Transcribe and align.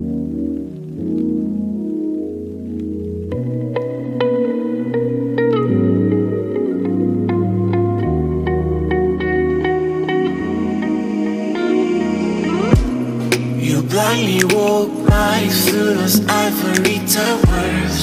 You 0.00 0.06
blindly 13.82 14.42
walk 14.54 14.88
right 15.06 15.50
through 15.52 15.94
those 15.96 16.26
ivory 16.26 17.00
towers. 17.06 18.00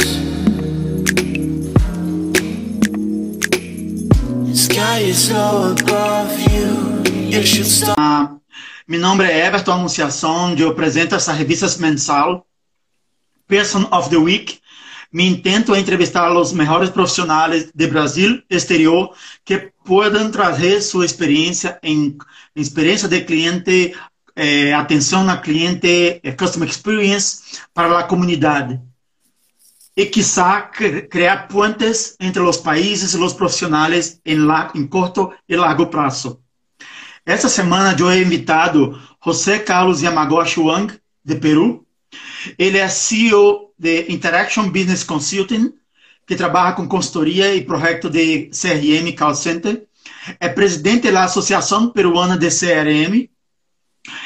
The 4.46 4.56
sky 4.56 5.00
is 5.00 5.32
low 5.32 5.72
above 5.72 6.40
you. 6.52 7.02
You 7.12 7.42
should 7.42 7.66
stop. 7.66 7.97
Meu 8.90 9.02
nome 9.02 9.26
é 9.26 9.46
Everton 9.46 9.74
Anunciação, 9.74 10.56
eu 10.56 10.70
apresento 10.70 11.14
essa 11.14 11.34
revista 11.34 11.68
mensal, 11.80 12.48
Person 13.46 13.86
of 13.92 14.10
the 14.10 14.16
Week. 14.16 14.62
Me 15.12 15.26
intento 15.28 15.76
entrevistar 15.76 16.32
os 16.34 16.54
melhores 16.54 16.90
profissionais 16.90 17.70
de 17.76 17.88
Brasil 17.88 18.42
exterior 18.50 19.14
que 19.44 19.74
puedan 19.84 20.32
trazer 20.32 20.82
sua 20.82 21.06
experiência 21.06 21.78
em 21.84 22.18
experiência 22.56 23.10
de 23.10 23.20
cliente, 23.26 23.94
eh, 24.38 24.74
atenção 24.74 25.30
ao 25.30 25.42
cliente, 25.42 26.22
eh, 26.24 26.32
customer 26.32 26.70
experience 26.70 27.60
para 27.74 28.00
a 28.00 28.04
comunidade. 28.04 28.80
E 29.98 30.06
quizá 30.06 30.62
criar 30.62 31.50
puentes 31.50 32.16
entre 32.22 32.42
os 32.42 32.56
países 32.56 33.14
e 33.14 33.18
os 33.18 33.34
profissionais 33.34 34.22
em, 34.26 34.36
la- 34.38 34.72
em 34.74 34.88
curto 34.88 35.34
e 35.50 35.58
largo 35.58 35.88
prazo. 35.88 36.42
Essa 37.28 37.50
semana 37.50 37.94
eu 38.00 38.10
he 38.10 38.22
invitado 38.22 38.98
José 39.22 39.60
Carlos 39.60 40.02
Yamagoshi 40.02 40.62
Wang, 40.62 40.98
de 41.26 41.36
Peru. 41.36 41.86
Ele 42.58 42.78
é 42.78 42.88
CEO 42.88 43.74
de 43.78 44.06
Interaction 44.10 44.70
Business 44.70 45.04
Consulting, 45.04 45.74
que 46.26 46.38
trabalha 46.38 46.74
com 46.74 46.88
consultoria 46.88 47.54
e 47.54 47.66
projeto 47.66 48.10
de 48.10 48.50
CRM 48.52 49.14
Call 49.14 49.36
Center. 49.36 49.86
É 50.40 50.48
presidente 50.48 51.12
da 51.12 51.26
Associação 51.26 51.90
Peruana 51.90 52.38
de 52.38 52.48
CRM. 52.48 53.30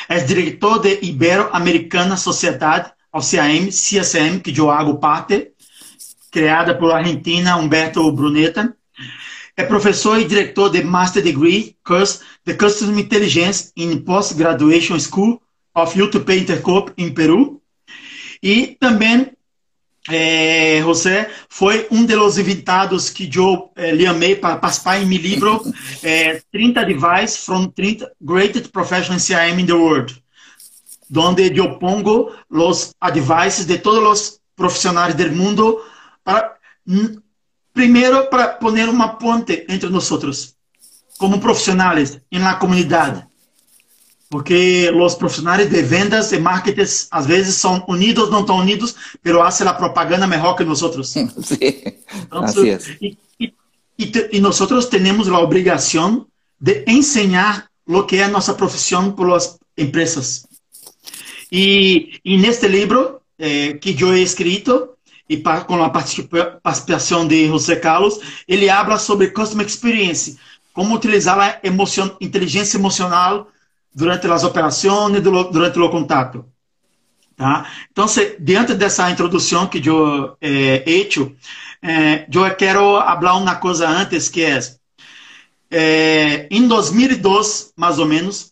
É 0.07 0.19
diretor 0.19 0.77
de 0.77 0.99
Ibero-Americana 1.01 2.15
Sociedade, 2.15 2.91
ou 3.11 3.19
CAM, 3.19 3.71
CSM, 3.71 4.41
que 4.41 4.55
eu 4.55 4.69
hago 4.69 4.99
parte, 4.99 5.53
criada 6.31 6.77
por 6.77 6.91
Argentina 6.91 7.57
Humberto 7.57 8.11
Bruneta. 8.11 8.77
É 9.61 9.63
professor 9.63 10.19
e 10.19 10.25
diretor 10.25 10.71
de 10.71 10.83
Master 10.83 11.21
Degree 11.21 11.77
Course 11.85 12.21
de 12.43 12.55
Customer 12.55 12.97
Intelligence 12.97 13.71
in 13.77 13.99
Postgraduation 13.99 14.99
School 14.99 15.39
of 15.75 16.01
UTP 16.01 16.39
Intercorp 16.39 16.89
em 16.97 17.13
Peru. 17.13 17.61
E 18.41 18.75
também, 18.79 19.31
eh, 20.09 20.79
José, 20.81 21.29
foi 21.47 21.85
um 21.91 22.03
dos 22.03 22.39
invitados 22.39 23.11
que 23.11 23.29
eu 23.35 23.69
lhe 23.77 24.07
amei 24.07 24.35
para 24.35 24.55
participar 24.55 24.99
em 24.99 25.05
meu 25.05 25.19
livro 25.19 25.61
eh, 26.01 26.41
30 26.51 26.79
Advice 26.81 27.37
from 27.45 27.67
30 27.67 28.11
Greatest 28.19 28.69
Professionals 28.71 29.27
CRM 29.27 29.59
in 29.59 29.67
the 29.67 29.73
World, 29.73 30.23
onde 31.15 31.55
eu 31.55 31.77
pongo 31.77 32.31
os 32.49 32.95
advices 32.99 33.67
de 33.67 33.77
todos 33.77 34.09
os 34.09 34.39
profissionais 34.55 35.13
do 35.13 35.31
mundo 35.31 35.79
para 36.23 36.55
Primeiro, 37.81 38.29
para 38.29 38.47
poner 38.47 38.87
uma 38.87 39.15
ponte 39.17 39.65
entre 39.67 39.89
nós 39.89 40.07
como 41.17 41.39
profissionais, 41.39 42.21
na 42.31 42.53
comunidade. 42.53 43.25
Porque 44.29 44.91
os 44.95 45.15
profissionais 45.15 45.67
de 45.67 45.81
vendas 45.81 46.31
e 46.31 46.37
marketing, 46.37 46.85
às 47.09 47.25
vezes, 47.25 47.55
são 47.55 47.83
unidos, 47.87 48.29
não 48.29 48.41
estão 48.41 48.57
unidos, 48.57 48.95
mas 49.23 49.33
fazem 49.33 49.67
a 49.67 49.73
propaganda 49.73 50.27
melhor 50.27 50.53
que 50.55 50.63
nós 50.63 50.83
outros. 50.83 51.11
Sí, 51.41 51.83
Entonces, 52.13 52.85
así 52.85 53.17
es. 53.39 53.51
Y, 54.31 54.39
nosotros 54.39 54.87
tenemos 54.87 55.27
la 55.27 55.39
obligación 55.39 56.27
de 56.59 56.83
enseñar 56.85 57.67
lo 57.87 58.05
que 58.05 58.21
es 58.21 58.29
nuestra 58.29 58.55
profesión 58.55 59.15
por 59.15 59.27
las 59.27 59.57
empresas. 59.75 60.47
Y, 61.49 62.19
y 62.21 62.35
en 62.35 62.45
este 62.45 62.69
libro 62.69 63.23
eh, 63.39 63.79
que 63.81 63.95
yo 63.95 64.13
he 64.13 64.21
escrito, 64.21 64.99
y 65.31 65.37
pa- 65.37 65.65
con 65.65 65.79
la 65.79 65.89
participa- 65.93 66.59
participación 66.61 67.25
de 67.25 67.47
José 67.47 67.79
Carlos, 67.79 68.19
ele 68.45 68.69
habla 68.69 68.97
sobre 68.99 69.31
Customer 69.31 69.65
Experience, 69.65 70.37
como 70.73 70.93
utilizar 70.93 71.39
a 71.39 71.61
inteligência 72.19 72.77
emocional 72.77 73.47
durante 73.93 74.27
as 74.27 74.43
operações 74.43 75.17
e 75.17 75.21
durante 75.21 75.79
o 75.79 75.89
contato. 75.89 76.45
Tá? 77.37 77.65
Então, 77.91 78.09
se, 78.09 78.35
diante 78.39 78.73
dessa 78.73 79.09
introdução 79.09 79.67
que 79.67 79.81
eu 79.87 80.35
eh, 80.41 80.83
he 80.85 81.01
hecho, 81.01 81.33
eh, 81.81 82.27
eu 82.29 82.53
quero 82.55 82.99
falar 82.99 83.35
uma 83.37 83.55
coisa 83.55 83.87
antes, 83.87 84.27
que 84.27 84.43
é, 84.43 84.59
eh, 85.71 86.47
em 86.51 86.67
2002, 86.67 87.71
mais 87.77 87.99
ou 87.99 88.05
menos, 88.05 88.51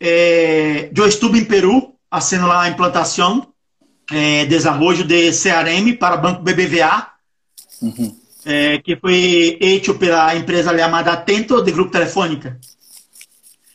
eh, 0.00 0.90
eu 0.96 1.06
estive 1.06 1.38
em 1.38 1.44
Peru, 1.44 1.94
fazendo 2.10 2.46
lá 2.46 2.62
a 2.62 2.68
implantação, 2.68 3.53
eh, 4.10 4.44
desenvolvimento 4.46 5.08
de 5.08 5.30
CRM 5.30 5.96
para 5.98 6.16
Banco 6.16 6.42
BBVA, 6.42 7.08
Ujú. 7.80 8.16
eh, 8.44 8.78
que 8.78 8.96
foi 8.96 9.56
feito 9.60 9.94
pela 9.94 10.34
empresa 10.36 10.76
chamada 10.76 11.12
Atento, 11.12 11.62
de 11.62 11.72
Grupo 11.72 11.90
Telefônica. 11.90 12.58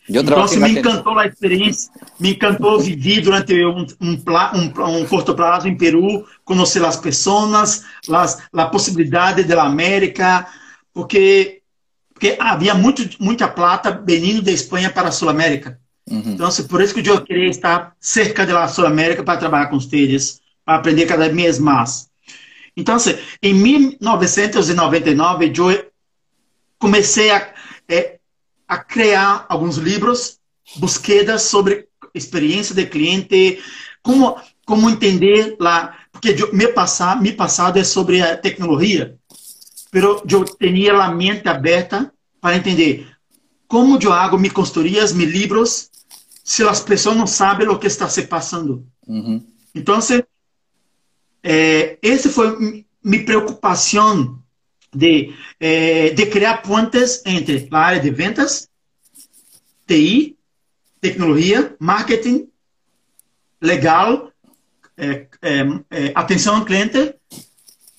Então, 0.10 0.48
me 0.60 0.72
encantou 0.72 1.20
a 1.20 1.28
experiência, 1.28 1.92
me 2.20 2.32
encantou 2.32 2.80
viver 2.80 3.22
durante 3.22 3.54
um, 3.64 3.86
um, 4.02 4.18
um, 4.56 4.98
um 4.98 5.06
curto 5.06 5.36
prazo 5.36 5.68
em 5.68 5.78
Peru, 5.78 6.26
conhecer 6.44 6.84
as 6.84 6.98
pessoas, 6.98 7.84
as, 8.10 8.42
a 8.52 8.66
possibilidade 8.66 9.44
da 9.44 9.62
América, 9.62 10.48
porque, 10.92 11.62
porque 12.12 12.36
havia 12.40 12.74
muito, 12.74 13.08
muita 13.20 13.48
plata 13.48 14.04
vindo 14.04 14.42
da 14.42 14.52
Espanha 14.52 14.90
para 14.90 15.10
a 15.10 15.12
Sul-América. 15.12 15.80
Ujú. 16.10 16.32
Então, 16.32 16.48
assim, 16.48 16.68
por 16.68 16.82
isso 16.82 16.94
que 16.94 17.08
eu 17.08 17.22
queria 17.22 17.50
estar 17.50 17.96
cerca 18.00 18.46
da 18.46 18.68
Sul-América 18.68 19.24
para 19.24 19.40
trabalhar 19.40 19.68
com 19.68 19.80
vocês, 19.80 20.42
para 20.66 20.76
aprender 20.76 21.06
cada 21.06 21.30
vez 21.30 21.60
mais. 21.60 22.10
Então, 22.76 22.96
assim, 22.96 23.16
em 23.42 23.54
1999, 23.54 25.54
eu 25.56 25.86
comecei 26.78 27.32
a, 27.32 27.54
eh, 27.88 28.20
a 28.68 28.78
criar 28.78 29.46
alguns 29.50 29.78
livros, 29.78 30.40
busquedas 30.78 31.44
sobre 31.44 31.88
experiência 32.14 32.74
de 32.74 32.86
cliente, 32.86 33.62
como 34.02 34.38
como 34.70 34.88
entender 34.88 35.58
lá, 35.60 35.98
porque 36.12 36.36
eu, 36.38 36.54
meu 36.54 36.72
passado, 36.74 37.24
meu 37.24 37.36
passado 37.36 37.80
é 37.80 37.84
sobre 37.84 38.22
a 38.22 38.38
tecnologia, 38.38 39.18
pero 39.90 40.24
eu 40.30 40.46
tinha 40.46 40.94
a 40.94 41.12
mente 41.12 41.50
aberta 41.50 42.14
para 42.40 42.56
entender 42.56 43.08
como 43.68 43.98
eu 44.00 44.14
hago 44.14 44.38
minhas 44.38 44.54
consultorias, 44.54 45.12
meus 45.12 45.32
livros, 45.32 45.90
se 46.50 46.64
as 46.64 46.82
pessoas 46.82 47.16
não 47.16 47.28
sabem 47.28 47.68
o 47.68 47.78
que 47.78 47.86
está 47.86 48.10
se 48.10 48.24
passando. 48.24 48.84
Ujú. 49.06 49.46
Então, 49.76 50.00
eh, 51.44 52.00
essa 52.02 52.28
foi 52.28 52.60
mi- 52.60 52.88
minha 53.04 53.24
preocupação 53.24 54.42
de, 54.92 55.32
eh, 55.60 56.10
de 56.10 56.26
criar 56.26 56.64
pontes 56.64 57.22
entre 57.24 57.68
a 57.70 57.78
área 57.78 58.00
de 58.02 58.10
ventas, 58.10 58.68
TI, 59.86 60.36
tecnologia, 61.00 61.76
marketing, 61.80 62.50
legal, 63.62 64.32
eh, 64.98 65.28
eh, 65.44 65.66
eh, 65.92 66.12
atenção 66.16 66.56
ao 66.56 66.66
cliente, 66.66 67.14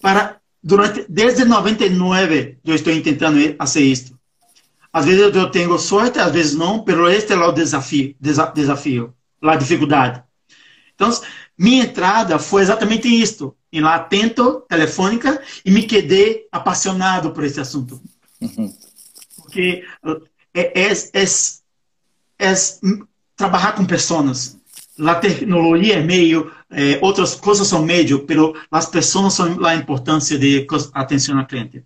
para 0.00 0.41
durante 0.61 1.06
desde 1.09 1.44
99 1.44 2.59
eu 2.65 2.75
estou 2.75 3.00
tentando 3.00 3.38
fazer 3.56 3.82
isto. 3.84 4.19
Às 4.93 5.05
vezes 5.05 5.34
eu 5.34 5.51
tenho 5.51 5.78
sorte, 5.78 6.19
às 6.19 6.33
vezes 6.33 6.55
não, 6.55 6.82
pero 6.82 7.09
este 7.09 7.32
é 7.32 7.37
o 7.37 7.53
desafio, 7.53 8.14
desa- 8.20 8.53
desafio, 8.53 9.14
a 9.41 9.56
dificuldade. 9.56 10.23
Então, 10.94 11.11
minha 11.56 11.85
entrada 11.85 12.38
foi 12.38 12.62
exatamente 12.62 13.09
isto, 13.09 13.56
em 13.73 13.81
lá 13.81 13.94
atento, 13.94 14.62
telefônica, 14.69 15.41
e 15.64 15.70
me 15.70 15.85
quedei 15.85 16.47
apaixonado 16.50 17.31
por 17.31 17.44
esse 17.44 17.61
assunto. 17.61 18.03
Ujú. 18.41 18.75
Porque 19.37 19.85
é, 20.53 20.82
é, 20.82 20.93
é, 20.93 21.25
é 22.38 22.55
trabalhar 23.37 23.73
com 23.73 23.85
pessoas. 23.87 24.59
A 24.99 25.14
tecnologia 25.14 25.94
é 25.94 26.03
meio, 26.03 26.53
eh, 26.70 26.99
outras 27.00 27.35
coisas 27.35 27.67
são 27.67 27.82
meio, 27.82 28.26
pero 28.26 28.55
as 28.70 28.85
pessoas 28.85 29.32
são 29.32 29.64
a 29.64 29.75
importância 29.75 30.38
de 30.38 30.67
atenção 30.93 31.38
ao 31.38 31.47
cliente. 31.47 31.82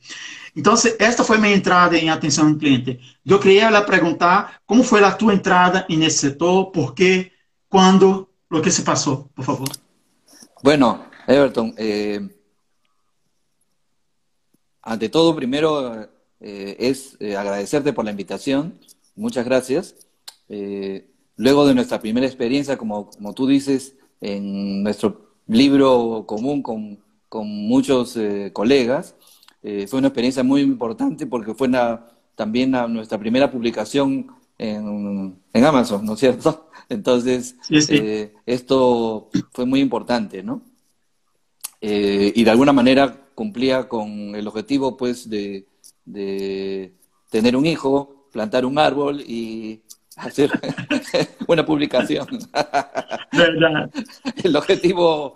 Então, 0.56 0.76
se- 0.76 0.96
esta 0.98 1.24
foi 1.24 1.38
minha 1.38 1.54
entrada 1.56 1.96
em 1.98 2.10
atenção 2.10 2.48
ao 2.48 2.54
cliente. 2.56 3.00
Eu 3.26 3.40
queria 3.40 3.70
lhe 3.70 3.82
perguntar 3.82 4.60
como 4.66 4.82
foi 4.84 5.02
a 5.02 5.10
tua 5.12 5.34
entrada 5.34 5.84
nesse 5.88 6.18
setor, 6.18 6.70
por 6.70 6.94
quê, 6.94 7.32
quando, 7.68 8.28
o 8.50 8.60
que 8.60 8.70
se 8.70 8.82
passou, 8.82 9.28
por 9.34 9.44
favor. 9.44 9.68
Bueno, 10.62 11.06
Everton, 11.26 11.74
eh, 11.76 12.20
ante 14.82 15.08
todo, 15.08 15.34
primero 15.34 16.08
eh, 16.40 16.76
es 16.78 17.16
eh, 17.20 17.36
agradecerte 17.36 17.92
por 17.92 18.04
la 18.04 18.10
invitación. 18.10 18.78
Muchas 19.16 19.44
gracias. 19.44 19.94
Eh, 20.48 21.08
luego 21.36 21.66
de 21.66 21.74
nuestra 21.74 22.00
primera 22.00 22.26
experiencia, 22.26 22.76
como, 22.76 23.10
como 23.10 23.32
tú 23.32 23.46
dices, 23.46 23.94
en 24.20 24.82
nuestro 24.82 25.34
libro 25.46 26.24
común 26.26 26.62
con, 26.62 26.98
con 27.28 27.46
muchos 27.48 28.16
eh, 28.16 28.50
colegas. 28.52 29.14
Eh, 29.66 29.86
fue 29.86 29.98
una 29.98 30.08
experiencia 30.08 30.44
muy 30.44 30.60
importante 30.60 31.26
porque 31.26 31.54
fue 31.54 31.68
una, 31.68 32.04
también 32.34 32.70
nuestra 32.70 33.18
primera 33.18 33.50
publicación 33.50 34.26
en, 34.58 35.40
en, 35.52 35.64
Amazon, 35.64 36.04
¿no 36.04 36.12
es 36.12 36.20
cierto? 36.20 36.68
Entonces, 36.90 37.56
eh, 37.70 38.34
esto 38.44 39.30
fue 39.52 39.64
muy 39.64 39.80
importante, 39.80 40.42
¿no? 40.42 40.62
y 41.86 42.44
de 42.44 42.50
alguna 42.50 42.72
manera 42.72 43.28
cumplía 43.34 43.88
con 43.88 44.34
el 44.34 44.48
objetivo, 44.48 44.96
pues, 44.96 45.28
de, 45.28 45.66
de 46.06 46.94
tener 47.28 47.56
un 47.56 47.66
hijo, 47.66 48.28
plantar 48.32 48.64
un 48.64 48.78
árbol 48.78 49.20
y 49.20 49.82
hacer 50.16 50.50
una 51.48 51.66
publicación. 51.66 52.26
El 54.42 54.56
objetivo 54.56 55.34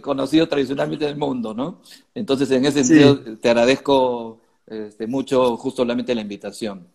conocido 0.00 0.48
tradicionalmente 0.48 1.04
en 1.04 1.12
el 1.12 1.16
mundo, 1.16 1.54
¿no? 1.54 1.80
Entonces, 2.14 2.50
en 2.50 2.64
ese 2.64 2.84
sentido, 2.84 3.36
te 3.38 3.50
agradezco 3.50 4.40
este, 4.66 5.06
mucho 5.06 5.56
justo 5.56 5.82
solamente 5.82 6.14
la 6.14 6.20
invitación. 6.20 6.86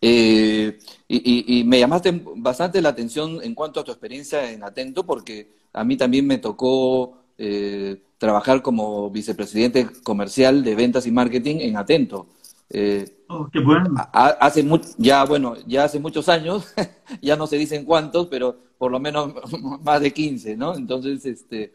Eh, 0.00 0.78
y, 1.08 1.64
me 1.64 1.78
llamaste 1.78 2.22
bastante 2.36 2.82
la 2.82 2.90
atención 2.90 3.40
en 3.42 3.54
cuanto 3.54 3.80
a 3.80 3.84
tu 3.84 3.90
experiencia 3.90 4.50
en 4.50 4.62
Atento, 4.62 5.04
porque 5.04 5.52
a 5.72 5.84
mí 5.84 5.96
también 5.96 6.26
me 6.26 6.38
tocó 6.38 7.18
eh, 7.38 8.02
trabajar 8.18 8.62
como 8.62 9.10
vicepresidente 9.10 9.88
comercial 10.02 10.62
de 10.62 10.74
ventas 10.74 11.06
y 11.06 11.10
marketing 11.10 11.56
en 11.60 11.76
Atento. 11.76 12.26
Eh, 12.70 13.22
oh, 13.28 13.48
qué 13.52 13.60
bueno. 13.60 13.94
Hace 14.12 14.66
ya, 14.98 15.24
bueno, 15.24 15.54
ya 15.66 15.84
hace 15.84 16.00
muchos 16.00 16.28
años, 16.28 16.72
ya 17.22 17.36
no 17.36 17.46
se 17.46 17.56
dicen 17.56 17.84
cuántos, 17.84 18.26
pero 18.26 18.56
por 18.78 18.90
lo 18.90 19.00
menos 19.00 19.32
más 19.82 20.00
de 20.00 20.12
15, 20.12 20.56
¿no? 20.56 20.74
Entonces, 20.74 21.24
este, 21.24 21.72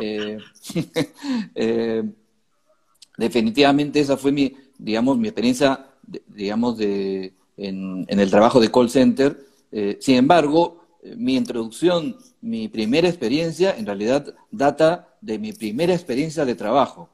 eh, 0.00 0.38
eh, 1.54 2.04
definitivamente 3.16 4.00
esa 4.00 4.16
fue 4.16 4.32
mi, 4.32 4.54
digamos, 4.78 5.16
mi 5.16 5.28
experiencia, 5.28 5.86
digamos, 6.28 6.76
de, 6.76 7.32
en, 7.56 8.06
el 8.08 8.30
trabajo 8.30 8.60
de 8.60 8.70
call 8.70 8.90
center. 8.90 9.38
sin 10.00 10.16
embargo, 10.16 10.84
mi 11.16 11.36
introducción, 11.36 12.16
mi 12.40 12.68
primera 12.68 13.08
experiencia, 13.08 13.76
en 13.76 13.86
realidad 13.86 14.34
data 14.50 15.08
de 15.20 15.38
mi 15.38 15.52
primera 15.52 15.94
experiencia 15.94 16.44
de 16.44 16.54
trabajo, 16.54 17.08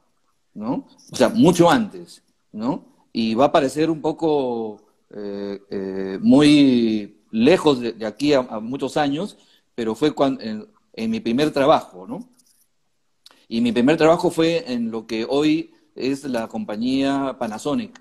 ¿no? 0.55 0.87
O 1.13 1.17
sea, 1.17 1.29
mucho 1.29 1.71
antes, 1.71 2.23
¿no? 2.53 2.90
Y 3.13 3.35
va 3.35 3.47
a 3.47 3.53
parecer 3.53 3.91
un 3.91 4.01
poco 4.01 4.83
eh, 5.13 5.61
eh, 5.71 6.19
muy 6.21 7.17
lejos 7.31 7.81
de, 7.81 8.07
aquí 8.07 8.33
a, 8.33 8.43
muchos 8.43 8.97
años, 8.97 9.37
pero 9.75 9.95
fue 9.95 10.13
cuando, 10.13 10.41
en, 10.43 11.11
mi 11.11 11.21
primer 11.21 11.51
trabajo, 11.51 12.07
¿no? 12.07 12.29
Y 13.49 13.61
mi 13.61 13.73
primer 13.73 13.97
trabajo 13.97 14.31
fue 14.31 14.73
en 14.73 14.91
lo 14.91 15.07
que 15.07 15.27
hoy 15.29 15.73
es 15.97 16.25
la 16.25 16.47
compañía 16.47 17.37
Panasonic, 17.39 18.01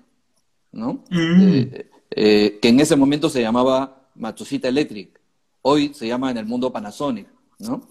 ¿no? 0.70 1.04
Mm. 1.10 1.64
Eh, 2.12 2.58
que 2.62 2.68
en 2.68 2.80
ese 2.80 2.94
momento 2.94 3.28
se 3.28 3.42
llamaba 3.42 4.08
Matsushita 4.14 4.68
Electric, 4.68 5.20
hoy 5.62 5.92
se 5.94 6.06
llama 6.06 6.30
en 6.30 6.38
el 6.38 6.46
mundo 6.46 6.72
Panasonic, 6.72 7.26
¿no? 7.58 7.86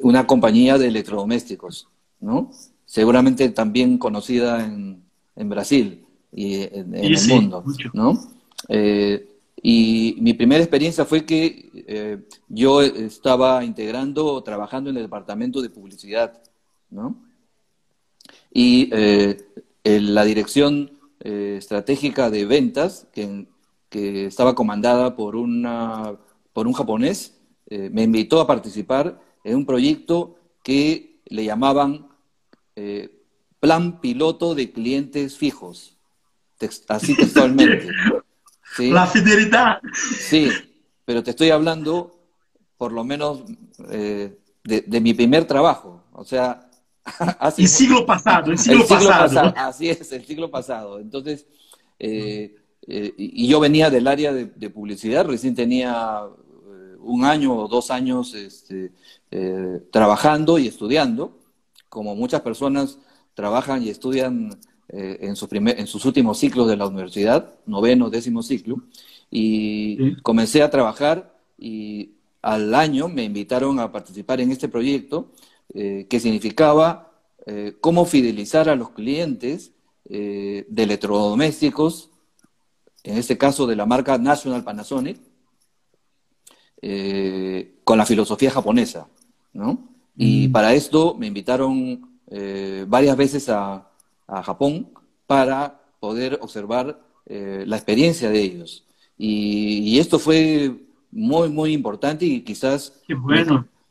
una 0.00 0.26
compañía 0.26 0.78
de 0.78 0.86
electrodomésticos, 0.86 1.88
¿no? 2.20 2.50
Seguramente 2.86 3.48
también 3.50 3.98
conocida 3.98 4.64
en, 4.64 5.02
en 5.36 5.48
Brasil 5.48 6.03
y 6.34 6.62
en, 6.62 6.94
el 6.94 7.16
mundo, 7.28 7.64
¿no? 7.92 8.18
Eh, 8.68 9.28
y 9.62 10.16
mi 10.20 10.34
primera 10.34 10.60
experiencia 10.62 11.04
fue 11.04 11.24
que 11.24 11.70
eh, 11.86 12.18
yo 12.48 12.82
estaba 12.82 13.64
integrando, 13.64 14.42
trabajando 14.42 14.90
en 14.90 14.96
el 14.96 15.04
departamento 15.04 15.62
de 15.62 15.70
publicidad, 15.70 16.42
¿no? 16.90 17.16
Y 18.52 18.90
eh, 18.92 19.46
en 19.84 20.14
la 20.14 20.24
dirección 20.24 20.90
estratégica 21.20 22.28
de 22.28 22.44
ventas, 22.44 23.06
que, 23.10 23.46
que, 23.88 24.26
estaba 24.26 24.54
comandada 24.54 25.16
por, 25.16 25.36
una, 25.36 26.18
por 26.52 26.66
un 26.66 26.74
japonés, 26.74 27.38
me 27.70 28.02
invitó 28.02 28.40
a 28.42 28.46
participar 28.46 29.18
en 29.42 29.56
un 29.56 29.64
proyecto 29.64 30.36
que 30.62 31.20
le 31.24 31.46
llamaban 31.46 32.08
Plan 33.58 34.02
Piloto 34.02 34.54
de 34.54 34.70
Clientes 34.70 35.38
Fijos 35.38 35.93
así 36.88 37.16
textualmente. 37.16 37.88
La 38.78 39.06
fidelidad. 39.06 39.80
Sí, 40.18 40.50
pero 41.04 41.22
te 41.22 41.30
estoy 41.30 41.50
hablando, 41.50 42.18
por 42.76 42.92
lo 42.92 43.04
menos, 43.04 43.42
eh, 43.90 44.36
de, 44.64 45.00
mi 45.00 45.14
primer 45.14 45.44
trabajo. 45.44 46.02
O 46.12 46.24
sea, 46.24 46.68
el 47.56 47.68
siglo 47.68 48.04
pasado, 48.04 48.50
el 48.50 48.58
siglo, 48.58 48.86
pasado. 48.86 49.52
Así 49.56 49.88
es, 49.88 50.10
el 50.12 50.24
siglo 50.24 50.50
pasado. 50.50 50.98
Entonces, 50.98 51.46
eh, 51.98 52.56
eh, 52.86 53.14
y 53.16 53.46
yo 53.46 53.60
venía 53.60 53.90
del 53.90 54.08
área 54.08 54.32
de, 54.32 54.70
publicidad, 54.70 55.26
recién 55.26 55.54
tenía 55.54 56.22
un 56.98 57.24
año 57.24 57.54
o 57.54 57.68
dos 57.68 57.90
años 57.90 58.34
este, 58.34 58.92
trabajando 59.92 60.58
y 60.58 60.66
estudiando, 60.66 61.38
como 61.88 62.16
muchas 62.16 62.40
personas 62.40 62.98
trabajan 63.34 63.82
y 63.82 63.90
estudian 63.90 64.58
eh, 64.90 65.18
en, 65.22 65.34
sus 65.34 65.48
en 65.50 65.86
sus 65.86 66.04
últimos 66.04 66.38
ciclos 66.38 66.68
de 66.68 66.76
la 66.76 66.86
universidad, 66.86 67.54
noveno, 67.64 68.10
décimo 68.10 68.42
ciclo, 68.42 68.82
y 69.30 70.16
comencé 70.20 70.62
a 70.62 70.70
trabajar 70.70 71.34
y 71.58 72.10
al 72.42 72.74
año 72.74 73.08
me 73.08 73.24
invitaron 73.24 73.80
a 73.80 73.90
participar 73.90 74.42
en 74.42 74.52
este 74.52 74.68
proyecto 74.68 75.32
eh, 75.72 76.06
que 76.08 76.20
significaba 76.20 77.12
eh, 77.46 77.76
cómo 77.80 78.04
fidelizar 78.04 78.68
a 78.68 78.76
los 78.76 78.90
clientes 78.90 79.72
de 80.06 80.66
electrodomésticos, 80.76 82.10
en 83.04 83.16
este 83.16 83.38
caso 83.38 83.66
de 83.66 83.74
la 83.74 83.86
marca 83.86 84.18
National 84.18 84.62
Panasonic, 84.62 85.18
con 87.84 87.96
la 87.96 88.04
filosofía 88.04 88.50
japonesa. 88.50 89.08
¿no? 89.54 89.88
Y 90.14 90.48
mm. 90.48 90.52
para 90.52 90.74
esto 90.74 91.16
me 91.18 91.26
invitaron 91.26 92.20
varias 92.86 93.16
veces 93.16 93.48
a, 93.48 93.88
a 94.26 94.42
Japón 94.42 94.90
para 95.26 95.80
poder 96.00 96.38
observar 96.42 97.00
eh, 97.26 97.64
la 97.66 97.76
experiencia 97.76 98.30
de 98.30 98.40
ellos. 98.40 98.84
Y, 99.16 99.98
esto 99.98 100.18
fue 100.18 100.74
muy, 101.10 101.48
muy 101.48 101.72
importante 101.72 102.24
y 102.26 102.40
quizás 102.42 103.00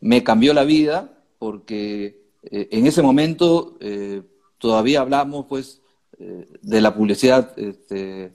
me, 0.01 0.23
cambió 0.23 0.53
la 0.53 0.65
vida 0.65 1.17
porque 1.39 2.21
eh, 2.43 2.67
en 2.71 2.85
ese 2.85 3.01
momento 3.01 3.77
eh, 3.79 4.21
todavía 4.57 5.01
hablamos 5.01 5.45
pues 5.47 5.79
de 6.61 6.79
la 6.79 6.93
publicidad 6.93 7.51
este, 7.57 8.31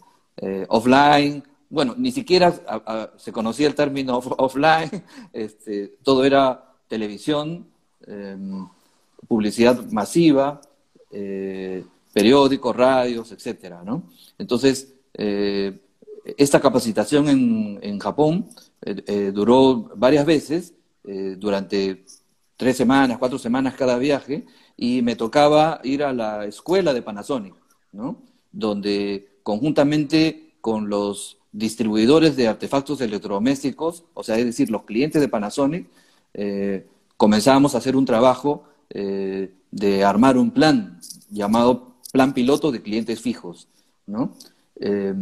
offline. 0.69 1.43
Bueno, 1.71 1.95
ni 1.97 2.11
siquiera 2.11 2.53
se 3.17 3.33
conocía 3.33 3.69
el 3.69 3.75
término 3.75 4.19
offline, 4.19 4.91
este, 5.33 5.95
todo 6.03 6.25
era 6.25 6.75
televisión, 6.89 7.67
em, 8.07 8.67
publicidad 9.29 9.85
masiva, 9.91 10.61
eh, 11.11 11.85
periódicos, 12.19 12.75
radios, 12.75 13.31
etcétera, 13.31 13.83
¿no? 13.85 14.03
Entonces, 14.39 14.93
eh, 15.15 15.79
esta 16.37 16.61
capacitación 16.61 17.29
en, 17.29 17.99
Japón 18.01 18.49
eh, 18.83 19.31
duró 19.33 19.93
varias 19.95 20.27
veces, 20.27 20.75
durante 21.39 22.05
tres 22.57 22.77
semanas, 22.77 23.17
cuatro 23.19 23.39
semanas 23.39 23.75
cada 23.75 23.97
viaje, 23.99 24.45
y 24.77 25.01
me 25.01 25.15
tocaba 25.15 25.81
ir 25.85 26.03
a 26.03 26.13
la 26.13 26.45
escuela 26.45 26.93
de 26.93 27.03
Panasonic, 27.03 27.55
¿no? 27.93 28.21
Donde 28.53 29.39
conjuntamente 29.43 30.55
con 30.61 30.91
los 30.91 31.39
distribuidores 31.53 32.37
de 32.37 32.49
artefactos 32.49 33.01
electrodomésticos, 33.01 34.05
o 34.13 34.23
sea, 34.23 34.37
es 34.39 34.45
decir, 34.45 34.71
los 34.71 34.83
clientes 34.83 35.23
de 35.23 35.29
Panasonic, 35.29 35.87
comenzábamos 37.17 37.75
a 37.75 37.79
hacer 37.79 37.97
un 37.97 38.05
trabajo 38.05 38.65
de 38.91 40.05
armar 40.05 40.37
un 40.37 40.51
plan 40.51 41.01
llamado 41.31 41.88
plan 42.13 42.35
piloto 42.35 42.71
de 42.73 42.83
clientes 42.83 43.21
fijos. 43.21 43.69
¿no? 44.09 44.35
Eh, 44.81 45.15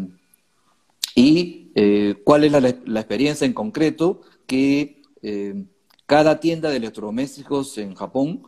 y 1.15 1.71
eh, 1.75 2.17
cuál 2.25 2.45
es 2.45 2.53
la, 2.53 3.01
experiencia 3.01 3.45
en 3.45 3.53
concreto 3.53 4.23
que 4.47 5.03
eh, 5.23 5.65
cada 6.07 6.41
tienda 6.41 6.71
de 6.71 6.77
electrodomésticos 6.77 7.79
en 7.79 7.95
Japón 7.95 8.43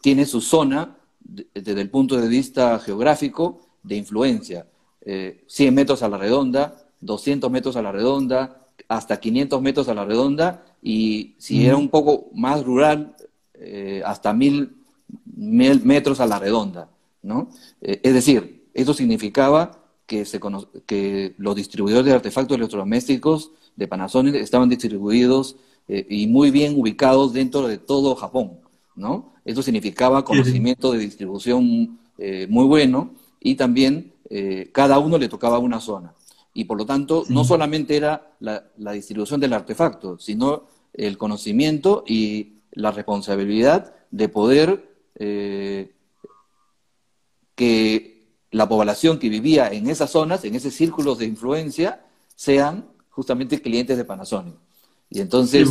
tiene 0.00 0.26
su 0.26 0.40
zona 0.40 0.96
desde 1.20 1.80
el 1.80 1.90
punto 1.90 2.16
de 2.16 2.28
vista 2.28 2.78
geográfico 2.78 3.60
de 3.82 3.96
influencia. 3.96 4.66
100 5.04 5.74
metros 5.74 6.04
a 6.04 6.08
la 6.08 6.16
redonda, 6.16 6.86
200 7.00 7.50
metros 7.50 7.74
a 7.74 7.82
la 7.82 7.90
redonda, 7.90 8.68
hasta 8.86 9.18
500 9.18 9.60
metros 9.60 9.88
a 9.88 9.94
la 9.94 10.04
redonda 10.04 10.64
y 10.80 11.34
si 11.38 11.66
era 11.66 11.76
un 11.76 11.88
poco 11.88 12.30
más 12.32 12.62
rural, 12.62 13.16
hasta 14.04 14.32
1000 14.32 14.70
metros 15.34 16.20
a 16.20 16.26
la 16.26 16.38
redonda. 16.38 16.88
¿No? 17.22 17.48
Eh, 17.80 18.00
es 18.02 18.14
decir, 18.14 18.68
eso 18.74 18.94
significaba 18.94 19.82
que, 20.06 20.24
se 20.24 20.40
que 20.86 21.34
los 21.38 21.56
distribuidores 21.56 22.06
de 22.06 22.12
artefactos 22.12 22.56
electrodomésticos 22.56 23.52
de 23.76 23.88
Panasonic 23.88 24.34
estaban 24.34 24.68
distribuidos 24.68 25.56
eh, 25.88 26.06
y 26.08 26.26
muy 26.26 26.50
bien 26.50 26.78
ubicados 26.78 27.32
dentro 27.32 27.66
de 27.66 27.78
todo 27.78 28.14
Japón, 28.14 28.58
¿no? 28.94 29.32
Eso 29.44 29.62
significaba 29.62 30.24
conocimiento 30.24 30.92
de 30.92 30.98
distribución 30.98 31.98
eh, 32.18 32.46
muy 32.48 32.64
bueno 32.66 33.14
y 33.40 33.54
también 33.54 34.12
cada 34.72 34.98
uno 34.98 35.18
le 35.18 35.28
tocaba 35.28 35.58
una 35.58 35.78
zona. 35.78 36.14
Y 36.54 36.64
por 36.64 36.78
lo 36.78 36.86
tanto, 36.86 37.24
no 37.28 37.44
solamente 37.44 37.98
era 37.98 38.32
la, 38.40 38.64
distribución 38.94 39.40
del 39.40 39.52
artefacto, 39.52 40.18
sino 40.18 40.64
el 40.94 41.18
conocimiento 41.18 42.02
y 42.06 42.54
la 42.70 42.92
responsabilidad 42.92 43.94
de 44.10 44.28
poder 44.30 44.88
que 47.62 48.24
la 48.50 48.68
población 48.68 49.20
que 49.20 49.28
vivía 49.28 49.68
en 49.68 49.88
esas 49.88 50.10
zonas, 50.10 50.44
en 50.44 50.56
esos 50.56 50.74
círculos 50.74 51.18
de 51.18 51.26
influencia, 51.26 52.04
sean 52.34 52.86
justamente 53.10 53.62
clientes 53.62 53.96
de 53.96 54.04
Panasonic. 54.04 54.54
Y 55.08 55.20
entonces, 55.20 55.68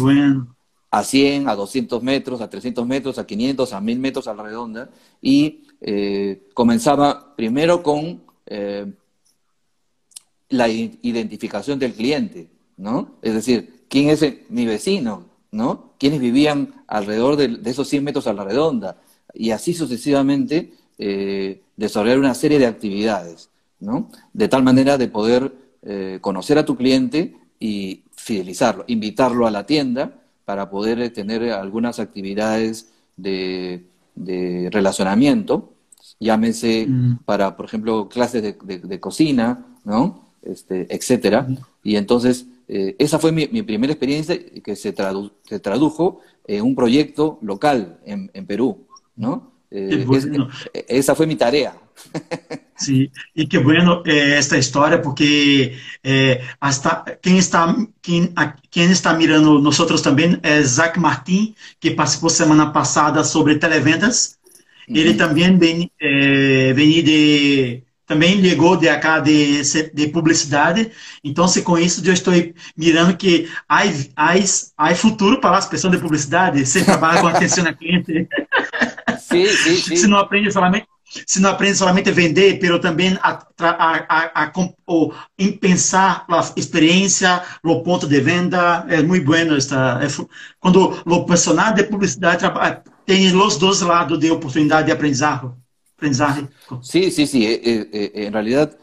a 0.89 1.03
100, 1.03 1.49
a 1.49 1.55
200 1.55 2.01
metros, 2.01 2.39
a 2.39 2.49
300 2.49 2.87
metros, 2.87 3.17
a 3.17 3.25
500, 3.25 3.73
a 3.73 3.81
1000 3.81 3.99
metros 3.99 4.27
a 4.29 4.33
la 4.33 4.43
redonda, 4.43 4.89
y 5.21 5.63
eh, 5.81 6.47
comenzaba 6.53 7.35
primero 7.35 7.83
con 7.83 8.23
eh, 8.45 8.89
la 10.47 10.69
identificación 10.69 11.77
del 11.77 11.93
cliente, 11.93 12.47
¿no? 12.77 13.15
Es 13.21 13.33
decir, 13.33 13.83
¿quién 13.89 14.09
es 14.09 14.25
mi 14.47 14.65
vecino? 14.65 15.25
¿No? 15.51 15.91
¿Quiénes 15.99 16.21
vivían 16.21 16.85
alrededor 16.87 17.35
de, 17.35 17.59
esos 17.69 17.89
100 17.89 18.05
metros 18.05 18.27
a 18.27 18.33
la 18.33 18.45
redonda? 18.45 19.01
Y 19.33 19.51
así 19.51 19.73
sucesivamente 19.73 20.71
eh, 21.03 21.63
desarrollar 21.77 22.19
una 22.19 22.35
serie 22.35 22.59
de 22.59 22.67
actividades, 22.67 23.49
¿no? 23.79 24.11
De 24.33 24.47
tal 24.47 24.61
manera 24.61 24.99
de 24.99 25.07
poder 25.07 25.51
eh, 25.81 26.19
conocer 26.21 26.59
a 26.59 26.65
tu 26.65 26.77
cliente 26.77 27.35
y 27.59 28.03
fidelizarlo, 28.15 28.83
invitarlo 28.85 29.47
a 29.47 29.51
la 29.51 29.65
tienda 29.65 30.21
para 30.45 30.69
poder 30.69 31.11
tener 31.11 31.53
algunas 31.53 31.97
actividades 31.97 32.91
de, 33.17 33.83
relacionamiento, 34.71 35.73
llámese 36.19 36.85
mm. 36.87 37.21
para, 37.25 37.57
por 37.57 37.65
ejemplo, 37.65 38.07
clases 38.07 38.43
de, 38.43 38.99
cocina, 38.99 39.65
¿no? 39.83 40.27
Este, 40.43 40.85
etcétera. 40.93 41.47
Y 41.83 41.95
entonces, 41.95 42.45
eh, 42.67 42.95
esa 42.99 43.17
fue 43.17 43.31
mi, 43.31 43.47
primera 43.63 43.91
experiencia 43.91 44.37
que 44.63 44.75
se, 44.75 44.93
se, 44.93 45.59
tradujo 45.59 46.19
en 46.45 46.63
un 46.63 46.75
proyecto 46.75 47.39
local 47.41 47.97
en, 48.05 48.29
en 48.35 48.45
Perú, 48.45 48.85
¿no? 49.15 49.50
Eh, 49.71 50.05
esa 50.89 51.15
fue 51.15 51.25
mi 51.25 51.35
tarea. 51.35 51.73
Sí, 52.81 53.11
y 53.35 53.47
qué 53.47 53.59
bueno 53.59 54.01
eh, 54.07 54.39
esta 54.39 54.57
historia 54.57 55.03
porque 55.03 55.77
eh, 56.01 56.41
hasta 56.59 57.05
quien 57.21 57.35
está, 57.35 57.75
quien 58.01 58.33
está 58.89 59.13
mirando 59.13 59.59
nosotros 59.59 60.01
también 60.01 60.39
es 60.41 60.77
Zach 60.77 60.97
Martín, 60.97 61.55
que 61.79 61.91
participó 61.91 62.27
semana 62.31 62.73
pasada 62.73 63.23
sobre 63.23 63.57
televendas. 63.57 64.39
Ele 64.87 65.13
também 65.13 65.59
vem, 65.59 65.91
é, 65.99 66.73
vem 66.73 67.03
de 67.03 67.83
também 68.11 68.41
chegou 68.43 68.75
de 68.75 68.89
acá 68.89 69.21
de, 69.21 69.61
de 69.93 70.07
publicidade. 70.09 70.91
Então, 71.23 71.47
se 71.47 71.61
com 71.61 71.77
isso 71.77 72.05
eu 72.05 72.11
estou 72.11 72.33
mirando 72.75 73.15
que 73.15 73.47
há, 73.69 73.83
há, 74.17 74.33
há 74.77 74.95
futuro 74.95 75.39
para 75.39 75.57
as 75.57 75.65
pessoas 75.65 75.93
de 75.93 75.99
publicidade, 75.99 76.65
se 76.65 76.83
trabalha 76.83 77.21
com 77.21 77.27
atenção 77.27 77.65
ao 77.65 77.73
cliente. 77.73 78.27
Sim, 79.31 79.47
sim, 79.47 79.75
sim. 79.75 79.95
Se 79.95 80.07
não 80.07 80.17
aprende 80.17 80.51
somente 80.51 80.87
se 81.27 81.41
não 81.41 81.49
aprende 81.49 81.75
somente 81.77 82.09
a 82.09 82.13
vender, 82.13 82.57
pero 82.57 82.79
também 82.79 83.17
a, 83.21 83.45
a, 83.59 84.45
a, 84.45 84.51
em 85.37 85.51
pensar 85.51 86.25
a 86.29 86.39
experiência, 86.55 87.41
o 87.65 87.83
ponto 87.83 88.07
de 88.07 88.21
venda, 88.21 88.85
é 88.87 89.03
muito 89.03 89.25
bueno 89.25 89.57
esta, 89.57 89.99
é, 90.01 90.07
quando 90.57 91.03
o 91.05 91.25
personal 91.25 91.73
de 91.73 91.83
publicidade 91.83 92.45
tem 93.05 93.27
os 93.35 93.57
dois 93.57 93.81
lados 93.81 94.17
de 94.19 94.31
oportunidade 94.31 94.85
de 94.85 94.93
aprendizado. 94.93 95.57
aprendizaje. 96.01 96.47
Sí, 96.81 97.11
sí, 97.11 97.27
sí, 97.27 97.45
eh, 97.45 97.61
eh, 97.63 97.89
eh, 97.93 98.25
en 98.25 98.33
realidad, 98.33 98.75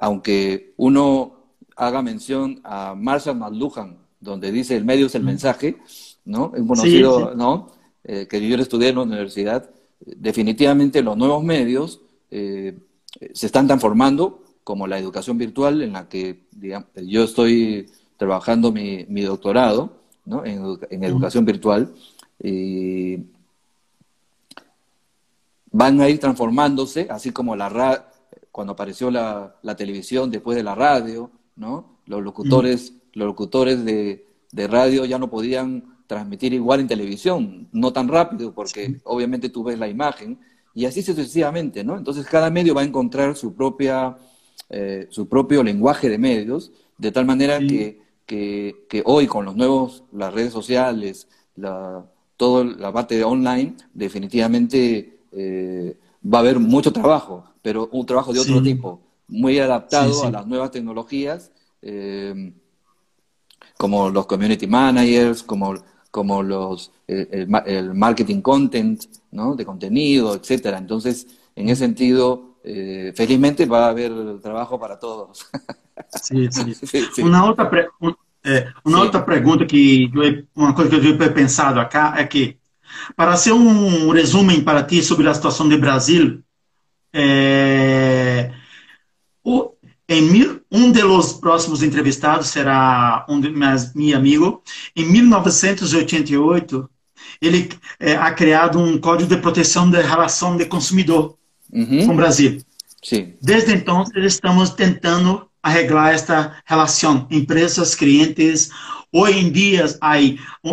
aunque 0.00 0.72
uno 0.76 1.34
haga 1.76 2.02
mención 2.02 2.60
a 2.64 2.94
Marshall 2.94 3.36
McLuhan, 3.36 3.98
donde 4.20 4.50
dice 4.50 4.76
el 4.76 4.84
medio 4.84 5.06
es 5.06 5.14
el 5.14 5.22
mensaje, 5.22 5.76
¿no? 6.24 6.52
Es 6.54 6.62
conocido, 6.66 7.34
¿no? 7.34 7.68
Que 8.04 8.48
yo 8.48 8.56
estudié 8.56 8.90
en 8.90 8.96
la 8.96 9.02
universidad, 9.02 9.70
definitivamente 10.00 11.02
los 11.02 11.16
nuevos 11.16 11.42
medios 11.42 12.00
se 12.30 12.76
están 13.32 13.66
transformando, 13.66 14.42
como 14.62 14.86
la 14.86 14.98
educación 14.98 15.38
virtual, 15.38 15.82
en 15.82 15.94
la 15.94 16.08
que 16.08 16.40
yo 17.06 17.24
estoy 17.24 17.86
trabajando 18.16 18.72
mi, 18.72 19.22
doctorado 19.22 19.92
¿no? 20.26 20.44
en, 20.44 20.78
en 20.90 21.04
educación 21.04 21.44
virtual. 21.44 21.92
Y 22.42 23.18
van 25.74 26.00
a 26.00 26.08
ir 26.08 26.20
transformándose, 26.20 27.08
así 27.10 27.32
como 27.32 27.56
la 27.56 27.68
cuando 28.52 28.74
apareció 28.74 29.10
la, 29.10 29.56
televisión 29.76 30.30
después 30.30 30.56
de 30.56 30.62
la 30.62 30.76
radio, 30.76 31.32
¿no? 31.56 31.98
Los 32.06 32.22
locutores, 32.22 32.92
los 33.12 33.26
locutores 33.26 33.84
de, 33.84 34.24
radio 34.52 35.04
ya 35.04 35.18
no 35.18 35.28
podían 35.28 35.93
transmitir 36.06 36.52
igual 36.52 36.80
en 36.80 36.88
televisión, 36.88 37.68
no 37.72 37.92
tan 37.92 38.08
rápido, 38.08 38.52
porque 38.52 39.00
obviamente 39.04 39.48
tú 39.48 39.64
ves 39.64 39.78
la 39.78 39.88
imagen, 39.88 40.38
y 40.74 40.86
así 40.86 41.02
sucesivamente, 41.02 41.84
¿no? 41.84 41.96
Entonces 41.96 42.26
cada 42.26 42.50
medio 42.50 42.74
va 42.74 42.82
a 42.82 42.84
encontrar 42.84 43.36
su 43.36 43.54
propia, 43.54 44.16
eh, 44.68 45.06
su 45.10 45.28
propio 45.28 45.62
lenguaje 45.62 46.08
de 46.08 46.18
medios, 46.18 46.72
de 46.98 47.12
tal 47.12 47.24
manera 47.24 47.58
que, 47.58 48.00
que, 48.26 49.02
hoy 49.04 49.26
con 49.26 49.44
los 49.44 49.56
nuevos, 49.56 50.04
las 50.12 50.34
redes 50.34 50.52
sociales, 50.52 51.28
la, 51.56 52.04
toda 52.36 52.64
la 52.64 52.92
parte 52.92 53.16
de 53.16 53.24
online, 53.24 53.74
definitivamente 53.92 55.18
eh, 55.32 55.96
va 56.22 56.38
a 56.38 56.40
haber 56.40 56.58
mucho 56.58 56.92
trabajo, 56.92 57.44
pero 57.62 57.88
un 57.92 58.04
trabajo 58.04 58.32
de 58.32 58.40
otro 58.40 58.62
tipo, 58.62 59.00
muy 59.28 59.58
adaptado 59.58 60.24
a 60.24 60.30
las 60.30 60.46
nuevas 60.46 60.70
tecnologías, 60.70 61.52
eh, 61.82 62.52
como 63.76 64.10
los 64.10 64.26
community 64.26 64.66
managers, 64.66 65.42
como, 65.42 65.74
como 66.14 66.44
los, 66.44 66.92
el, 67.08 67.94
marketing 67.94 68.40
content, 68.40 69.02
¿no? 69.32 69.56
de 69.56 69.66
contenido, 69.66 70.36
etcétera. 70.36 70.78
Entonces, 70.78 71.26
en 71.56 71.68
ese 71.70 71.80
sentido, 71.86 72.58
eh, 72.62 73.12
felizmente 73.16 73.66
va 73.66 73.86
a 73.86 73.88
haber 73.88 74.12
trabajo 74.40 74.78
para 74.78 74.96
todos. 74.98 75.46
Sí, 76.22 76.48
sí. 76.50 77.22
Una 77.22 77.44
otra, 77.44 77.70
una 78.84 79.00
otra 79.00 79.24
pregunta 79.24 79.64
que 79.66 80.10
una 80.54 80.74
cosa 80.74 80.90
que 80.90 81.00
yo 81.00 81.10
he 81.10 81.30
pensado 81.30 81.80
acá 81.80 82.14
es 82.18 82.28
que 82.28 82.58
Para 83.16 83.36
ser 83.36 83.52
um 83.52 84.10
resumo 84.12 84.62
para 84.62 84.82
ti 84.82 85.02
sobre 85.02 85.28
a 85.28 85.34
situação 85.34 85.68
do 85.68 85.78
Brasil, 85.78 86.42
é, 87.12 88.50
o, 89.42 89.73
em 90.08 90.60
um 90.70 90.92
dos 90.92 91.32
próximos 91.34 91.82
entrevistados 91.82 92.48
será 92.48 93.24
um 93.28 93.40
de 93.40 93.50
meus, 93.50 93.94
meu 93.94 94.16
amigo. 94.16 94.62
Em 94.94 95.04
1988, 95.04 96.88
ele 97.40 97.70
é, 97.98 98.14
ha 98.14 98.30
criado 98.32 98.78
um 98.78 98.98
código 98.98 99.34
de 99.34 99.40
proteção 99.40 99.90
da 99.90 100.02
relação 100.02 100.56
de 100.56 100.66
consumidor 100.66 101.36
uhum. 101.72 102.06
com 102.06 102.12
o 102.12 102.16
Brasil. 102.16 102.60
Sim. 103.02 103.34
Desde 103.40 103.72
então, 103.72 104.04
estamos 104.16 104.70
tentando 104.70 105.46
arreglar 105.62 106.12
esta 106.12 106.56
relação, 106.66 107.26
empresas, 107.30 107.94
clientes, 107.94 108.70
Hoje 109.16 109.38
em 109.38 109.52
dia, 109.52 109.86
há 110.00 110.16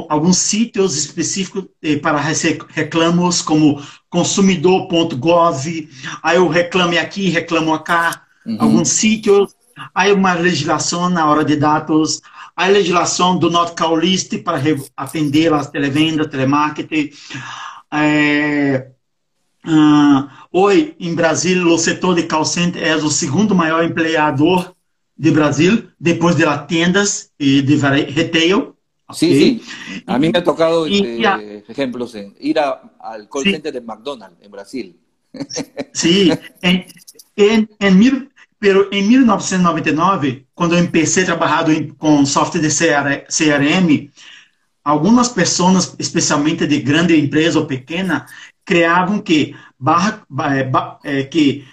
alguns 0.09 0.37
sítios 0.39 0.97
específicos 0.97 1.65
eh, 1.83 1.97
para 1.97 2.19
reclamos, 2.69 3.39
como 3.39 3.79
consumidor.gov, 4.09 5.89
aí 6.23 6.37
eu 6.37 6.47
reclame 6.47 6.97
aqui, 6.97 7.29
reclamo 7.29 7.71
acá, 7.71 8.23
uhum. 8.45 8.57
alguns 8.59 8.89
sítios, 8.89 9.55
aí 9.93 10.11
uma 10.11 10.33
legislação 10.33 11.09
na 11.09 11.29
hora 11.29 11.43
de 11.43 11.55
dados, 11.55 12.21
a 12.55 12.67
legislação 12.67 13.37
do 13.37 13.49
Not 13.49 13.73
Call 13.75 13.97
List 13.97 14.37
para 14.43 14.61
atender 14.95 15.53
as 15.53 15.69
televendas, 15.69 16.27
telemarketing. 16.27 17.11
É, 17.93 18.87
uh, 19.65 20.27
hoje, 20.51 20.95
em 20.99 21.15
Brasil, 21.15 21.65
o 21.67 21.77
setor 21.77 22.15
de 22.15 22.23
call 22.23 22.45
center 22.45 22.83
é 22.83 22.95
o 22.95 23.09
segundo 23.09 23.55
maior 23.55 23.83
empregador 23.83 24.75
de 25.15 25.31
Brasil, 25.31 25.91
después 25.99 26.35
de 26.35 26.45
las 26.45 26.67
tiendas 26.67 27.31
eh, 27.37 27.61
de 27.61 27.75
retail. 27.75 28.73
Sí, 29.13 29.61
sí. 29.61 30.03
A 30.07 30.17
mí 30.17 30.31
me 30.31 30.39
ha 30.39 30.43
tocado 30.43 30.85
este, 30.85 31.63
ejemplos 31.67 32.15
en 32.15 32.33
ir 32.39 32.57
al 32.59 33.29
call 33.29 33.43
center 33.43 33.73
de 33.73 33.81
McDonald's 33.81 34.41
en 34.41 34.51
Brasil. 34.51 34.99
Sí, 35.93 36.31
en, 36.61 36.85
en, 37.79 37.99
mil, 37.99 38.30
pero 38.61 38.89
en 38.91 39.07
1999, 39.07 40.45
cuando 40.53 40.77
empecé 40.77 41.23
a 41.23 41.25
trabajar 41.25 41.65
con 41.97 42.27
software 42.27 42.61
de 42.61 42.69
CRM, 42.69 44.11
algumas 44.83 45.29
pessoas, 45.29 45.95
especialmente 45.97 46.67
de 46.67 46.79
grande 46.79 47.17
empresa 47.17 47.57
ou 47.57 47.65
pequena, 47.65 48.27
criavam 48.63 49.19
que 49.19 49.55
barra, 49.79 50.23
eh, 51.03 51.23
que 51.23 51.65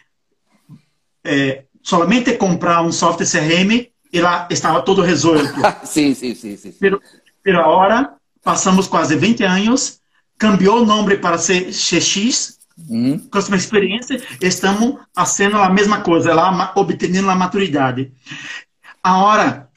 é, 1.22 1.64
solamente 1.82 2.38
comprar 2.38 2.80
um 2.80 2.90
software 2.90 3.26
CRM 3.26 3.92
e 4.10 4.20
lá 4.22 4.48
estava 4.50 4.80
tudo 4.80 5.02
resolvido. 5.02 5.60
sim, 5.84 6.14
sim, 6.14 6.34
sim, 6.34 6.56
sim. 6.56 6.72
Pero, 6.80 7.02
pero 7.42 7.60
agora, 7.60 8.14
passamos 8.42 8.86
quase 8.88 9.14
20 9.14 9.44
anos, 9.44 10.00
cambiou 10.38 10.80
o 10.80 10.86
nome 10.86 11.18
para 11.18 11.36
ser 11.36 11.70
CX, 11.70 12.57
Uhum. 12.88 13.18
Customer 13.30 13.58
Experience, 13.58 14.22
estamos 14.40 14.96
fazendo 15.14 15.56
a 15.56 15.68
mesma 15.68 16.00
coisa, 16.00 16.32
lá, 16.34 16.72
obtendo 16.76 17.28
a 17.30 17.34
maturidade. 17.34 18.12
Agora, 19.02 19.68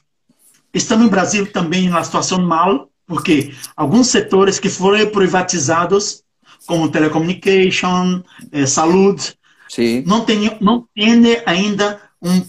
estamos 0.72 1.04
no 1.04 1.10
Brasil 1.10 1.50
também 1.50 1.88
uma 1.88 2.04
situação 2.04 2.40
mal, 2.40 2.90
porque 3.06 3.52
alguns 3.76 4.08
setores 4.08 4.58
que 4.58 4.68
foram 4.68 5.06
privatizados, 5.10 6.22
como 6.66 6.90
telecommunication, 6.90 8.22
eh, 8.52 8.66
saúde, 8.66 9.34
Sí. 9.68 10.04
não 10.06 10.24
tem, 10.24 10.56
não 10.60 10.86
tem 10.94 11.42
ainda 11.46 12.00
um, 12.22 12.42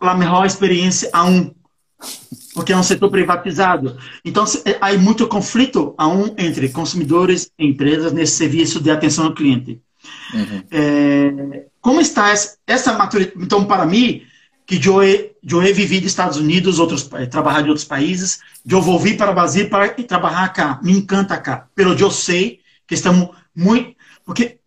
a 0.00 0.14
melhor 0.14 0.46
experiência 0.46 1.10
a 1.12 1.24
um, 1.24 1.52
porque 2.54 2.72
é 2.72 2.76
um 2.76 2.82
setor 2.82 3.10
privatizado. 3.10 3.98
Então, 4.24 4.46
se- 4.46 4.62
eh, 4.64 4.78
há 4.80 4.92
muito 4.96 5.26
conflito 5.26 5.94
a 5.98 6.06
um 6.06 6.34
entre 6.38 6.68
consumidores 6.68 7.50
e 7.58 7.66
empresas 7.66 8.12
nesse 8.12 8.36
serviço 8.36 8.80
de 8.80 8.90
atenção 8.90 9.26
ao 9.26 9.34
cliente. 9.34 9.80
Uhum. 10.34 10.62
É, 10.70 11.66
como 11.80 12.00
está 12.00 12.30
essa, 12.66 12.92
maturidade? 12.94 13.36
Então, 13.40 13.64
para 13.64 13.86
mim, 13.86 14.22
que 14.66 14.80
eu 14.84 15.02
he 15.62 15.72
vivido 15.72 16.02
nos 16.02 16.12
Estados 16.12 16.36
Unidos, 16.36 16.78
outros, 16.78 17.04
pa- 17.04 17.24
trabalhar 17.26 17.64
em 17.64 17.68
outros 17.68 17.84
países, 17.84 18.40
eu 18.68 18.82
vou 18.82 18.98
vir 18.98 19.16
para 19.16 19.30
o 19.30 19.34
Brasil 19.34 19.68
para 19.68 19.88
trabalhar 19.90 20.52
cá. 20.52 20.80
Me 20.82 20.92
encanta 20.92 21.38
cá. 21.38 21.68
Pelo 21.74 21.94
eu 21.94 22.10
sei 22.10 22.60
que 22.86 22.94
estamos 22.94 23.30
muito... 23.54 23.94
Porque 24.24 24.58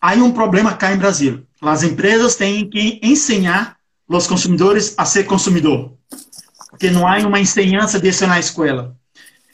há 0.00 0.12
um 0.14 0.32
problema 0.32 0.74
cá 0.74 0.92
em 0.92 0.98
Brasil. 0.98 1.46
As 1.62 1.82
empresas 1.82 2.36
têm 2.36 2.68
que 2.68 3.00
ensinar 3.02 3.78
os 4.06 4.26
consumidores 4.26 4.94
a 4.98 5.06
ser 5.06 5.24
consumidor. 5.24 5.94
Porque 6.68 6.90
não 6.90 7.06
há 7.06 7.16
uma 7.18 7.40
ensinança 7.40 7.98
disso 7.98 8.26
na 8.26 8.38
escola. 8.38 8.94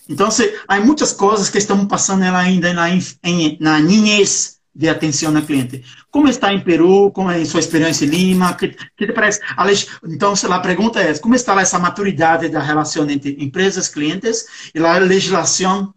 Então, 0.08 0.30
se, 0.30 0.58
há 0.66 0.80
muitas 0.80 1.12
coisas 1.12 1.50
que 1.50 1.58
estamos 1.58 1.86
passando 1.86 2.22
ainda 2.24 2.72
na, 2.72 2.88
em, 2.90 3.58
na 3.60 3.78
niñez 3.78 4.57
de 4.78 4.88
atenção 4.88 5.34
ao 5.36 5.42
cliente. 5.42 5.82
Como 6.08 6.28
está 6.28 6.52
em 6.54 6.60
Peru? 6.62 7.10
Como 7.10 7.28
é 7.32 7.44
sua 7.44 7.58
experiência 7.58 8.04
em 8.06 8.10
Lima? 8.10 8.54
Que, 8.54 8.68
que 8.96 9.06
te 9.08 9.12
parece? 9.12 9.40
A 9.56 9.64
leg- 9.64 9.88
Então, 10.06 10.32
a 10.32 10.60
pergunta 10.60 11.00
é: 11.00 11.18
como 11.18 11.34
está 11.34 11.60
essa 11.60 11.80
maturidade 11.80 12.48
da 12.48 12.60
relação 12.62 13.02
entre 13.10 13.36
empresas 13.40 13.88
clientes 13.88 14.46
e 14.72 14.78
a 14.78 14.98
legislação, 14.98 15.92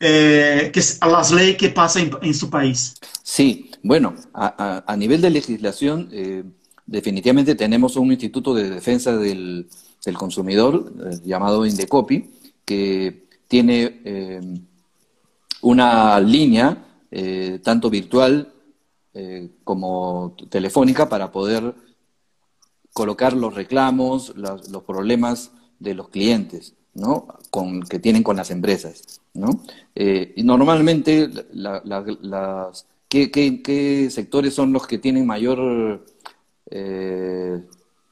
eh, 0.00 0.70
que, 0.72 0.78
as 0.78 1.30
leis 1.32 1.56
que 1.56 1.68
passam 1.70 2.02
em, 2.02 2.10
em 2.28 2.32
seu 2.32 2.48
país? 2.48 2.94
Sí, 3.24 3.68
bueno, 3.82 4.14
a, 4.32 4.46
a- 4.64 4.84
a 4.92 4.96
nivel 4.96 5.20
de 5.20 5.30
legislación, 5.30 6.08
eh, 6.12 6.44
definitivamente 6.86 7.56
tenemos 7.56 7.96
un 7.96 8.12
instituto 8.12 8.54
de 8.54 8.70
defensa 8.70 9.10
del 9.16 9.66
consumidor 10.16 10.72
eh, 11.04 11.18
llamado 11.24 11.66
Indecopi, 11.66 12.30
que 12.64 13.26
tiene 13.48 14.00
eh, 14.04 14.40
una 15.62 16.20
línea, 16.20 16.76
eh, 17.10 17.60
tanto 17.62 17.90
virtual 17.90 18.52
eh, 19.14 19.48
como 19.64 20.36
telefónica, 20.50 21.08
para 21.08 21.32
poder 21.32 21.74
colocar 22.92 23.32
los 23.32 23.54
reclamos, 23.54 24.36
las- 24.36 24.68
los 24.70 24.82
problemas 24.84 25.52
de 25.78 25.94
los 25.94 26.08
clientes, 26.08 26.74
¿no? 26.94 27.28
Con, 27.50 27.82
que 27.82 27.98
tienen 27.98 28.22
con 28.22 28.36
las 28.36 28.50
empresas, 28.50 29.20
¿no? 29.34 29.62
Eh, 29.94 30.32
y 30.36 30.42
normalmente, 30.42 31.28
la- 31.52 31.80
la- 31.84 32.04
las, 32.20 32.86
¿qué, 33.08 34.08
sectores 34.10 34.54
son 34.54 34.72
los 34.72 34.86
que 34.86 34.98
tienen 34.98 35.26
mayor, 35.26 36.04
eh, 36.70 37.62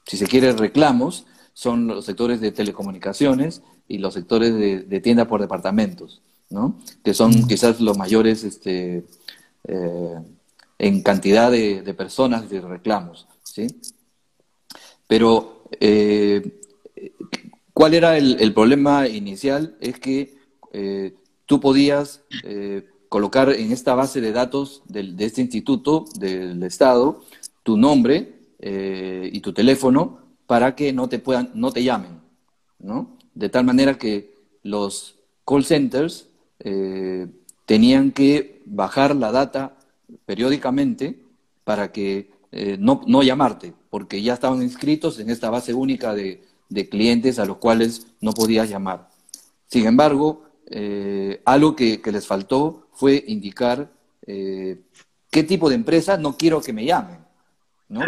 si 0.06 0.16
se 0.16 0.26
quiere, 0.26 0.52
reclamos? 0.52 1.26
Son 1.52 1.86
los 1.86 2.04
sectores 2.04 2.40
de 2.40 2.52
telecomunicaciones 2.52 3.62
y 3.88 3.98
los 3.98 4.14
sectores 4.14 4.54
de, 4.54 4.80
de 4.80 5.00
tienda 5.00 5.26
por 5.26 5.40
departamentos, 5.40 6.22
¿no? 6.50 6.78
Que 7.02 7.14
son 7.14 7.46
quizás 7.48 7.80
los 7.80 7.96
mayores, 7.98 8.44
este, 8.44 9.04
eh, 9.64 10.14
en 10.78 11.02
cantidad 11.02 11.50
de, 11.50 11.82
de 11.82 11.94
personas 11.94 12.48
de 12.50 12.61
reclamos, 12.61 13.26
¿sí? 13.42 13.66
Pero, 15.06 15.64
eh, 15.80 16.61
¿cuál 17.72 17.94
era 17.94 18.16
el, 18.18 18.37
el 18.40 18.52
problema 18.52 19.06
inicial? 19.09 19.76
Es 19.80 19.98
que 20.00 20.37
eh, 20.72 21.14
tú 21.46 21.61
podías 21.61 22.22
colocar 23.09 23.50
en 23.50 23.72
esta 23.72 23.94
base 23.94 24.20
de 24.20 24.32
datos 24.32 24.82
del- 24.88 25.16
de 25.16 25.24
este 25.26 25.40
instituto 25.40 26.04
del 26.18 26.62
Estado 26.62 27.22
tu 27.62 27.76
nombre 27.76 28.35
y 28.61 29.40
tu 29.40 29.52
teléfono 29.52 30.18
para 30.46 30.74
que 30.74 30.92
no 30.92 31.09
te 31.09 31.18
puedan, 31.18 31.50
no 31.54 31.70
te 31.72 31.82
llamen, 31.85 32.20
¿no? 32.78 33.16
De 33.35 33.48
tal 33.48 33.64
manera 33.64 33.96
que 33.98 34.35
los 34.62 35.16
call 35.46 35.64
centers 35.64 36.26
eh, 36.61 37.27
tenían 37.66 38.12
que 38.12 38.62
bajar 38.64 39.14
la 39.14 39.33
data 39.33 39.77
periódicamente 40.25 41.21
para 41.64 41.92
que 41.92 42.31
eh, 42.53 42.77
no, 42.79 43.03
no 43.07 43.23
llamarte, 43.23 43.75
porque 43.90 44.23
ya 44.23 44.35
estaban 44.35 44.62
inscritos 44.62 45.19
en 45.19 45.31
esta 45.31 45.51
base 45.51 45.75
única 45.75 46.14
de, 46.14 46.42
de 46.69 46.88
clientes 46.88 47.38
a 47.38 47.45
los 47.45 47.59
cuales 47.59 48.07
no 48.21 48.33
podías 48.33 48.71
llamar. 48.71 49.09
Sin 49.66 49.87
embargo, 49.87 50.45
eh, 50.69 51.42
algo 51.45 51.77
que, 51.77 52.01
les 52.05 52.27
faltó 52.27 52.88
fue 52.92 53.23
indicar 53.27 53.90
qué 54.27 55.42
tipo 55.45 55.69
de 55.69 55.77
empresa 55.77 56.16
no 56.16 56.37
quiero 56.37 56.61
que 56.61 56.73
me 56.73 56.85
llamen. 56.85 57.19
¿no? 57.88 58.01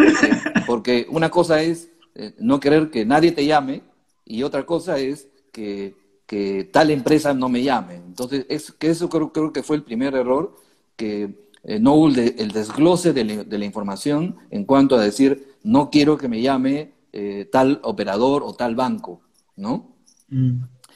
Porque, 0.66 1.06
una 1.10 1.30
cosa 1.30 1.62
es 1.62 1.90
no 2.38 2.58
querer 2.58 2.90
que 2.90 3.04
nadie 3.04 3.30
te 3.30 3.46
llame 3.46 3.82
y 4.24 4.42
otra 4.42 4.66
cosa 4.66 4.98
es 4.98 5.28
que, 5.52 5.94
que 6.28 6.64
tal 6.72 6.92
empresa 6.92 7.34
no 7.34 7.50
me 7.50 7.64
llame. 7.64 7.96
Entonces, 7.96 8.46
es, 8.50 8.72
que 8.72 8.90
eso 8.90 9.10
creo, 9.10 9.32
creo 9.32 9.52
que 9.54 9.64
fue 9.64 9.76
el 9.78 9.84
primer 9.84 10.14
error, 10.14 10.56
que 10.96 11.36
eh, 11.64 11.80
no 11.80 11.94
hubo 11.96 12.08
el, 12.10 12.16
de- 12.16 12.36
el 12.38 12.52
desglose 12.52 13.14
de 13.14 13.24
la, 13.24 13.44
de 13.44 13.58
la 13.58 13.66
información 13.66 14.36
en 14.50 14.64
cuanto 14.66 14.96
a 14.96 15.02
decir, 15.02 15.56
no 15.64 15.90
quiero 15.90 16.18
que 16.18 16.28
me 16.28 16.42
llame 16.42 16.92
eh, 17.12 17.48
tal 17.52 17.80
operador 17.84 18.44
o 18.44 18.54
tal 18.54 18.76
banco, 18.76 19.22
¿no? 19.56 19.96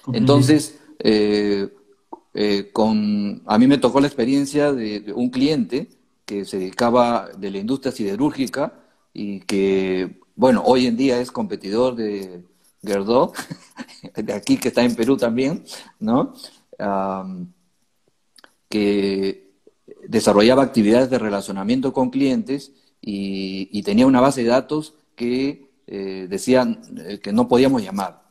Compreendi. 0.05 0.19
Entonces, 0.19 0.79
eh, 0.99 1.69
eh, 2.35 2.71
con, 2.73 3.43
a 3.47 3.59
mí 3.59 3.67
me 3.67 3.79
tocó 3.79 4.01
la 4.01 4.07
experiencia 4.07 4.73
de, 4.73 5.01
de 5.01 5.13
un 5.13 5.31
cliente 5.31 5.91
que 6.25 6.45
se 6.45 6.59
dedicaba 6.59 7.31
de 7.37 7.51
la 7.51 7.59
industria 7.59 7.93
siderúrgica 7.93 8.81
y 9.13 9.41
que, 9.41 10.21
bueno, 10.37 10.63
hoy 10.65 10.87
en 10.87 10.97
día 10.97 11.21
es 11.21 11.31
competidor 11.33 11.95
de 11.97 12.45
Gerdau, 12.83 13.33
de 14.15 14.33
aquí 14.33 14.57
que 14.57 14.69
está 14.69 14.83
en 14.83 14.95
Perú 14.95 15.17
también, 15.17 15.65
¿no? 16.01 16.35
Que 18.69 19.43
desarrollaba 20.07 20.63
actividades 20.63 21.11
de 21.11 21.19
relacionamiento 21.19 21.93
con 21.93 22.11
clientes 22.11 22.73
y, 23.01 23.83
tenía 23.83 24.07
una 24.07 24.21
base 24.21 24.43
de 24.43 24.49
datos 24.49 24.95
que 25.17 25.71
eh, 25.87 26.27
decían 26.31 26.81
eh, 26.99 27.19
que 27.21 27.33
no 27.33 27.49
podíamos 27.49 27.83
llamar. 27.83 28.23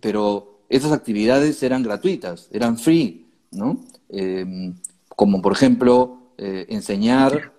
Pero 0.00 0.60
esas 0.68 0.92
actividades 0.92 1.62
eran 1.62 1.82
gratuitas, 1.82 2.48
eran 2.52 2.78
free, 2.78 3.26
¿no? 3.50 3.84
Eh, 4.08 4.72
como 5.08 5.42
por 5.42 5.52
ejemplo 5.52 6.32
eh, 6.38 6.66
enseñar 6.68 7.52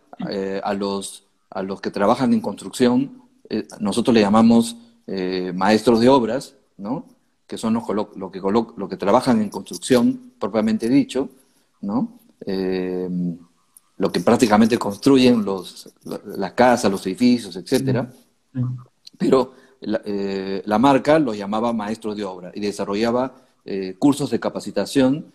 a, 0.63 0.73
los, 0.73 1.25
a 1.49 1.61
los 1.61 1.81
que 1.81 1.91
trabajan 1.91 2.31
en 2.31 2.39
construcción, 2.39 3.21
nosotros 3.79 4.13
le 4.13 4.21
llamamos 4.21 4.77
eh, 5.07 5.51
maestros 5.53 5.99
de 5.99 6.09
obras, 6.09 6.55
¿no? 6.77 7.05
Que 7.45 7.57
son 7.57 7.73
los, 7.75 7.83
lo 8.15 8.31
que, 8.31 8.39
lo 8.41 8.89
que 8.89 8.97
trabajan 8.97 9.41
en 9.41 9.49
construcción 9.49 10.33
propiamente 10.39 10.89
dicho, 10.89 11.29
¿no? 11.81 12.19
Eh, 12.45 13.07
lo 13.97 14.11
que 14.11 14.19
prácticamente 14.19 14.77
construyen 14.77 15.45
los, 15.45 15.93
las 16.03 16.53
casas, 16.53 16.91
los 16.91 17.05
edificios, 17.05 17.55
etcétera. 17.55 18.11
Sim. 18.53 18.77
Pero 19.17 19.53
la, 19.81 20.01
eh, 20.03 20.61
la 20.65 20.79
marca 20.79 21.19
lo 21.19 21.33
llamaba 21.33 21.71
maestro 21.71 22.15
de 22.15 22.23
obra 22.23 22.51
y 22.53 22.59
desarrollaba 22.59 23.35
cursos 23.97 24.29
de 24.29 24.39
capacitación 24.39 25.25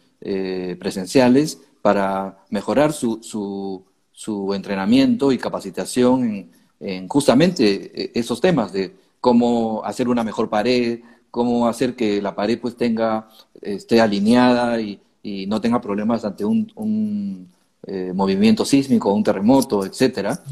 presenciales 0.78 1.58
para 1.82 2.44
mejorar 2.50 2.92
su, 2.92 3.20
su, 3.22 3.82
su 4.12 4.54
entrenamiento 4.54 5.32
y 5.32 5.38
capacitación 5.38 6.24
en, 6.24 6.50
en 6.78 7.08
justamente 7.08 8.16
esos 8.16 8.40
temas 8.40 8.72
de 8.72 8.94
cómo 9.20 9.82
hacer 9.84 10.08
una 10.08 10.24
mejor 10.24 10.48
pared, 10.48 11.00
cómo 11.30 11.68
hacer 11.68 11.94
que 11.94 12.20
la 12.20 12.34
pared 12.34 12.58
pues 12.60 12.76
tenga, 12.76 13.28
esté 13.60 14.00
alineada 14.00 14.80
y, 14.80 15.00
no 15.46 15.60
tenga 15.60 15.80
problemas 15.82 16.24
ante 16.24 16.44
un, 16.46 17.48
eh, 17.86 18.12
movimiento 18.14 18.64
sísmico, 18.64 19.12
un 19.12 19.22
terremoto, 19.22 19.84
etcétera. 19.84 20.42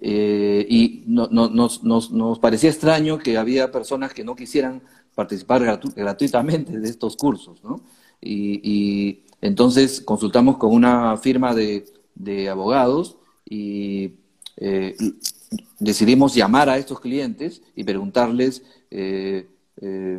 Eh, 0.00 0.66
y 0.68 1.02
no- 1.06 1.28
no- 1.30 1.48
nos, 1.48 2.38
parecía 2.40 2.70
extraño 2.70 3.18
que 3.18 3.36
había 3.36 3.70
personas 3.70 4.12
que 4.14 4.24
no 4.24 4.34
quisieran 4.36 4.82
participar 5.14 5.62
gratu- 5.62 5.92
gratuitamente 5.94 6.78
de 6.78 6.88
estos 6.88 7.16
cursos, 7.16 7.62
¿no? 7.64 7.80
Y, 8.20 9.20
entonces 9.40 10.00
consultamos 10.00 10.56
con 10.56 10.72
una 10.72 11.16
firma 11.16 11.54
de, 11.54 11.84
de 12.16 12.48
abogados 12.48 13.16
y 13.48 14.14
eh, 14.56 14.96
decidimos 15.78 16.34
llamar 16.34 16.68
a 16.68 16.78
estos 16.78 17.00
clientes 17.00 17.62
y 17.74 17.84
preguntarles 17.84 18.62
eh, 18.90 19.46
eh, 19.80 20.18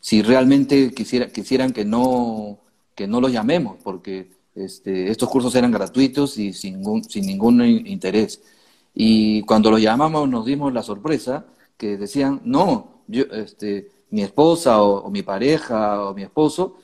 si 0.00 0.22
realmente 0.22 0.92
quisiera, 0.92 1.28
quisieran 1.28 1.72
que 1.72 1.84
no, 1.84 2.58
que 2.94 3.06
no 3.06 3.20
los 3.20 3.32
llamemos, 3.32 3.76
porque 3.82 4.30
este, 4.54 5.10
estos 5.10 5.28
cursos 5.28 5.54
eran 5.54 5.72
gratuitos 5.72 6.38
y 6.38 6.52
sin, 6.52 6.82
sin 7.08 7.26
ningún 7.26 7.62
interés. 7.64 8.40
Y 8.94 9.42
cuando 9.42 9.70
los 9.70 9.80
llamamos 9.80 10.28
nos 10.28 10.46
dimos 10.46 10.72
la 10.72 10.82
sorpresa 10.82 11.46
que 11.76 11.96
decían, 11.96 12.40
no, 12.44 13.02
yo, 13.08 13.24
este, 13.32 13.90
mi 14.10 14.22
esposa 14.22 14.80
o, 14.80 15.10
mi 15.10 15.22
pareja 15.22 16.04
o 16.04 16.14
mi 16.14 16.22
esposo 16.22 16.76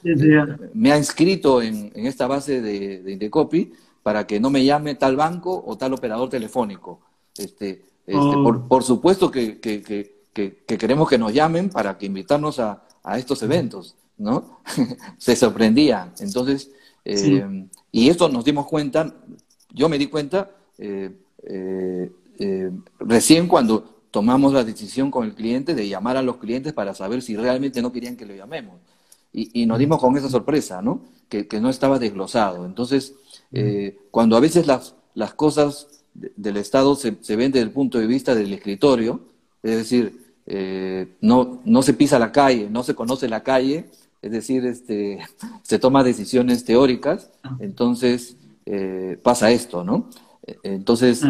me 0.74 0.90
ha 0.90 0.98
inscrito 0.98 1.62
en, 1.62 1.92
esta 1.94 2.26
base 2.26 2.60
de, 2.60 3.02
de 3.02 3.12
Indecopy 3.12 3.72
para 4.02 4.26
que 4.26 4.40
no 4.40 4.50
me 4.50 4.64
llame 4.64 4.96
tal 4.96 5.14
banco 5.14 5.62
o 5.64 5.76
tal 5.76 5.92
operador 5.92 6.28
telefónico. 6.28 7.00
Este, 7.36 7.84
este 8.06 8.18
oh. 8.18 8.66
por, 8.68 8.82
supuesto 8.82 9.30
que, 9.30 9.60
queremos 10.66 11.08
que 11.08 11.18
nos 11.18 11.32
llamen 11.32 11.70
para 11.70 11.96
que 11.96 12.06
invitarnos 12.06 12.58
a, 12.58 12.82
estos 13.16 13.42
eventos, 13.42 13.96
¿no? 14.18 14.60
Se 15.18 15.34
sorprendían. 15.34 16.12
Entonces, 16.20 16.70
eh, 17.04 17.66
y 17.90 18.10
esto 18.10 18.28
nos 18.28 18.44
dimos 18.44 18.66
cuenta, 18.66 19.14
yo 19.72 19.88
me 19.88 19.98
di 19.98 20.06
cuenta 20.06 20.50
eh, 20.76 21.10
eh, 21.44 22.70
recién 22.98 23.48
cuando 23.48 24.00
tomamos 24.10 24.52
la 24.52 24.64
decisión 24.64 25.10
con 25.10 25.24
el 25.24 25.34
cliente 25.34 25.74
de 25.74 25.88
llamar 25.88 26.16
a 26.16 26.22
los 26.22 26.38
clientes 26.38 26.72
para 26.72 26.94
saber 26.94 27.22
si 27.22 27.36
realmente 27.36 27.82
no 27.82 27.92
querían 27.92 28.16
que 28.16 28.26
lo 28.26 28.34
llamemos. 28.34 28.76
Y, 29.32 29.64
nos 29.66 29.78
dimos 29.78 30.00
con 30.00 30.16
esa 30.16 30.28
sorpresa, 30.28 30.82
¿no? 30.82 31.02
Que, 31.28 31.46
que 31.46 31.60
no 31.60 31.70
estaba 31.70 32.00
desglosado. 32.00 32.66
Entonces, 32.66 33.14
eh, 33.52 33.96
cuando 34.10 34.36
a 34.36 34.40
veces 34.40 34.66
las, 34.66 34.96
las 35.14 35.34
cosas 35.34 35.99
del 36.14 36.56
Estado 36.56 36.94
se, 36.94 37.16
se, 37.20 37.36
ven 37.36 37.52
desde 37.52 37.66
el 37.66 37.72
punto 37.72 37.98
de 37.98 38.06
vista 38.06 38.34
del 38.34 38.52
escritorio, 38.52 39.20
es 39.62 39.76
decir, 39.76 40.34
eh, 40.46 41.16
no, 41.20 41.60
no 41.64 41.82
se 41.82 41.94
pisa 41.94 42.18
la 42.18 42.32
calle, 42.32 42.68
no 42.70 42.82
se 42.82 42.94
conoce 42.94 43.28
la 43.28 43.42
calle, 43.42 43.90
es 44.22 44.32
decir, 44.32 44.66
este, 44.66 45.20
se 45.62 45.78
toma 45.78 46.04
decisiones 46.04 46.64
teóricas, 46.64 47.30
entonces 47.60 48.36
eh, 48.66 49.18
pasa 49.22 49.50
esto, 49.50 49.84
¿no? 49.84 50.10
Entonces, 50.62 51.22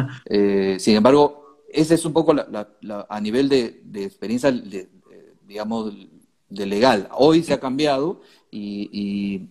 sin 0.79 0.97
embargo, 0.97 1.59
ese 1.71 1.95
es 1.95 2.05
un 2.07 2.15
poco 2.15 2.35
a 2.35 3.21
nivel 3.21 3.51
de, 3.51 3.83
experiencia, 3.97 4.51
digamos, 5.47 5.93
de 6.49 6.67
legal. 6.67 7.09
Hoy 7.13 7.43
se 7.43 7.53
ha 7.53 7.61
cambiado 7.61 8.23
y, 8.51 8.89
y 8.93 9.49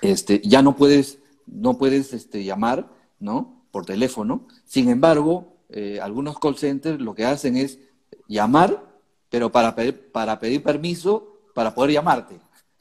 este, 0.00 0.40
ya 0.42 0.62
no 0.62 0.76
puedes 0.76 1.18
no 1.50 1.78
puedes 1.78 2.12
este, 2.12 2.44
llamar, 2.44 2.88
¿no? 3.18 3.59
Por 3.70 3.86
teléfono. 3.86 4.46
Sin 4.64 4.88
embargo, 4.88 5.56
eh, 5.68 5.98
algunos 6.02 6.38
call 6.38 6.56
centers 6.56 7.00
lo 7.00 7.14
que 7.14 7.24
hacen 7.24 7.56
es 7.56 7.78
llamar, 8.26 8.84
pero 9.28 9.52
para 9.52 9.74
pedir, 9.74 10.10
para 10.10 10.38
pedir 10.38 10.62
permiso 10.62 11.30
para 11.54 11.74
poder 11.74 11.92
llamarte. 11.92 12.36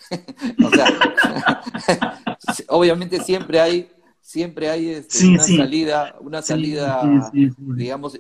o 0.65 0.69
sea, 0.69 2.17
obviamente 2.69 3.21
siempre 3.21 3.59
hay 3.59 3.89
siempre 4.21 4.69
hay 4.69 4.89
este, 4.89 5.27
una 5.27 5.43
salida, 5.43 6.15
una 6.21 6.41
salida, 6.43 7.21
digamos, 7.57 8.17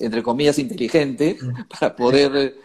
entre, 0.00 0.22
comillas, 0.22 0.58
inteligente 0.58 1.38
para 1.80 1.94
poder, 1.94 2.56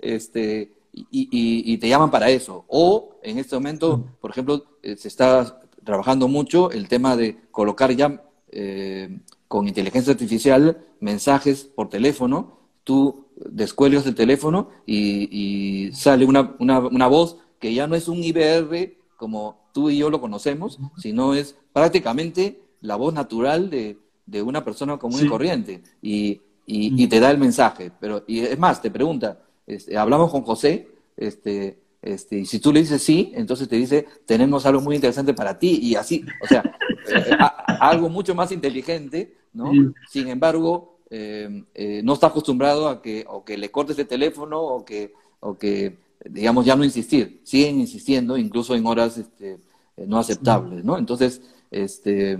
este, 0.00 0.72
y, 0.92 1.28
y, 1.72 1.78
te 1.78 1.88
llaman 1.88 2.10
para 2.10 2.30
eso. 2.30 2.64
O 2.66 3.20
en 3.22 3.38
este 3.38 3.54
momento, 3.54 4.04
por 4.20 4.32
ejemplo, 4.32 4.64
eh, 4.82 4.96
se 4.96 5.06
está 5.06 5.62
trabajando 5.84 6.26
mucho 6.26 6.72
el 6.72 6.88
tema 6.88 7.16
de 7.16 7.38
colocar 7.52 7.92
ya 7.92 8.24
eh, 8.52 9.18
con 9.46 9.68
inteligencia 9.68 10.12
artificial 10.12 10.78
mensajes 11.00 11.64
por 11.64 11.88
teléfono, 11.88 12.58
tú 12.84 13.26
descuelgas 13.36 14.06
el 14.06 14.14
teléfono 14.14 14.70
y, 14.86 15.90
sale 15.92 16.24
una, 16.24 16.54
una, 16.58 17.06
voz 17.06 17.36
que 17.58 17.74
ya 17.74 17.86
no 17.86 17.94
es 17.94 18.08
un 18.08 18.22
IBR 18.22 18.94
como 19.16 19.68
tú 19.72 19.90
y 19.90 19.98
yo 19.98 20.10
lo 20.10 20.20
conocemos, 20.20 20.78
sino 20.96 21.34
es 21.34 21.56
prácticamente 21.72 22.60
la 22.80 22.96
voz 22.96 23.14
natural 23.14 23.70
de, 23.70 23.98
de 24.26 24.42
una 24.42 24.64
persona 24.64 24.98
común 24.98 25.24
y 25.24 25.28
corriente. 25.28 25.82
Y, 26.02 26.40
y, 26.66 27.06
te 27.08 27.18
da 27.18 27.30
el 27.30 27.38
mensaje. 27.38 27.90
Pero, 27.98 28.24
y 28.26 28.40
es 28.40 28.58
más, 28.58 28.82
te 28.82 28.90
pregunta, 28.90 29.40
este, 29.66 29.96
hablamos 29.96 30.30
con 30.30 30.42
José, 30.42 30.88
este, 31.16 31.78
este, 32.02 32.38
y 32.40 32.46
si 32.46 32.60
tú 32.60 32.72
le 32.72 32.80
dices 32.80 33.02
sí, 33.02 33.32
entonces 33.34 33.68
te 33.68 33.76
dice, 33.76 34.06
tenemos 34.26 34.66
algo 34.66 34.80
muy 34.80 34.94
interesante 34.94 35.34
para 35.34 35.58
ti, 35.58 35.78
y 35.82 35.94
así, 35.94 36.24
o 36.42 36.46
sea, 36.46 36.62
eh, 37.10 37.36
algo 37.80 38.08
mucho 38.08 38.34
más 38.34 38.52
inteligente, 38.52 39.36
¿no? 39.52 39.72
Sin 40.08 40.28
embargo, 40.28 41.00
eh, 41.10 41.64
eh, 41.74 42.00
no 42.04 42.14
está 42.14 42.28
acostumbrado 42.28 42.88
a 42.88 43.02
que, 43.02 43.24
o 43.28 43.44
que 43.44 43.56
le 43.56 43.70
cortes 43.70 43.98
el 43.98 44.06
teléfono, 44.06 44.60
o 44.60 44.84
que, 44.84 45.12
o 45.40 45.56
que, 45.56 45.98
digamos, 46.24 46.64
ya 46.64 46.76
no 46.76 46.84
insistir. 46.84 47.40
Siguen 47.44 47.80
insistiendo, 47.80 48.36
incluso 48.36 48.74
en 48.74 48.86
horas 48.86 49.18
este, 49.18 49.58
no 49.96 50.18
aceptables, 50.18 50.84
¿no? 50.84 50.98
Entonces, 50.98 51.40
este, 51.70 52.38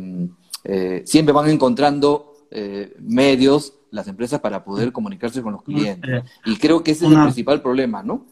siempre 1.05 1.33
van 1.33 1.51
encontrando 1.51 2.35
medios 3.01 3.75
las 3.91 4.09
empresas 4.09 4.41
para 4.41 4.65
poder 4.65 4.93
comunicarse 4.93 5.43
con 5.43 5.53
los 5.53 5.63
clientes. 5.63 6.25
Y 6.45 6.57
creo 6.57 6.83
que 6.83 6.93
ese 6.93 7.07
es 7.07 7.13
el 7.13 7.23
principal 7.23 7.63
problema, 7.63 8.03
¿no? 8.03 8.27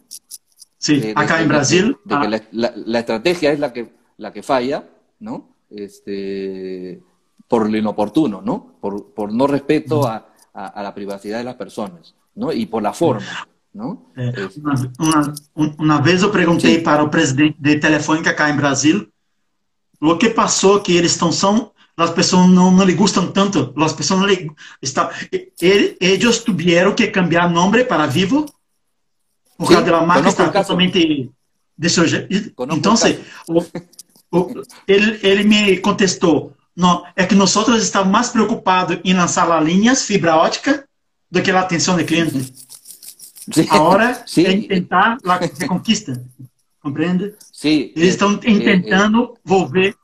Sí, 0.78 1.12
acá 1.14 1.40
en 1.40 1.48
Brasil. 1.48 1.96
Ah. 2.10 2.28
la, 2.52 2.98
estrategia 2.98 3.52
es 3.52 3.58
la 3.58 3.72
que, 3.72 3.90
la 4.18 4.32
que 4.32 4.42
falla, 4.42 4.88
¿no? 5.18 5.55
Este, 5.70 7.00
por 7.48 7.70
lo 7.70 7.76
inoportuno, 7.76 8.42
¿no? 8.42 8.76
Por, 8.80 9.12
por 9.12 9.32
no 9.32 9.46
respeto 9.46 10.06
a, 10.06 10.32
a, 10.52 10.82
la 10.82 10.94
privacidad 10.94 11.38
de 11.38 11.44
las 11.44 11.56
personas, 11.56 12.14
¿no? 12.34 12.52
Y 12.52 12.66
por 12.66 12.82
la 12.82 12.92
forma, 12.92 13.48
¿no? 13.72 14.12
Eh, 14.16 14.48
una, 14.98 15.34
una, 15.78 16.00
vez 16.00 16.22
yo 16.22 16.32
pregunté 16.32 16.78
para 16.78 17.02
el 17.02 17.10
presidente 17.10 17.56
de 17.58 17.76
Telefónica 17.76 18.30
acá 18.30 18.48
en 18.48 18.56
Brasil 18.56 19.12
lo 20.00 20.18
que 20.18 20.30
pasó 20.30 20.82
que 20.82 20.98
eles 20.98 21.12
estão 21.12 21.32
são 21.32 21.72
las 21.96 22.10
personas 22.10 22.50
no, 22.50 22.70
no 22.70 22.84
le 22.84 22.94
gustan 22.94 23.32
tanto, 23.32 23.72
las 23.74 23.94
personas 23.94 24.26
le 24.26 24.50
está, 24.82 25.10
ellos 25.58 26.44
tuvieron 26.44 26.94
que 26.94 27.10
cambiar 27.10 27.50
nombre 27.50 27.86
para 27.86 28.06
Vivo 28.06 28.44
por 29.56 29.68
causa 29.68 29.90
da 29.90 30.02
marca 30.02 30.28
está 30.28 30.52
totalmente 30.52 31.30
de 31.78 31.88
seu 31.88 32.06
jeito. 32.06 32.28
Então, 32.72 32.94
o, 33.48 33.58
o, 33.58 33.66
ele, 34.86 35.18
ele 35.22 35.44
me 35.44 35.78
contestou, 35.78 36.54
não, 36.74 37.04
é 37.14 37.24
que 37.24 37.34
nós 37.34 37.54
estamos 37.54 38.12
mais 38.12 38.28
preocupados 38.28 38.98
em 39.04 39.14
lançar 39.14 39.50
as 39.50 39.64
linhas 39.64 40.04
fibra 40.04 40.36
ótica 40.36 40.86
do 41.30 41.42
que 41.42 41.50
a 41.50 41.60
atenção 41.60 41.96
do 41.96 42.04
cliente. 42.04 42.52
Sí. 43.52 43.66
Ahora 43.70 44.22
sí. 44.26 44.44
é 44.44 44.60
tentar 44.68 45.18
a 45.24 45.36
reconquista. 45.36 46.22
Compreende? 46.80 47.34
Sí. 47.52 47.92
Eles 47.96 48.10
estão 48.10 48.34
eh, 48.34 48.58
tentando 48.58 49.34
eh, 49.34 49.40
volver 49.44 49.96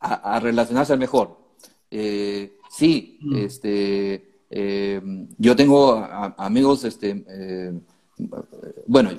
a, 0.00 0.36
a 0.36 0.38
relacionarse 0.38 0.96
mejor. 0.96 1.36
Eh, 1.90 2.52
sí, 2.70 3.18
mm. 3.22 3.36
este 3.36 4.28
eh, 4.50 5.00
yo 5.36 5.54
tengo 5.54 6.06
amigos, 6.38 6.84
este, 6.84 7.24
eh, 7.28 7.72
bueno, 8.86 9.10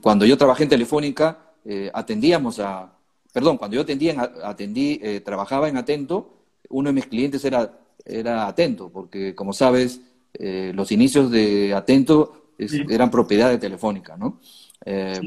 cuando 0.00 0.26
yo 0.26 0.36
trabajé 0.36 0.64
en 0.64 0.68
Telefónica, 0.68 1.38
eh, 1.64 1.90
atendíamos 1.92 2.58
a, 2.60 2.92
perdón, 3.32 3.56
cuando 3.56 3.76
yo 3.76 3.82
atendía, 3.82 4.32
atendí, 4.44 5.00
trabajaba 5.24 5.68
en 5.68 5.76
Atento, 5.76 6.34
uno 6.68 6.88
de 6.88 6.94
mis 6.94 7.06
clientes 7.06 7.44
era, 7.44 7.78
era 8.04 8.46
Atento, 8.46 8.90
porque 8.90 9.34
como 9.34 9.52
sabes, 9.52 10.00
los 10.38 10.92
inicios 10.92 11.30
de 11.30 11.74
Atento 11.74 12.50
eran 12.58 13.10
propiedad 13.10 13.50
de 13.50 13.58
Telefónica, 13.58 14.16
¿no? 14.16 14.40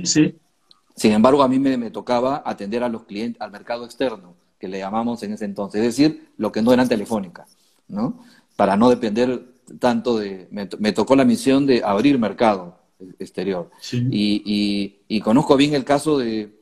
sí. 0.04 0.36
Sin 0.95 1.12
embargo, 1.12 1.43
a 1.43 1.47
mí 1.47 1.60
me, 1.60 1.78
me, 1.78 1.91
tocaba 1.91 2.41
atender 2.43 2.84
a 2.84 2.89
los 2.89 3.04
clientes, 3.04 3.39
al 3.39 3.52
mercado 3.52 3.86
externo, 3.86 4.34
que 4.58 4.67
le 4.67 4.80
llamamos 4.80 5.21
en 5.21 5.34
ese 5.34 5.45
entonces, 5.45 5.82
es 5.82 5.95
decir, 5.95 6.32
lo 6.38 6.52
que 6.52 6.63
no 6.63 6.73
eran 6.73 6.89
Telefónica, 6.89 7.45
¿no? 7.88 8.23
para 8.58 8.76
no 8.76 8.89
depender 8.89 9.45
tanto 9.80 10.17
de... 10.17 10.50
Me, 10.52 10.91
tocó 10.91 11.15
la 11.15 11.23
misión 11.23 11.65
de 11.65 11.84
abrir 11.86 12.19
mercado 12.19 12.76
exterior. 13.19 13.69
Y, 13.91 15.19
conozco 15.23 15.55
bien 15.57 15.73
el 15.73 15.83
caso 15.83 16.17
de, 16.17 16.53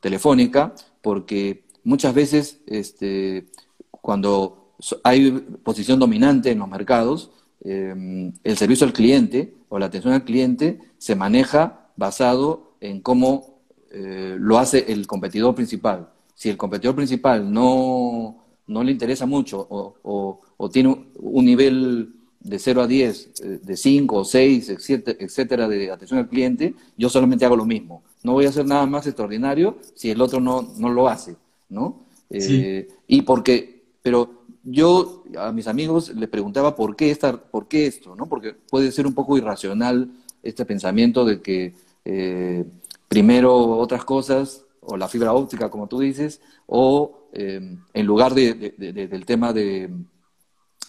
Telefónica 0.00 0.74
porque 1.00 1.64
muchas 1.84 2.12
veces 2.12 2.60
este, 2.66 3.46
cuando 3.90 4.74
hay 5.02 5.30
posición 5.62 5.98
dominante 5.98 6.50
en 6.50 6.58
los 6.58 6.68
mercados, 6.68 7.30
em, 7.62 8.32
el 8.42 8.56
servicio 8.58 8.86
al 8.86 8.92
cliente 8.92 9.54
o 9.70 9.78
la 9.78 9.86
atención 9.86 10.12
al 10.12 10.24
cliente 10.24 10.78
se 10.98 11.14
maneja 11.14 11.88
basado 11.96 12.76
en 12.80 13.00
cómo 13.00 13.60
eh, 13.92 14.36
lo 14.38 14.58
hace 14.58 14.92
el 14.92 15.06
competidor 15.06 15.54
principal. 15.54 16.10
Si 16.34 16.50
el 16.50 16.58
competidor 16.58 16.96
principal 16.96 17.50
no 17.50 18.44
no 18.66 18.82
le 18.82 18.92
interesa 18.92 19.26
mucho 19.26 19.66
o, 19.70 20.40
tiene 20.72 21.08
un 21.16 21.44
nivel 21.44 22.13
de 22.44 22.58
0 22.58 22.82
a 22.82 22.86
10, 22.86 23.30
eh, 23.42 23.58
de 23.62 23.76
5 23.76 24.16
o 24.16 24.24
6, 24.24 24.68
etcétera, 24.68 25.66
de 25.66 25.90
atención 25.90 26.20
al 26.20 26.28
cliente, 26.28 26.74
yo 26.96 27.08
solamente 27.08 27.44
hago 27.44 27.56
lo 27.56 27.64
mismo. 27.64 28.04
No 28.22 28.32
voy 28.32 28.46
a 28.46 28.50
hacer 28.50 28.66
nada 28.66 28.86
más 28.86 29.06
extraordinario 29.06 29.78
si 29.94 30.10
el 30.10 30.20
otro 30.20 30.40
no, 30.40 30.62
no 30.78 30.90
lo 30.90 31.08
hace, 31.08 31.36
¿no? 31.68 32.04
Eh, 32.30 32.88
y 33.06 33.22
porque 33.22 33.82
Pero 34.02 34.44
yo 34.64 35.24
a 35.38 35.52
mis 35.52 35.66
amigos 35.66 36.14
les 36.14 36.28
preguntaba 36.28 36.74
por 36.74 36.96
qué, 36.96 37.10
esta, 37.10 37.36
por 37.36 37.68
qué 37.68 37.86
esto, 37.86 38.14
¿no? 38.14 38.26
Porque 38.26 38.54
puede 38.54 38.92
ser 38.92 39.06
un 39.06 39.14
poco 39.14 39.36
irracional 39.36 40.10
este 40.42 40.64
pensamiento 40.64 41.24
de 41.24 41.40
que 41.40 41.74
eh, 42.04 42.64
primero 43.08 43.78
otras 43.78 44.04
cosas, 44.04 44.64
o 44.80 44.96
la 44.96 45.08
fibra 45.08 45.32
óptica, 45.32 45.70
como 45.70 45.86
tú 45.86 46.00
dices, 46.00 46.40
o 46.66 47.28
eh, 47.32 47.76
en 47.92 48.06
lugar 48.06 48.34
del 48.34 49.24
tema 49.26 49.52
de, 49.52 49.90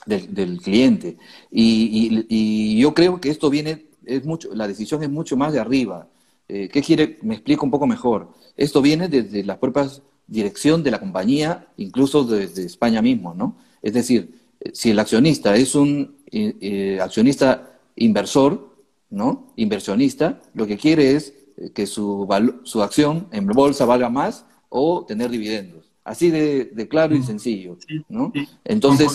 del, 0.06 0.60
cliente. 0.62 1.18
Y, 1.52 2.78
yo 2.80 2.94
creo 2.94 3.20
que 3.20 3.30
esto 3.30 3.50
viene, 3.50 3.86
es 4.06 4.26
mucho, 4.26 4.54
la 4.54 4.68
decisión 4.68 5.04
es 5.04 5.10
mucho 5.10 5.38
más 5.38 5.54
de 5.54 5.60
arriba. 5.60 6.08
Eh, 6.48 6.70
¿Qué 6.72 6.82
quiere? 6.82 7.18
Me 7.22 7.36
explico 7.36 7.66
un 7.66 7.72
poco 7.72 7.88
mejor. 7.88 8.30
Esto 8.56 8.82
viene 8.82 9.08
desde 9.08 9.44
las 9.44 9.58
propias 9.58 10.02
dirección 10.28 10.84
de 10.84 10.92
la 10.92 11.00
compañía, 11.00 11.68
incluso 11.78 12.24
desde 12.24 12.66
España 12.66 13.02
mismo, 13.02 13.34
¿no? 13.34 13.58
Es 13.82 13.94
decir, 13.94 14.40
si 14.74 14.90
el 14.92 15.00
accionista 15.00 15.56
es 15.56 15.76
un 15.76 16.16
eh, 16.32 17.00
accionista 17.02 17.80
inversor, 17.96 18.76
¿no? 19.10 19.54
Inversionista, 19.56 20.42
lo 20.54 20.66
que 20.66 20.78
quiere 20.78 21.16
es 21.16 21.34
que 21.74 21.86
su, 21.88 22.28
su 22.64 22.82
acción 22.82 23.28
en 23.32 23.48
bolsa 23.48 23.86
valga 23.86 24.10
más 24.10 24.46
o 24.70 25.06
tener 25.06 25.30
dividendos. 25.30 25.92
Así 26.04 26.30
de, 26.30 26.88
claro 26.90 27.16
y 27.16 27.24
sencillo, 27.24 27.78
¿no? 28.10 28.32
Entonces, 28.64 29.12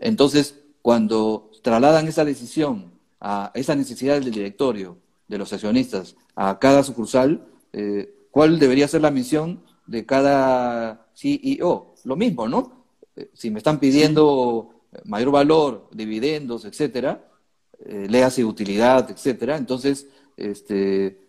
entonces, 0.00 0.58
cuando 0.82 1.50
trasladan 1.62 2.08
esa 2.08 2.24
decisión 2.24 2.92
a 3.20 3.50
esa 3.54 3.74
necesidad 3.74 4.14
del 4.20 4.30
directorio, 4.30 4.98
de 5.26 5.38
los 5.38 5.52
accionistas, 5.52 6.16
a 6.34 6.58
cada 6.58 6.82
sucursal, 6.82 7.46
eh, 7.72 8.14
¿cuál 8.30 8.58
debería 8.58 8.88
ser 8.88 9.02
la 9.02 9.10
misión 9.10 9.62
de 9.86 10.06
cada 10.06 11.06
CEO? 11.14 11.94
Lo 12.04 12.16
mismo, 12.16 12.48
¿no? 12.48 12.84
Eh, 13.16 13.30
si 13.34 13.50
me 13.50 13.58
están 13.58 13.78
pidiendo 13.78 14.78
mayor 15.04 15.30
valor, 15.30 15.88
dividendos, 15.92 16.64
etcétera, 16.64 17.28
eh, 17.84 18.06
léase 18.08 18.44
utilidad, 18.44 19.10
etcétera, 19.10 19.56
entonces, 19.56 20.06
este, 20.36 21.20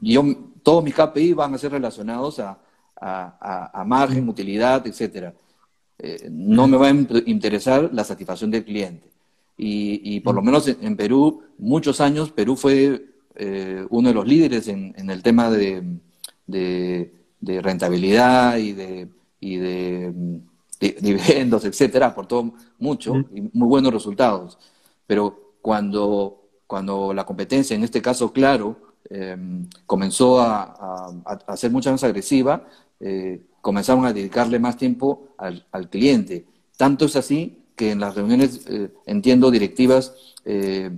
yo, 0.00 0.24
todos 0.62 0.82
mis 0.82 0.94
KPI 0.94 1.34
van 1.34 1.54
a 1.54 1.58
ser 1.58 1.72
relacionados 1.72 2.40
a, 2.40 2.58
margen, 3.86 4.28
utilidad, 4.28 4.86
etcétera. 4.86 5.34
Eh, 6.02 6.28
no 6.30 6.66
me 6.66 6.76
va 6.76 6.88
a 6.88 6.94
interesar 7.26 7.90
la 7.92 8.04
satisfacción 8.04 8.50
del 8.50 8.64
cliente. 8.64 9.08
Y, 9.62 10.20
por 10.20 10.34
lo 10.34 10.40
menos 10.40 10.66
en, 10.68 10.96
Perú, 10.96 11.42
muchos 11.58 12.00
años, 12.00 12.30
Perú 12.30 12.56
fue 12.56 13.04
eh, 13.34 13.86
uno 13.90 14.08
de 14.08 14.14
los 14.14 14.26
líderes 14.26 14.68
en, 14.68 14.94
el 15.10 15.22
tema 15.22 15.50
de, 15.50 15.82
rentabilidad 17.42 18.56
y 18.56 18.72
de, 18.72 19.08
dividendos, 20.80 21.66
etcétera, 21.66 22.06
aportó 22.06 22.54
mucho 22.78 23.14
y 23.34 23.42
muy 23.52 23.68
buenos 23.68 23.92
resultados. 23.92 24.58
Pero 25.06 25.56
cuando, 25.60 26.42
cuando 26.66 27.12
la 27.12 27.26
competencia, 27.26 27.76
en 27.76 27.84
este 27.84 28.00
caso, 28.00 28.32
claro, 28.32 28.90
Em, 29.12 29.66
comenzó 29.86 30.40
a, 30.40 31.56
ser 31.56 31.72
mucho 31.72 31.90
más 31.90 32.04
agresiva, 32.04 32.64
eh, 33.00 33.42
comenzaron 33.60 34.04
a 34.06 34.12
dedicarle 34.12 34.58
más 34.58 34.76
tiempo 34.76 35.28
al, 35.38 35.64
cliente. 35.90 36.46
Tanto 36.76 37.06
es 37.06 37.16
así 37.16 37.64
que 37.76 37.90
en 37.90 38.00
las 38.00 38.14
reuniones, 38.14 38.66
eh, 38.68 38.90
entiendo, 39.06 39.50
directivas, 39.50 40.14
eh, 40.44 40.90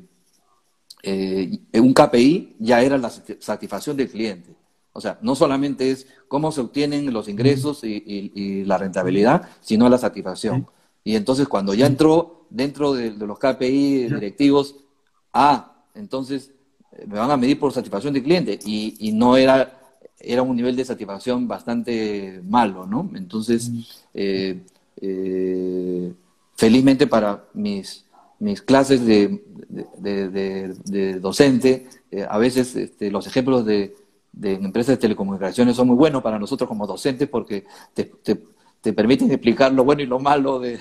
un 1.74 1.94
KPI 1.94 2.56
ya 2.60 2.82
era 2.82 2.98
la 2.98 3.10
satisfacción 3.10 3.96
del 3.96 4.08
cliente. 4.10 4.54
O 4.92 5.00
sea, 5.00 5.18
no 5.22 5.34
solamente 5.34 5.90
es 5.90 6.06
cómo 6.28 6.52
se 6.52 6.60
obtienen 6.60 7.12
los 7.12 7.28
ingresos 7.28 7.82
y, 7.82 8.64
la 8.64 8.78
rentabilidad, 8.78 9.48
sino 9.60 9.88
la 9.88 9.98
satisfacción. 9.98 10.66
Y 11.02 11.16
entonces 11.16 11.48
cuando 11.48 11.74
ya 11.74 11.86
entró 11.86 12.46
dentro 12.50 12.92
de, 12.92 13.10
de 13.10 13.26
los 13.26 13.38
KPI 13.38 14.08
directivos, 14.08 14.76
ah, 15.32 15.84
entonces 15.94 16.52
me 17.06 17.18
van 17.18 17.30
a 17.30 17.36
medir 17.36 17.58
por 17.58 17.72
satisfacción 17.72 18.12
del 18.12 18.22
cliente 18.22 18.58
y, 18.64 19.12
no 19.12 19.36
era, 19.36 19.80
era 20.22 20.42
un 20.42 20.56
nivel 20.56 20.76
de 20.76 20.84
satisfacción 20.84 21.48
bastante 21.48 22.40
malo, 22.48 22.86
¿no? 22.86 23.10
Entonces, 23.14 23.70
eh, 24.14 24.60
eh, 25.00 26.12
felizmente 26.56 27.06
para 27.06 27.44
mis, 27.54 28.04
mis 28.38 28.62
clases 28.62 29.04
de, 29.04 29.42
de, 29.98 31.18
docente, 31.20 31.88
eh, 32.10 32.26
a 32.28 32.38
veces 32.38 32.74
este, 32.76 33.10
los 33.10 33.26
ejemplos 33.26 33.66
de, 33.66 33.94
empresas 34.42 34.96
de 34.96 35.00
telecomunicaciones 35.00 35.76
son 35.76 35.88
muy 35.88 35.96
buenos 35.96 36.22
para 36.22 36.38
nosotros 36.38 36.68
como 36.68 36.86
docentes 36.86 37.28
porque 37.28 37.64
te, 37.92 38.04
te, 38.04 38.92
permiten 38.92 39.30
explicar 39.30 39.72
lo 39.72 39.84
bueno 39.84 40.02
y 40.02 40.06
lo 40.06 40.18
malo 40.18 40.58
de, 40.58 40.78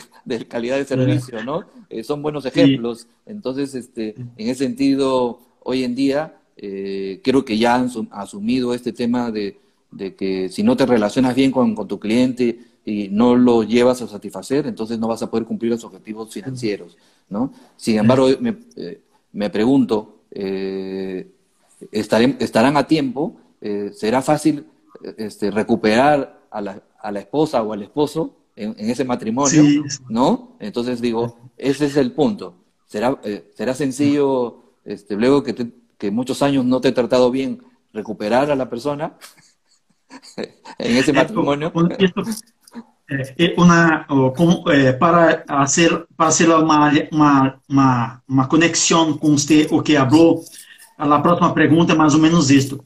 calidad 0.48 0.78
de 0.78 0.86
servicio, 0.86 1.44
¿no? 1.44 1.66
son 2.04 2.22
buenos 2.22 2.46
ejemplos. 2.46 3.08
Entonces, 3.26 3.76
este, 3.76 4.16
en 4.18 4.50
ese 4.50 4.66
sentido, 4.66 5.40
hoy 5.64 5.84
en 5.84 5.96
día 5.96 6.41
eh, 6.58 7.22
creo 7.24 7.46
que 7.46 7.58
ya 7.58 7.76
han 7.76 7.90
asumido 8.12 8.74
este 8.74 8.94
tema 8.94 9.32
de, 9.32 9.58
que 10.16 10.50
si 10.50 10.64
no 10.64 10.76
te 10.78 10.86
relacionas 10.86 11.36
bien 11.36 11.52
con, 11.52 11.76
tu 11.88 12.00
cliente 12.00 12.60
y 12.86 13.10
no 13.10 13.36
lo 13.36 13.64
llevas 13.64 14.02
a 14.02 14.08
satisfacer, 14.08 14.68
entonces 14.68 15.00
no 15.00 15.08
vas 15.08 15.22
a 15.22 15.30
poder 15.30 15.46
cumplir 15.46 15.72
los 15.72 15.84
objetivos 15.84 16.34
financieros, 16.34 16.98
¿no? 17.30 17.52
Sin 17.78 17.98
embargo, 17.98 18.28
me, 18.40 18.58
eh, 18.76 19.02
me 19.34 19.50
pregunto, 19.50 20.20
eh, 20.32 21.28
¿estarán 21.92 22.78
a 22.78 22.88
tiempo? 22.88 23.38
¿Será 23.94 24.22
fácil 24.22 24.66
este, 25.18 25.52
recuperar 25.52 26.42
a 26.50 26.62
la, 26.62 26.82
a 27.00 27.12
la, 27.12 27.20
esposa 27.20 27.62
o 27.62 27.74
al 27.74 27.84
esposo 27.84 28.36
en, 28.56 28.76
ese 28.78 29.04
matrimonio? 29.04 29.64
¿No? 30.10 30.56
Entonces 30.60 31.00
digo, 31.02 31.38
ese 31.58 31.86
es 31.86 31.98
el 31.98 32.12
punto. 32.12 32.56
¿Será, 32.88 33.20
será 33.56 33.74
sencillo 33.76 34.62
este, 34.84 35.16
luego 35.16 35.44
que, 35.44 35.54
que 36.02 36.10
muchos 36.10 36.42
años 36.42 36.66
no 36.66 36.82
te 36.82 36.88
he 36.88 36.92
tratado 36.92 37.30
bien, 37.30 37.62
recuperar 37.94 38.50
a 38.50 38.56
la 38.56 38.68
persona 38.68 39.14
en 40.80 40.98
ese 40.98 41.14
matrimonio. 41.14 41.72
Eh, 43.08 43.36
eh, 43.38 43.54
una, 43.56 44.08
eh, 44.74 44.94
para 44.94 45.44
hacer, 45.48 46.08
para 46.16 46.30
hacer 46.30 46.50
uma, 46.50 46.92
uma, 47.12 47.62
uma, 47.70 48.24
uma 48.28 48.48
conexão 48.48 49.16
com 49.16 49.38
você, 49.38 49.68
o 49.70 49.84
que 49.84 49.96
falou, 49.96 50.44
a 50.98 51.20
próxima 51.20 51.54
pergunta 51.54 51.94
é 51.94 51.96
mais 51.96 52.16
ou 52.16 52.20
menos 52.20 52.50
isto. 52.50 52.84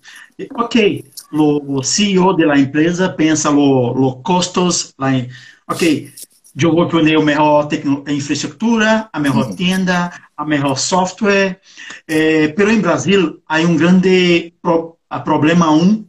Ok, 0.54 1.06
o 1.32 1.82
CEO 1.84 2.36
da 2.36 2.58
empresa 2.58 3.08
pensa 3.08 3.50
os 3.50 4.22
custos, 4.24 4.94
em, 5.04 5.30
ok, 5.70 6.12
eu 6.64 6.74
vou 6.74 6.88
ter 6.88 7.16
a 7.16 7.22
melhor 7.22 7.68
infraestrutura, 8.08 9.10
a 9.12 9.20
melhor 9.20 9.48
uhum. 9.48 9.56
tienda, 9.56 10.12
a 10.38 10.46
melhor 10.46 10.78
software. 10.78 11.60
Eh, 12.08 12.50
pero 12.50 12.72
em 12.72 12.80
Brasil 12.80 13.42
há 13.48 13.60
um 13.60 13.76
grande 13.76 14.54
pro, 14.62 14.98
problema 15.26 15.72
um 15.72 16.06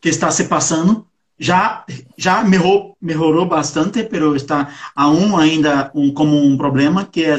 que 0.00 0.08
está 0.08 0.30
se 0.30 0.44
passando. 0.44 1.06
Já 1.36 1.84
já 2.16 2.44
melhorou, 2.44 2.96
melhorou 3.00 3.46
bastante, 3.46 4.04
pero 4.04 4.36
está 4.36 4.72
aún 4.94 5.36
ainda 5.36 5.90
um, 5.94 6.12
como 6.12 6.36
um 6.36 6.56
problema 6.56 7.04
que 7.04 7.24
é 7.24 7.36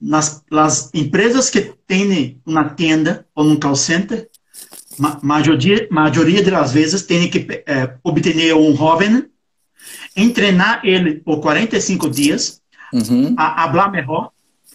nas 0.00 0.42
las 0.50 0.90
empresas 0.94 1.50
que 1.50 1.74
têm 1.86 2.40
uma 2.46 2.70
tenda 2.70 3.26
ou 3.34 3.44
um 3.44 3.56
call 3.56 3.76
center, 3.76 4.28
ma, 4.98 5.18
maioria 5.22 5.86
maioria 5.90 6.42
das 6.42 6.72
vezes 6.72 7.02
tem 7.02 7.28
que 7.28 7.62
eh, 7.66 7.96
obter 8.02 8.54
um 8.54 8.74
jovem 8.74 9.30
entrenar 10.16 10.84
ele 10.84 11.14
por 11.20 11.40
45 11.40 12.10
dias, 12.10 12.60
uhum. 12.92 13.34
a 13.36 13.64
falar 13.64 13.90
melhor, 13.90 14.30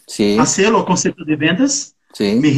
Sim. 0.08 0.40
a 0.40 0.46
ser 0.46 0.74
o 0.74 0.84
conceito 0.84 1.26
de 1.26 1.36
vendas, 1.36 1.94
Sim. 2.14 2.40
me 2.40 2.50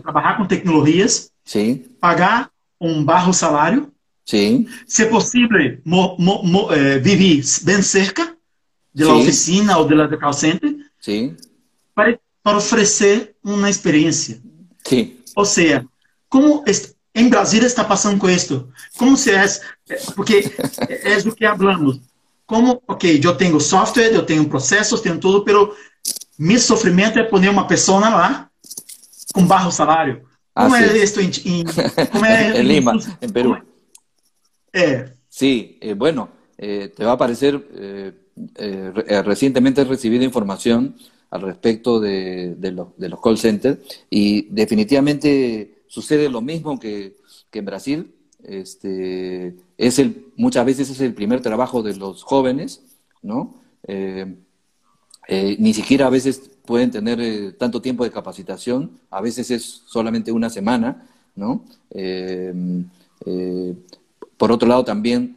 trabalhar 0.00 0.36
com 0.36 0.46
tecnologias, 0.46 1.30
Sim. 1.44 1.84
pagar 2.00 2.50
um 2.80 3.04
barro 3.04 3.32
salário, 3.32 3.92
Sim. 4.24 4.66
se 4.86 5.06
possível, 5.06 5.78
mo, 5.84 6.16
mo, 6.18 6.42
mo, 6.42 6.72
eh, 6.72 6.98
viver 6.98 7.42
bem 7.62 7.82
cerca 7.82 8.34
da 8.94 9.12
oficina 9.12 9.76
ou 9.76 9.86
da 9.86 10.16
call 10.16 10.32
center, 10.32 10.74
Sim. 11.00 11.36
Para, 11.94 12.18
para 12.42 12.56
oferecer 12.56 13.34
uma 13.44 13.68
experiência. 13.68 14.40
Sim. 14.86 15.16
Ou 15.36 15.44
seja, 15.44 15.84
como 16.28 16.64
em 17.14 17.28
Brasília 17.28 17.66
está 17.66 17.84
passando 17.84 18.18
com 18.18 18.28
isso? 18.28 18.68
Como 18.96 19.16
se 19.16 19.30
é, 19.30 19.44
porque 20.14 20.50
é 20.88 21.20
do 21.20 21.34
que 21.34 21.46
falamos 21.46 22.00
como, 22.46 22.82
ok, 22.86 23.20
eu 23.22 23.36
tenho 23.36 23.60
software, 23.60 24.12
eu 24.14 24.24
tenho 24.24 24.48
processos, 24.48 25.00
tenho 25.00 25.18
tudo, 25.18 25.44
pero 25.44 25.74
meu 26.38 26.58
sofrimento 26.58 27.18
é 27.18 27.22
poner 27.22 27.50
uma 27.50 27.66
pessoa 27.66 28.00
lá 28.00 28.50
com 29.32 29.46
baixo 29.46 29.70
salário. 29.70 30.22
Como 30.54 30.76
é 30.76 30.96
isso 30.98 31.20
em, 31.20 31.30
em, 31.44 31.64
como 32.12 32.24
é, 32.24 32.60
en 32.60 32.62
Lima, 32.62 32.98
en 33.20 33.32
Perú? 33.32 33.56
Eh. 34.72 35.10
Sí, 35.28 35.78
eh, 35.80 35.94
bueno, 35.94 36.28
eh, 36.56 36.92
te 36.94 37.04
va 37.04 37.12
a 37.12 37.18
parecer, 37.18 37.66
eh, 37.74 38.12
eh, 38.56 39.22
recientemente 39.24 39.80
he 39.80 39.84
recibido 39.84 40.22
información 40.22 40.94
al 41.30 41.42
respecto 41.42 41.98
de, 41.98 42.54
de, 42.54 42.70
los, 42.70 42.96
de, 42.96 43.08
los, 43.08 43.20
call 43.20 43.38
centers 43.38 43.78
y 44.08 44.42
definitivamente 44.50 45.82
sucede 45.88 46.28
lo 46.28 46.40
mismo 46.40 46.78
que, 46.78 47.16
que 47.50 47.58
en 47.58 47.64
Brasil. 47.64 48.14
Este, 48.46 49.56
es 49.78 49.98
el, 49.98 50.26
muchas 50.36 50.64
veces 50.64 50.90
es 50.90 51.00
el 51.00 51.14
primer 51.14 51.40
trabajo 51.40 51.82
de 51.82 51.96
los 51.96 52.22
jóvenes, 52.22 52.82
¿no? 53.22 53.54
Eh, 53.86 54.34
eh, 55.28 55.56
ni 55.58 55.72
siquiera 55.72 56.06
a 56.06 56.10
veces 56.10 56.50
pueden 56.66 56.90
tener 56.90 57.20
eh, 57.20 57.52
tanto 57.52 57.80
tiempo 57.80 58.04
de 58.04 58.10
capacitación, 58.10 58.98
a 59.10 59.20
veces 59.20 59.50
es 59.50 59.82
solamente 59.86 60.32
una 60.32 60.50
semana, 60.50 61.06
¿no? 61.34 61.64
por 64.36 64.52
otro 64.52 64.68
lado, 64.68 64.84
también, 64.84 65.36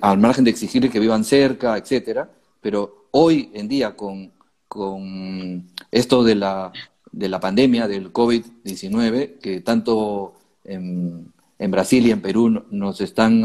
al 0.00 0.18
margen 0.18 0.44
de 0.44 0.50
exigirle 0.50 0.90
que 0.90 1.00
vivan 1.00 1.24
cerca, 1.24 1.76
etcétera, 1.78 2.30
pero 2.60 3.06
hoy 3.12 3.50
en 3.54 3.68
día 3.68 3.96
con, 3.96 4.32
con 4.68 5.70
esto 5.90 6.22
de 6.22 6.34
la, 6.34 6.72
de 7.12 7.28
la 7.28 7.40
pandemia 7.40 7.88
del 7.88 8.12
COVID-19, 8.12 9.38
que 9.38 9.60
tanto 9.60 10.34
en, 10.72 11.32
Brasil 11.70 12.06
y 12.06 12.10
en 12.10 12.22
Perú 12.22 12.64
nos 12.70 13.00
están, 13.00 13.44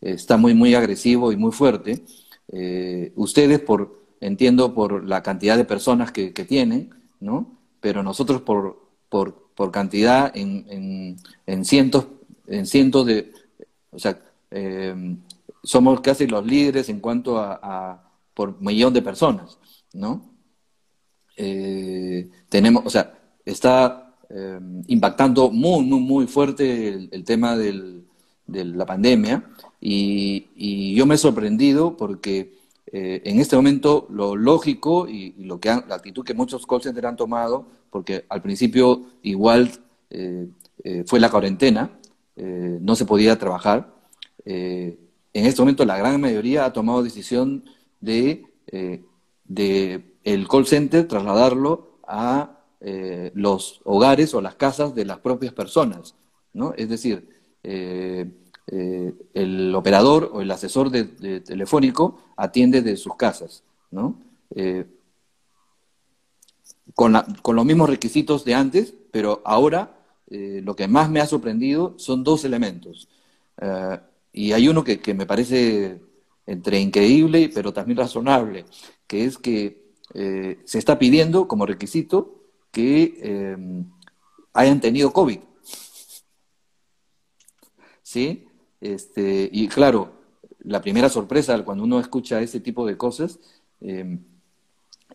está 0.00 0.36
muy, 0.36 0.54
muy 0.54 0.74
agresivo 0.74 1.32
y 1.32 1.36
muy 1.36 1.52
fuerte, 1.52 2.04
eh, 2.50 3.12
ustedes 3.16 3.60
por, 3.60 4.02
entiendo, 4.20 4.74
por 4.74 5.04
la 5.04 5.22
cantidad 5.22 5.56
de 5.56 5.64
personas 5.64 6.12
que, 6.12 6.30
tienen, 6.30 6.90
¿no? 7.20 7.58
Pero 7.80 8.02
nosotros 8.02 8.42
por, 8.42 8.80
por, 9.08 9.50
por 9.54 9.70
cantidad 9.70 10.34
en, 10.34 11.16
en, 11.46 11.64
cientos, 11.64 12.06
en 12.46 12.66
cientos 12.66 13.06
de, 13.06 13.32
o 13.90 13.98
sea, 13.98 14.18
eh, 14.50 15.16
somos 15.62 16.00
casi 16.00 16.26
los 16.26 16.46
líderes 16.46 16.88
en 16.88 17.00
cuanto 17.00 17.38
a, 17.38 18.04
por 18.34 18.60
millón 18.60 18.94
de 18.94 19.02
personas, 19.02 19.58
¿no? 19.92 20.30
Eh, 21.36 22.30
tenemos, 22.48 22.86
o 22.86 22.90
sea, 22.90 23.18
está 23.44 24.07
impactando 24.86 25.50
muy, 25.50 25.84
muy, 25.84 26.00
muy 26.00 26.26
fuerte 26.26 27.08
el, 27.10 27.24
tema 27.24 27.56
de 27.56 28.04
la 28.46 28.84
pandemia 28.84 29.44
y, 29.80 30.94
yo 30.94 31.06
me 31.06 31.14
he 31.14 31.18
sorprendido 31.18 31.96
porque 31.96 32.58
eh, 32.86 33.22
en 33.24 33.38
este 33.38 33.56
momento 33.56 34.06
lo 34.10 34.34
lógico 34.36 35.08
y, 35.08 35.34
lo 35.44 35.60
que 35.60 35.68
la 35.68 35.94
actitud 35.94 36.24
que 36.24 36.34
muchos 36.34 36.66
call 36.66 36.82
centers 36.82 37.06
han 37.06 37.16
tomado, 37.16 37.66
porque 37.90 38.24
al 38.28 38.42
principio 38.42 39.02
igual 39.22 39.70
eh, 40.10 40.48
eh, 40.84 41.04
fue 41.06 41.20
la 41.20 41.30
cuarentena, 41.30 41.90
no 42.36 42.94
se 42.94 43.04
podía 43.04 43.36
trabajar. 43.36 43.92
en 44.44 44.96
este 45.32 45.60
momento 45.60 45.84
la 45.84 45.98
gran 45.98 46.20
mayoría 46.20 46.64
ha 46.64 46.72
tomado 46.72 47.02
decisión 47.02 47.64
de, 48.00 48.44
de 49.44 50.14
el 50.22 50.46
call 50.46 50.64
center 50.64 51.08
trasladarlo 51.08 51.98
a 52.06 52.57
los 52.80 53.80
hogares 53.84 54.34
o 54.34 54.40
las 54.40 54.54
casas 54.54 54.94
de 54.94 55.04
las 55.04 55.18
propias 55.18 55.52
personas, 55.52 56.14
¿no? 56.52 56.74
Es 56.76 56.88
decir, 56.88 57.28
eh, 58.70 59.14
el 59.32 59.74
operador 59.74 60.30
o 60.30 60.42
el 60.42 60.50
asesor 60.50 60.90
telefónico 60.90 62.18
atiende 62.36 62.82
de 62.82 62.98
sus 62.98 63.16
casas, 63.16 63.64
¿no? 63.90 64.20
Eh, 64.54 64.84
con, 66.94 67.14
los 67.14 67.64
mismos 67.64 67.88
requisitos 67.88 68.44
de 68.44 68.54
antes, 68.54 68.92
pero 69.10 69.40
ahora 69.46 69.96
eh, 70.28 70.60
lo 70.62 70.76
que 70.76 70.86
más 70.86 71.08
me 71.08 71.20
ha 71.20 71.26
sorprendido 71.26 71.94
son 71.96 72.24
dos 72.24 72.44
elementos. 72.44 73.08
y 74.32 74.52
hay 74.52 74.68
uno 74.68 74.84
que, 74.84 75.14
me 75.14 75.26
parece 75.26 76.00
entre 76.46 76.78
increíble 76.80 77.50
pero 77.54 77.72
también 77.72 77.98
razonable, 77.98 78.66
que 79.06 79.24
es 79.24 79.38
que 79.38 79.88
se 80.64 80.78
está 80.78 80.98
pidiendo 80.98 81.48
como 81.48 81.66
requisito 81.66 82.37
que 82.78 83.66
hayan 84.52 84.80
tenido 84.80 85.12
COVID. 85.12 85.38
¿Sí? 88.02 88.46
Este, 88.80 89.48
y 89.52 89.66
claro, 89.66 90.12
la 90.60 90.80
primera 90.80 91.08
sorpresa 91.08 91.64
cuando 91.64 91.84
uno 91.84 91.98
escucha 91.98 92.40
ese 92.40 92.60
tipo 92.60 92.86
de 92.86 92.96
cosas, 92.96 93.40
em, 93.80 94.20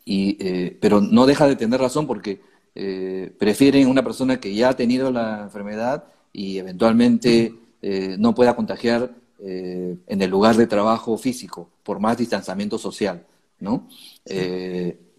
y, 0.05 0.37
eh, 0.39 0.77
pero 0.81 0.99
no 0.99 1.25
deja 1.25 1.47
de 1.47 1.55
tener 1.55 1.79
razón 1.79 2.05
porque 2.05 2.41
eh, 2.75 3.33
prefieren 3.39 3.87
una 3.87 4.03
persona 4.03 4.39
que 4.39 4.53
ya 4.53 4.69
ha 4.69 4.75
tenido 4.75 5.11
la 5.11 5.43
enfermedad 5.43 6.05
y 6.33 6.57
eventualmente 6.57 7.53
eh, 7.81 8.15
no 8.19 8.35
pueda 8.35 8.55
contagiar 8.55 9.15
en 9.45 10.21
el 10.21 10.29
lugar 10.29 10.55
de 10.55 10.67
trabajo 10.67 11.17
físico 11.17 11.69
por 11.83 11.99
más 11.99 12.17
distanciamiento 12.17 12.77
social, 12.77 13.25
¿no? 13.59 13.89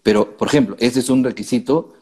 pero, 0.01 0.35
por 0.35 0.47
ejemplo, 0.47 0.75
ese 0.79 1.01
es 1.01 1.11
un 1.11 1.23
requisito 1.23 1.93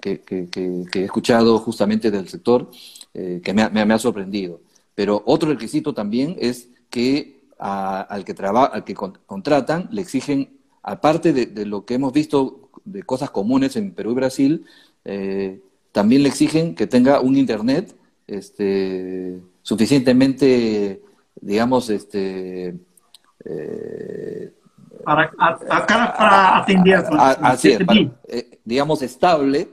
que, 0.00 0.48
he 0.94 1.04
escuchado 1.04 1.58
justamente 1.58 2.10
del 2.10 2.28
sector 2.28 2.70
que 3.12 3.54
me 3.54 3.94
ha 3.94 3.98
sorprendido. 3.98 4.60
Pero 4.94 5.22
otro 5.26 5.50
requisito 5.50 5.92
también 5.94 6.36
es 6.40 6.68
que 6.90 7.36
al 7.58 8.24
que, 8.24 8.34
al 8.42 8.84
que 8.84 8.94
contratan 8.94 9.88
le 9.92 10.02
exigen, 10.02 10.58
aparte 10.82 11.32
de, 11.32 11.66
lo 11.66 11.84
que 11.84 11.94
hemos 11.94 12.12
visto 12.12 12.70
de 12.84 13.02
cosas 13.02 13.30
comunes 13.30 13.76
en 13.76 13.92
Perú 13.92 14.12
y 14.12 14.14
Brasil, 14.14 14.66
eh, 15.04 15.60
también 15.92 16.22
le 16.22 16.28
exigen 16.28 16.74
que 16.74 16.86
tenga 16.86 17.20
un 17.20 17.36
Internet 17.36 17.94
este, 18.26 19.38
suficientemente, 19.62 21.02
digamos, 21.40 21.90
este, 21.90 22.76
eh, 23.44 24.52
para, 25.06 25.30
para, 26.16 26.58
atender. 26.58 27.04
así 27.12 27.70
es, 27.70 27.80
eh, 28.28 28.58
digamos, 28.64 29.02
estable 29.02 29.68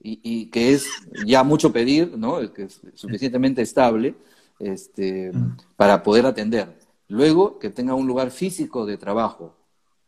y, 0.00 0.20
y, 0.22 0.46
que 0.46 0.72
es 0.72 0.88
ya 1.26 1.44
mucho 1.44 1.72
pedir, 1.72 2.16
¿no? 2.16 2.52
Que 2.52 2.64
es 2.64 2.80
suficientemente 2.94 3.62
estable 3.62 4.14
este, 4.58 5.32
para 5.76 6.02
poder 6.02 6.26
atender. 6.26 6.78
Luego, 7.08 7.58
que 7.58 7.70
tenga 7.70 7.94
un 7.94 8.06
lugar 8.06 8.30
físico 8.30 8.86
de 8.86 8.96
trabajo, 8.96 9.54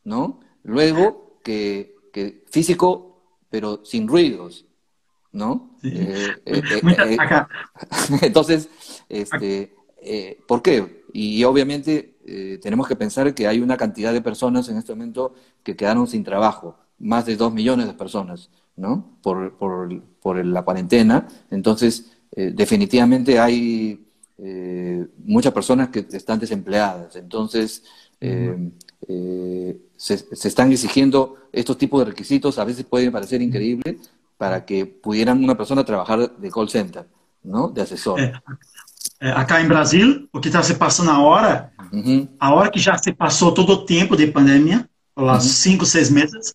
¿no? 0.05 0.41
Luego, 0.63 1.39
que, 1.43 1.97
que 2.13 2.45
físico, 2.51 3.23
pero 3.51 3.85
sin 3.85 4.09
ruidos, 4.09 4.67
¿no? 5.33 5.77
Eh, 5.83 6.37
eh, 6.45 6.63
eh, 6.73 7.19
entonces, 8.23 8.69
este, 9.09 9.75
¿por 10.47 10.63
qué? 10.63 11.00
Y 11.13 11.43
obviamente 11.45 12.17
tenemos 12.63 12.87
que 12.87 12.97
pensar 12.97 13.35
que 13.35 13.49
hay 13.49 13.61
una 13.61 13.77
cantidad 13.77 14.13
de 14.13 14.21
personas 14.21 14.69
en 14.69 14.77
este 14.77 14.93
momento 14.93 15.35
que 15.63 15.75
quedaron 15.75 16.07
sin 16.07 16.23
trabajo, 16.23 16.77
más 16.99 17.27
de 17.27 17.37
dos 17.37 17.53
millones 17.53 17.87
de 17.87 17.95
personas, 17.95 18.51
¿no? 18.77 19.17
Por, 19.23 19.57
por, 19.57 20.03
por 20.21 20.45
la 20.45 20.63
cuarentena. 20.63 21.27
Entonces, 21.51 22.13
definitivamente 22.37 23.39
hay 23.41 23.99
eh, 24.43 25.07
muchas 25.25 25.53
personas 25.53 25.91
que 25.91 26.07
están 26.13 26.39
desempleadas. 26.39 27.15
Entonces, 27.17 27.85
eh, 28.21 28.71
eh, 29.07 29.81
se, 29.97 30.15
están 30.15 30.73
exigiendo 30.73 31.37
estos 31.53 31.77
tipos 31.77 32.01
de 32.01 32.11
requisitos, 32.11 32.59
a 32.59 32.65
veces 32.65 32.87
pueden 32.87 33.13
parecer 33.13 33.43
increíbles, 33.43 34.11
para 34.39 34.65
que 34.65 34.87
pudieran 34.87 35.45
una 35.45 35.57
persona 35.57 35.85
trabajar 35.85 36.35
de 36.39 36.51
call 36.51 36.71
center, 36.71 37.07
¿no? 37.43 37.69
De 37.69 37.83
asesor. 37.83 38.19
Acá 39.21 39.61
en 39.61 39.69
Brasil, 39.69 40.29
o 40.33 40.41
que 40.41 40.49
está 40.49 40.63
se 40.63 40.75
pasando 40.75 41.11
ahora, 41.11 41.73
ahora 42.39 42.71
que 42.71 42.81
ya 42.81 42.97
se 42.97 43.13
pasó 43.13 43.53
todo 43.53 43.81
el 43.81 43.87
tiempo 43.87 44.17
de 44.17 44.27
pandemia, 44.29 44.89
los 45.17 45.45
cinco, 45.45 45.85
seis 45.85 46.11
meses, 46.11 46.55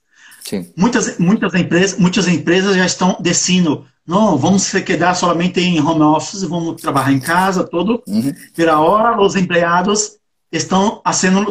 muchas, 0.76 1.20
muchas, 1.20 1.54
empresas, 1.54 2.00
muchas 2.00 2.28
empresas 2.28 2.76
ya 2.76 2.86
están 2.86 3.16
decidindo 3.20 3.86
não, 4.06 4.38
vamos 4.38 4.62
se 4.64 4.82
quedar 4.84 5.16
somente 5.16 5.60
em 5.60 5.82
home 5.82 6.04
office, 6.04 6.44
vamos 6.44 6.80
trabalhar 6.80 7.12
em 7.12 7.20
casa, 7.20 7.64
todo. 7.64 8.04
Uhum. 8.08 8.32
Pela 8.56 8.80
hora, 8.80 9.20
os 9.20 9.36
empregados 9.36 10.18
estão 10.52 11.02
fazendo, 11.04 11.48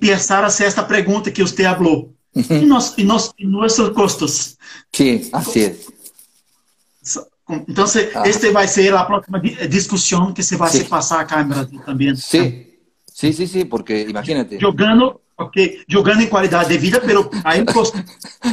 começar 0.00 0.44
a 0.44 0.50
ser 0.50 0.64
esta 0.64 0.82
pergunta 0.82 1.30
que 1.30 1.42
você 1.42 1.62
falou. 1.62 2.12
Uhum. 2.34 2.44
E, 2.62 2.66
nós, 2.66 2.94
e, 2.98 3.04
nós, 3.04 3.32
e 3.38 3.46
nossos 3.46 3.90
custos? 3.90 4.56
Sim, 4.92 5.28
assim 5.32 5.60
é. 5.60 5.76
Então, 7.48 7.84
ah. 8.14 8.26
esta 8.26 8.52
vai 8.52 8.66
ser 8.66 8.92
a 8.94 9.04
próxima 9.04 9.40
discussão 9.40 10.32
que 10.32 10.42
se 10.42 10.56
vai 10.56 10.70
se 10.70 10.84
passar 10.84 11.20
aqui 11.20 11.34
em 11.34 11.48
Brasil 11.48 11.80
também. 11.84 12.16
Sim, 12.16 12.66
sim, 13.06 13.32
sim, 13.32 13.46
sim, 13.46 13.64
porque 13.64 14.06
imagínate. 14.08 14.58
Jogando, 14.58 15.20
ok, 15.38 15.84
jogando 15.88 16.22
em 16.22 16.28
qualidade 16.28 16.68
de 16.68 16.78
vida, 16.78 17.00
pero 17.00 17.30
aí 17.44 17.62
o 17.62 17.66
custo. 17.66 17.96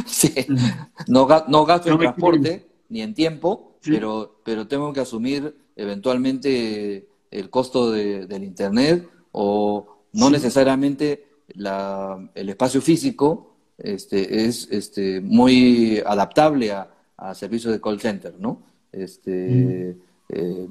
Sim, 0.06 0.32
não, 1.08 1.26
não 1.48 1.64
gasto 1.64 1.88
em 1.88 1.98
transporte 1.98 2.64
ni 2.88 3.00
en 3.00 3.12
tiempo, 3.12 3.78
pero, 3.82 4.40
pero 4.44 4.66
tengo 4.66 4.92
que 4.92 5.00
asumir 5.00 5.54
eventualmente 5.74 7.08
el 7.30 7.50
costo 7.50 7.90
del 7.90 8.44
Internet 8.44 9.08
o 9.32 9.86
no 10.12 10.30
necesariamente 10.30 11.26
la, 11.54 12.30
el 12.34 12.48
espacio 12.50 12.80
físico 12.80 13.56
este, 13.76 14.46
es 14.46 14.68
este, 14.70 15.20
muy 15.20 16.00
adaptable 16.06 16.70
a, 16.70 16.88
a 17.16 17.34
servicios 17.34 17.72
de 17.72 17.80
call 17.80 18.00
center, 18.00 18.34
¿no? 18.38 18.73
Este, 18.96 19.96
eh, 20.28 20.66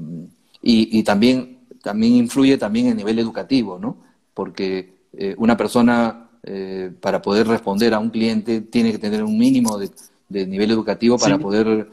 y, 0.62 1.00
y, 1.00 1.04
también, 1.04 1.60
también 1.82 2.14
influye 2.14 2.58
también 2.58 2.88
en 2.88 2.98
nivel 2.98 3.20
educativo, 3.20 3.78
¿no? 3.80 3.98
Porque 4.34 4.94
eh, 5.14 5.36
una 5.38 5.58
persona 5.58 6.30
eh, 6.44 6.92
para 7.00 7.22
poder 7.22 7.48
responder 7.48 7.94
a 7.94 8.00
un 8.00 8.10
cliente 8.10 8.62
tiene 8.62 8.92
que 8.92 8.98
tener 8.98 9.24
un 9.24 9.38
mínimo 9.38 9.78
de, 9.78 9.92
de 10.30 10.48
nivel 10.48 10.72
educativo 10.72 11.18
para 11.18 11.38
poder 11.38 11.90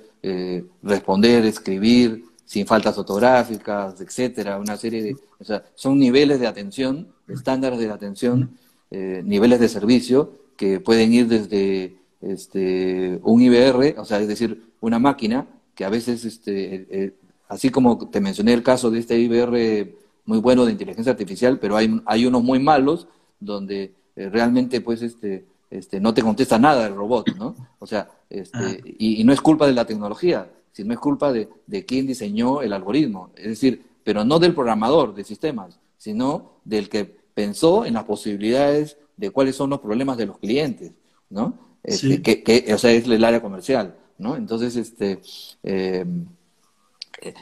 responder, 0.82 1.46
escribir, 1.46 2.24
sin 2.44 2.66
faltas 2.66 2.98
ortográficas, 2.98 3.98
etcétera, 4.00 4.58
una 4.58 4.76
serie 4.76 5.02
de, 5.02 5.16
o 5.38 5.44
sea, 5.44 5.64
son 5.74 5.98
niveles 5.98 6.40
de 6.40 6.46
atención, 6.46 7.08
estándares 7.26 7.78
de 7.78 7.90
atención, 7.90 8.50
niveles 8.90 9.60
de 9.60 9.68
servicio 9.68 10.34
que 10.58 10.78
pueden 10.78 11.14
ir 11.14 11.26
desde 11.26 11.96
este, 12.20 13.18
un 13.22 13.40
IBR, 13.40 13.98
o 13.98 14.04
sea, 14.04 14.20
es 14.20 14.28
decir, 14.28 14.62
una 14.80 14.98
máquina 14.98 15.46
que 15.80 15.86
a 15.86 15.88
veces, 15.88 16.26
este, 16.26 16.86
eh, 16.90 17.14
así 17.48 17.70
como 17.70 18.10
te 18.10 18.20
mencioné 18.20 18.52
el 18.52 18.62
caso 18.62 18.90
de 18.90 18.98
este 18.98 19.18
IBR 19.18 19.96
muy 20.26 20.36
bueno 20.36 20.66
de 20.66 20.72
inteligencia 20.72 21.12
artificial, 21.12 21.58
pero 21.58 21.74
hay, 21.74 22.02
hay 22.04 22.26
unos 22.26 22.42
muy 22.42 22.58
malos 22.58 23.08
donde 23.40 23.94
eh, 24.14 24.28
realmente 24.28 24.82
pues 24.82 25.00
este, 25.00 25.46
este, 25.70 25.98
no 25.98 26.12
te 26.12 26.20
contesta 26.20 26.58
nada 26.58 26.86
el 26.86 26.94
robot, 26.94 27.34
¿no? 27.38 27.56
O 27.78 27.86
sea, 27.86 28.10
este, 28.28 28.58
ah. 28.58 28.76
y, 28.98 29.24
no 29.24 29.32
es 29.32 29.40
culpa 29.40 29.66
de 29.66 29.72
la 29.72 29.86
tecnología, 29.86 30.50
sino 30.70 30.92
es 30.92 31.00
culpa 31.00 31.32
de, 31.32 31.48
de 31.66 31.86
quién 31.86 32.06
diseñó 32.06 32.60
el 32.60 32.74
algoritmo. 32.74 33.30
Es 33.34 33.46
decir, 33.46 33.82
pero 34.04 34.22
no 34.22 34.38
del 34.38 34.54
programador 34.54 35.14
de 35.14 35.24
sistemas, 35.24 35.80
sino 35.96 36.56
del 36.62 36.90
que 36.90 37.06
pensó 37.32 37.86
en 37.86 37.94
las 37.94 38.04
posibilidades 38.04 38.98
de 39.16 39.30
cuáles 39.30 39.56
son 39.56 39.70
los 39.70 39.80
problemas 39.80 40.18
de 40.18 40.26
los 40.26 40.36
clientes, 40.36 40.92
¿no? 41.30 41.58
Este, 41.82 42.20
que, 42.20 42.42
que, 42.42 42.74
o 42.74 42.76
sea, 42.76 42.92
es 42.92 43.06
el 43.06 43.24
área 43.24 43.40
comercial, 43.40 43.96
¿no? 44.20 44.36
Entonces, 44.36 44.76
este, 44.76 45.20
eh, 45.62 46.04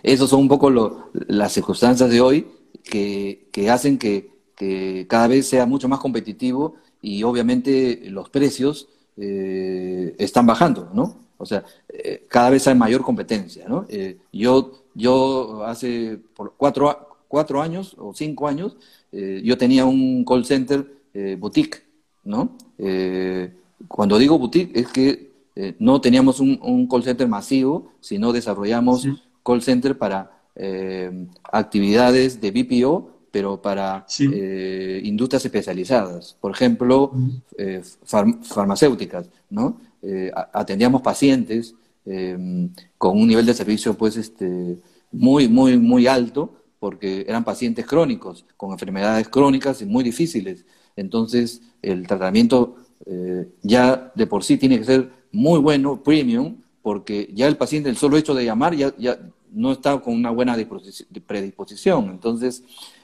esos 0.03 0.31
son 0.31 0.41
un 0.41 0.49
poco 0.49 0.71
las 1.27 1.53
circunstancias 1.53 2.09
de 2.09 2.21
hoy 2.21 2.47
que, 2.85 3.49
que 3.53 3.69
hacen 3.69 3.99
que, 3.99 4.37
cada 5.09 5.29
vez 5.29 5.47
sea 5.49 5.67
mucho 5.67 5.89
más 5.89 6.01
competitivo 6.01 6.75
y 7.01 7.23
obviamente 7.23 8.03
los 8.11 8.29
precios 8.29 8.89
eh, 9.17 10.17
están 10.19 10.47
bajando, 10.47 10.91
¿no? 10.93 11.17
O 11.37 11.47
sea, 11.47 11.65
eh, 11.89 12.27
cada 12.29 12.51
vez 12.51 12.67
hay 12.67 12.75
mayor 12.75 13.03
competencia, 13.03 13.69
¿no? 13.69 13.87
Yo, 14.33 14.83
yo 14.95 15.65
hace 15.65 16.19
cuatro, 16.57 17.19
cuatro 17.29 17.63
años 17.63 17.95
o 17.99 18.13
cinco 18.13 18.49
años, 18.49 18.77
yo 19.13 19.57
tenía 19.57 19.85
un 19.85 20.25
call 20.25 20.45
center 20.45 20.85
boutique, 21.39 21.85
¿no? 22.25 22.57
cuando 23.87 24.19
digo 24.19 24.39
boutique 24.39 24.73
es 24.75 24.89
que 24.89 25.28
no 25.79 26.01
teníamos 26.01 26.41
un, 26.41 26.87
call 26.89 27.03
center 27.03 27.27
masivo, 27.27 27.93
sino 28.01 28.33
desarrollamos 28.33 29.07
call 29.43 29.63
center 29.63 29.99
para 29.99 30.31
actividades 31.53 32.41
de 32.41 32.51
BPO 32.51 33.19
pero 33.31 33.61
para 33.61 34.07
eh, 34.19 35.01
industrias 35.05 35.45
especializadas, 35.45 36.37
por 36.41 36.53
ejemplo, 36.53 37.13
eh, 37.57 37.83
farmacéuticas, 38.43 39.31
¿no? 39.51 39.81
Eh, 40.03 40.31
atendíamos 40.53 41.03
pacientes 41.03 41.75
em, 42.07 42.71
con 42.97 43.19
un 43.19 43.29
nivel 43.29 43.45
de 43.45 43.55
servicio 43.55 43.95
pues 43.95 44.17
este, 44.17 44.79
muy, 45.13 45.49
muy, 45.49 45.79
muy 45.79 46.07
alto, 46.07 46.55
porque 46.79 47.25
eran 47.29 47.45
pacientes 47.45 47.87
crónicos, 47.87 48.45
con 48.57 48.73
enfermedades 48.73 49.29
crónicas 49.29 49.83
y 49.83 49.87
muy 49.87 50.05
difíciles. 50.05 50.65
Entonces, 50.97 51.61
el 51.83 52.07
tratamiento 52.07 52.77
ya 53.63 54.13
de 54.15 54.27
por 54.27 54.45
sí 54.45 54.59
tiene 54.59 54.79
que 54.79 54.85
ser 54.85 55.11
muy 55.33 55.59
bueno, 55.59 56.03
premium, 56.03 56.57
porque 56.83 57.31
ya 57.35 57.47
el 57.47 57.57
paciente, 57.57 57.91
el 57.91 57.97
solo 57.97 58.17
hecho 58.17 58.35
de 58.35 58.45
llamar, 58.45 58.75
ya, 58.75 58.95
ya 58.99 59.19
no 59.53 59.73
está 59.73 59.99
con 60.01 60.15
una 60.15 60.31
buena 60.31 60.57
predisposición. 61.27 62.11
Entonces, 62.11 62.63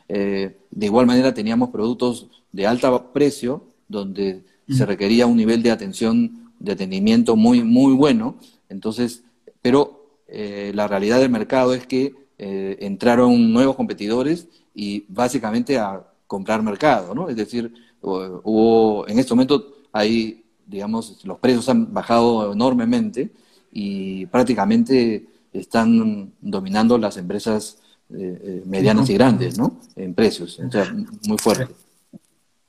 eh, 0.08 0.56
de 0.70 0.86
igual 0.86 1.06
manera 1.06 1.32
teníamos 1.32 1.70
productos 1.70 2.28
de 2.52 2.66
alto 2.66 3.12
precio 3.12 3.64
donde 3.88 4.42
se 4.68 4.86
requería 4.86 5.26
un 5.26 5.36
nivel 5.36 5.62
de 5.62 5.70
atención, 5.70 6.50
de 6.58 6.72
atendimiento 6.72 7.36
muy, 7.36 7.62
muy 7.62 7.92
bueno. 7.92 8.36
Entonces, 8.68 9.24
pero 9.60 10.18
eh, 10.28 10.72
la 10.74 10.88
realidad 10.88 11.20
del 11.20 11.30
mercado 11.30 11.74
es 11.74 11.86
que 11.86 12.14
eh, 12.38 12.76
entraron 12.80 13.52
nuevos 13.52 13.76
competidores 13.76 14.48
y 14.74 15.04
básicamente 15.08 15.78
a 15.78 16.04
comprar 16.26 16.62
mercado, 16.62 17.14
¿no? 17.14 17.28
Es 17.28 17.36
decir, 17.36 17.72
hubo, 18.00 19.06
en 19.06 19.18
este 19.18 19.32
momento 19.32 19.74
hay, 19.92 20.43
digamos, 20.66 21.20
los 21.24 21.38
precios 21.38 21.68
han 21.68 21.92
bajado 21.92 22.52
enormemente 22.52 23.30
y 23.72 24.26
prácticamente 24.26 25.26
están 25.52 26.32
dominando 26.40 26.98
las 26.98 27.16
empresas 27.16 27.78
eh, 28.10 28.40
eh, 28.42 28.62
medianas 28.66 29.08
y 29.08 29.14
grandes, 29.14 29.58
¿no? 29.58 29.80
En 29.96 30.14
precios, 30.14 30.58
o 30.58 30.70
sea, 30.70 30.92
muy 31.26 31.38
fuerte. 31.38 31.68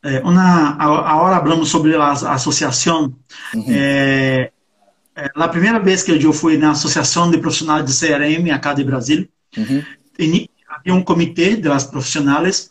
Eh, 0.04 0.22
una, 0.24 0.76
ahora 0.76 1.38
hablamos 1.38 1.70
sobre 1.70 1.98
la 1.98 2.12
asociación. 2.12 3.18
eh, 3.68 4.52
la 5.36 5.50
primera 5.50 5.80
vez 5.80 6.04
que 6.04 6.20
yo 6.20 6.34
fui 6.34 6.58
na 6.58 6.72
Associação 6.72 7.32
de 7.32 7.38
Profissionais 7.38 7.86
de 7.86 7.92
CRM 7.92 8.52
acá 8.52 8.74
de 8.74 8.84
Brasil, 8.84 9.28
uhum. 9.58 9.82
havia 10.68 10.94
um 10.94 11.02
comitê 11.02 11.56
de 11.56 11.70
las 11.70 11.86
profissionais. 11.86 12.70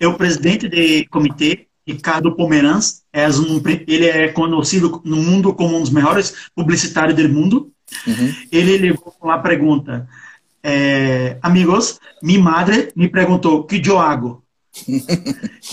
É, 0.00 0.06
o 0.06 0.14
presidente 0.14 0.68
do 0.68 1.08
comitê, 1.10 1.68
Ricardo 1.92 2.34
Pomeranz, 2.34 3.02
é 3.12 3.28
um, 3.28 3.62
ele 3.86 4.06
é 4.06 4.28
conhecido 4.28 5.00
no 5.04 5.16
mundo 5.16 5.54
como 5.54 5.76
um 5.76 5.80
dos 5.80 5.90
melhores 5.90 6.34
publicitários 6.54 7.16
do 7.16 7.28
mundo. 7.28 7.72
Uhum. 8.06 8.34
Ele 8.50 8.78
levou 8.78 9.14
uma 9.20 9.38
pergunta: 9.38 10.08
é, 10.62 11.38
amigos, 11.42 11.98
minha 12.22 12.40
madre 12.40 12.92
me 12.94 13.08
perguntou 13.08 13.64
que 13.64 13.82
eu 13.84 13.98
hago. 13.98 14.42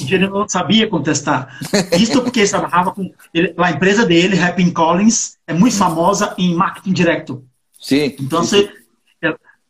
ele 0.09 0.27
não 0.27 0.49
sabia 0.49 0.87
contestar. 0.87 1.59
Isto 1.97 2.21
porque 2.21 2.45
trabalhava 2.47 2.91
com 2.91 3.11
ele, 3.33 3.53
a 3.57 3.71
empresa 3.71 4.05
dele, 4.05 4.39
Happy 4.39 4.71
Collins, 4.71 5.37
é 5.45 5.53
muito 5.53 5.75
famosa 5.75 6.33
em 6.37 6.55
marketing 6.55 6.93
direto. 6.93 7.43
Sim. 7.79 8.15
Então, 8.19 8.43
sim. 8.43 8.67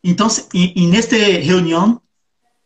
então 0.03 0.27
e, 0.53 0.83
e 0.83 0.87
nesta 0.87 1.15
reunião, 1.15 2.01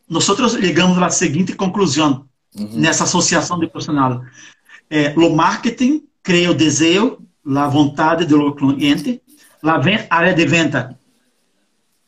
nós 0.07 0.25
chegamos 0.25 0.97
à 1.01 1.09
seguinte 1.09 1.53
conclusão 1.53 2.27
uhum. 2.57 2.69
nessa 2.73 3.03
associação 3.03 3.59
de 3.59 3.67
profissional. 3.67 4.21
É, 4.89 5.13
o 5.17 5.35
marketing 5.35 6.03
cria 6.21 6.51
o 6.51 6.53
desejo, 6.53 7.19
a 7.45 7.67
vontade 7.67 8.25
do 8.25 8.53
cliente, 8.53 9.21
a 9.63 10.15
área 10.15 10.33
de 10.33 10.45
venda 10.45 10.97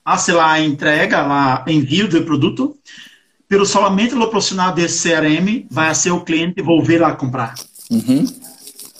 hace 0.06 0.32
la 0.32 0.60
entrega, 0.60 1.22
la 1.22 1.64
envio 1.68 2.08
do 2.08 2.24
produto, 2.24 2.76
pero 3.48 3.66
solamente 3.66 4.16
o 4.16 4.28
profissional 4.28 4.74
de 4.74 4.86
CRM 4.88 5.66
vai 5.70 5.94
ser 5.96 6.12
o 6.12 6.22
cliente 6.22 6.62
volver 6.62 7.04
a 7.04 7.14
comprar. 7.14 7.56
Uhum. 7.90 8.26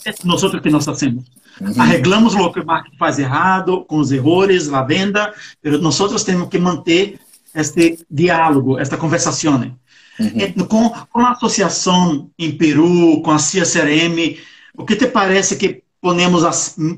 É 0.06 0.14
nós 0.24 0.42
que 0.42 0.70
nós 0.70 0.86
fazemos. 0.86 1.26
Uhum. 1.60 1.82
Arreglamos 1.82 2.34
o 2.36 2.52
que 2.52 2.60
o 2.60 2.66
marketing 2.66 2.98
faz 2.98 3.20
errado, 3.20 3.84
com 3.86 3.98
os 3.98 4.12
erros, 4.12 4.72
a 4.74 4.82
venda, 4.84 5.34
mas 5.64 5.80
nós 5.82 6.24
temos 6.24 6.50
que 6.50 6.58
manter 6.58 7.20
este 7.54 8.00
diálogo, 8.10 8.80
esta 8.80 8.98
conversação. 8.98 9.76
Uhum. 10.20 10.66
Com, 10.68 10.90
com 10.90 11.20
a 11.22 11.32
associação 11.32 12.30
em 12.38 12.56
Peru, 12.56 13.22
com 13.22 13.32
a 13.32 13.40
CIA 13.40 13.64
CRM, 13.64 14.38
o 14.76 14.86
que 14.86 14.96
te 14.96 15.08
parece 15.08 15.56
que 15.56 15.84
podemos, 16.04 16.44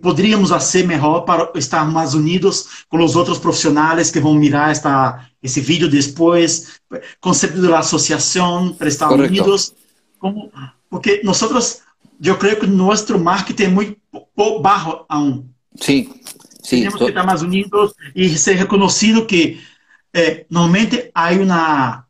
poderíamos 0.01 0.49
ser 0.63 0.86
melhor 0.86 1.22
para 1.22 1.51
estar 1.55 1.86
mais 1.86 2.16
unidos 2.16 2.86
com 2.89 3.03
os 3.03 3.16
outros 3.16 3.38
profissionais 3.38 4.09
que 4.09 4.20
vão 4.20 4.34
mirar 4.34 4.72
esta, 4.72 5.30
esse 5.43 5.61
vídeo 5.61 5.88
depois, 5.88 6.80
conceito 7.22 7.61
da 7.61 7.80
associação, 7.80 8.74
para 8.74 8.88
estar 8.88 9.07
Correcto. 9.07 9.32
unidos, 9.32 9.76
como, 10.18 10.51
porque 10.89 11.22
nós, 11.24 11.39
eu 12.24 12.36
creio 12.38 12.59
que 12.59 12.66
nosso 12.66 13.20
marketing 13.20 13.63
é 13.63 13.68
muito 13.68 13.97
baixo 14.59 15.05
aún. 15.07 15.45
Sim, 15.76 16.09
sim. 16.63 16.82
Temos 16.82 16.95
que 16.95 17.03
estar 17.05 17.26
mais 17.26 17.43
unidos 17.43 17.93
e 18.16 18.30
ser 18.38 18.53
reconhecido 18.53 19.28
que 19.28 19.61
eh, 20.13 20.45
normalmente 20.49 21.11
há 21.13 21.30
uma 21.32 22.05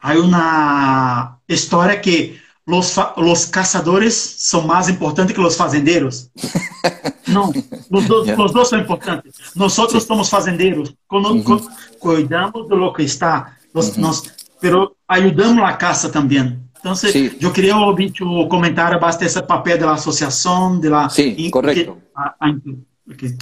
há 0.00 0.14
uma 0.14 1.38
história 1.48 2.00
que 2.00 2.38
los, 2.66 2.96
los 3.16 3.46
cazadores 3.46 4.14
son 4.14 4.66
más 4.66 4.88
importantes 4.88 5.34
que 5.34 5.42
los 5.42 5.56
fazenderos. 5.56 6.30
No, 7.28 7.52
los 7.90 8.08
dos, 8.08 8.24
yeah. 8.24 8.36
los 8.36 8.54
dos 8.54 8.70
son 8.70 8.80
importantes. 8.80 9.34
Nosotros 9.54 10.02
sí. 10.02 10.08
somos 10.08 10.30
fazenderos, 10.30 10.94
con, 11.06 11.26
uh 11.26 11.34
-huh. 11.34 11.44
con, 11.44 11.60
cuidamos 11.98 12.66
de 12.66 12.74
lo 12.74 12.90
que 12.90 13.02
está, 13.02 13.54
nos, 13.74 13.88
uh 13.88 13.92
-huh. 13.92 13.98
nos, 13.98 14.22
pero 14.58 14.96
ayudamos 15.06 15.62
a 15.62 15.76
caça 15.76 16.08
também. 16.08 16.58
Então, 16.80 16.94
sí. 16.94 17.36
eu 17.38 17.52
queria 17.52 17.76
ouvir 17.76 18.12
o 18.22 18.48
comentário 18.48 18.98
basta 18.98 19.26
esse 19.26 19.42
papel 19.42 19.78
da 19.78 19.92
associação, 19.92 20.80
de 20.80 20.88
la... 20.88 21.10
Sí, 21.10 21.50
correcto. 21.50 21.98
Que, 23.06 23.12
okay. 23.12 23.36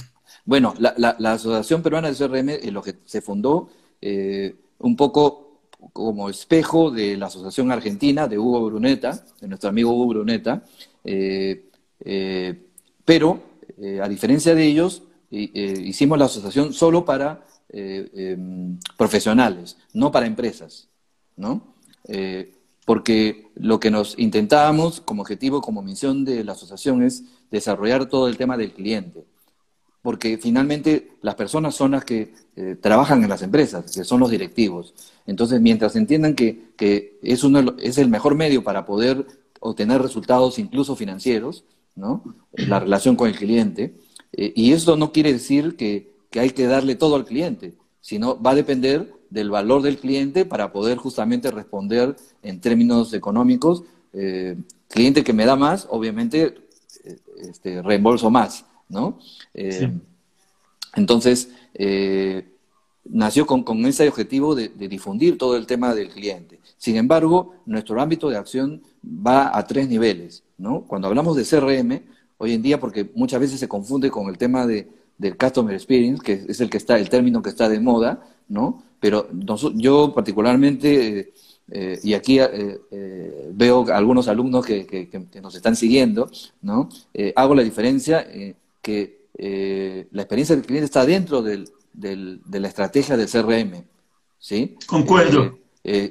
Bueno, 0.45 0.73
la, 0.79 0.93
la, 0.97 1.15
la, 1.19 1.33
Asociación 1.33 1.81
Peruana 1.81 2.09
de 2.11 2.15
CRM, 2.15 2.71
lo 2.71 2.81
que 2.81 2.95
se 3.05 3.21
fundó, 3.21 3.69
eh, 4.01 4.55
un 4.79 4.95
poco 4.95 5.46
como 5.97 6.29
espejo 6.29 6.91
de 6.91 7.17
la 7.17 7.25
Asociación 7.25 7.71
Argentina 7.71 8.27
de 8.27 8.37
Hugo 8.37 8.63
Bruneta, 8.67 9.25
de 9.41 9.47
nuestro 9.47 9.71
amigo 9.71 9.91
Hugo 9.91 10.09
Bruneta, 10.09 10.63
eh, 11.03 11.71
eh, 12.05 12.67
pero 13.03 13.41
eh, 13.81 13.99
a 13.99 14.07
diferencia 14.07 14.53
de 14.53 14.63
ellos, 14.63 15.01
hicimos 15.31 16.19
la 16.19 16.25
asociación 16.25 16.71
solo 16.71 17.03
para 17.03 17.47
em, 17.69 18.77
profesionales, 18.95 19.75
no 19.93 20.11
para 20.11 20.27
empresas, 20.27 20.87
¿no? 21.35 21.73
porque 22.85 23.47
lo 23.55 23.79
que 23.79 23.91
nos 23.91 24.17
intentábamos 24.17 25.01
como 25.01 25.23
objetivo, 25.23 25.61
como 25.61 25.81
misión 25.81 26.23
de 26.23 26.43
la 26.45 26.53
asociación 26.53 27.01
es 27.01 27.23
desarrollar 27.51 28.05
todo 28.05 28.29
el 28.29 28.37
tema 28.37 28.55
del 28.55 28.71
cliente. 28.71 29.25
Porque 30.07 30.37
finalmente 30.37 31.09
las 31.21 31.35
personas 31.35 31.75
son 31.75 31.91
las 31.91 32.05
que 32.05 32.33
eh, 32.55 32.77
trabajan 32.79 33.23
en 33.23 33.29
las 33.29 33.41
empresas, 33.41 33.91
que 33.93 34.05
son 34.05 34.21
los 34.21 34.31
directivos. 34.31 34.93
Entonces, 35.25 35.59
mientras 35.59 35.97
entiendan 35.97 36.33
que, 36.33 37.17
es, 37.21 37.43
uno, 37.43 37.75
es 37.77 37.97
el 37.97 38.07
mejor 38.07 38.33
medio 38.33 38.63
para 38.63 38.85
poder 38.85 39.27
obtener 39.59 40.01
resultados 40.01 40.59
incluso 40.59 40.95
financieros, 40.95 41.65
¿no? 41.97 42.23
la 42.53 42.79
relación 42.79 43.17
con 43.17 43.27
el 43.27 43.35
cliente, 43.35 43.95
eh, 44.31 44.53
y 44.55 44.71
eso 44.71 44.95
no 44.95 45.11
quiere 45.11 45.33
decir 45.33 45.75
que, 45.75 46.15
hay 46.39 46.51
que 46.51 46.67
darle 46.67 46.95
todo 46.95 47.17
al 47.17 47.25
cliente, 47.25 47.73
sino 47.99 48.41
va 48.41 48.51
a 48.51 48.55
depender 48.55 49.11
del 49.29 49.49
valor 49.49 49.81
del 49.81 49.97
cliente 49.97 50.45
para 50.45 50.71
poder 50.71 50.97
justamente 50.97 51.51
responder 51.51 52.15
en 52.43 52.61
términos 52.61 53.13
económicos. 53.13 53.83
Eh, 54.13 54.55
cliente 54.87 55.25
que 55.25 55.33
me 55.33 55.45
da 55.45 55.57
más, 55.57 55.85
obviamente, 55.89 56.55
este, 57.41 57.81
reembolso 57.81 58.29
más, 58.29 58.63
¿no? 58.89 59.19
Eh, 59.53 59.91
entonces, 60.95 61.49
nació 63.09 63.45
con, 63.45 63.85
ese 63.85 64.07
objetivo 64.07 64.55
de, 64.55 64.69
difundir 64.69 65.37
todo 65.37 65.55
el 65.57 65.65
tema 65.65 65.93
del 65.95 66.09
cliente. 66.09 66.59
Sin 66.77 66.95
embargo, 66.95 67.55
nuestro 67.65 67.99
ámbito 68.01 68.29
de 68.29 68.37
acción 68.37 68.81
va 69.05 69.57
a 69.57 69.65
tres 69.65 69.87
niveles, 69.87 70.43
¿no? 70.57 70.81
Cuando 70.81 71.07
hablamos 71.07 71.35
de 71.35 71.43
CRM, 71.43 72.01
hoy 72.37 72.53
en 72.53 72.61
día, 72.61 72.79
porque 72.79 73.09
muchas 73.15 73.39
veces 73.39 73.59
se 73.59 73.67
confunde 73.67 74.09
con 74.11 74.27
el 74.27 74.37
tema 74.37 74.65
de, 74.67 74.87
del 75.17 75.37
Customer 75.37 75.73
Experience, 75.73 76.23
que 76.23 76.45
es 76.47 76.59
el 76.61 76.69
que 76.69 76.77
está, 76.77 76.99
el 76.99 77.09
término 77.09 77.41
que 77.41 77.49
está 77.49 77.69
de 77.69 77.79
moda, 77.79 78.23
¿no? 78.47 78.83
Pero 78.99 79.27
yo 79.75 80.13
particularmente, 80.13 81.33
eh, 81.69 81.99
y 82.03 82.13
aquí 82.13 82.39
eh, 82.39 82.79
eh, 82.91 83.51
veo 83.53 83.85
algunos 83.91 84.27
alumnos 84.27 84.65
que, 84.65 85.29
nos 85.41 85.55
están 85.55 85.75
siguiendo, 85.75 86.29
¿no? 86.61 86.89
hago 87.35 87.55
la 87.55 87.63
diferencia 87.63 88.25
que 88.87 90.07
la 90.11 90.21
experiencia 90.21 90.55
del 90.55 90.65
cliente 90.65 90.85
está 90.85 91.05
dentro 91.05 91.41
del, 91.41 91.69
de 91.93 92.59
la 92.59 92.67
estrategia 92.67 93.17
del 93.17 93.29
CRM, 93.29 93.83
¿sí? 94.39 94.75
Concuerdo. 94.87 95.59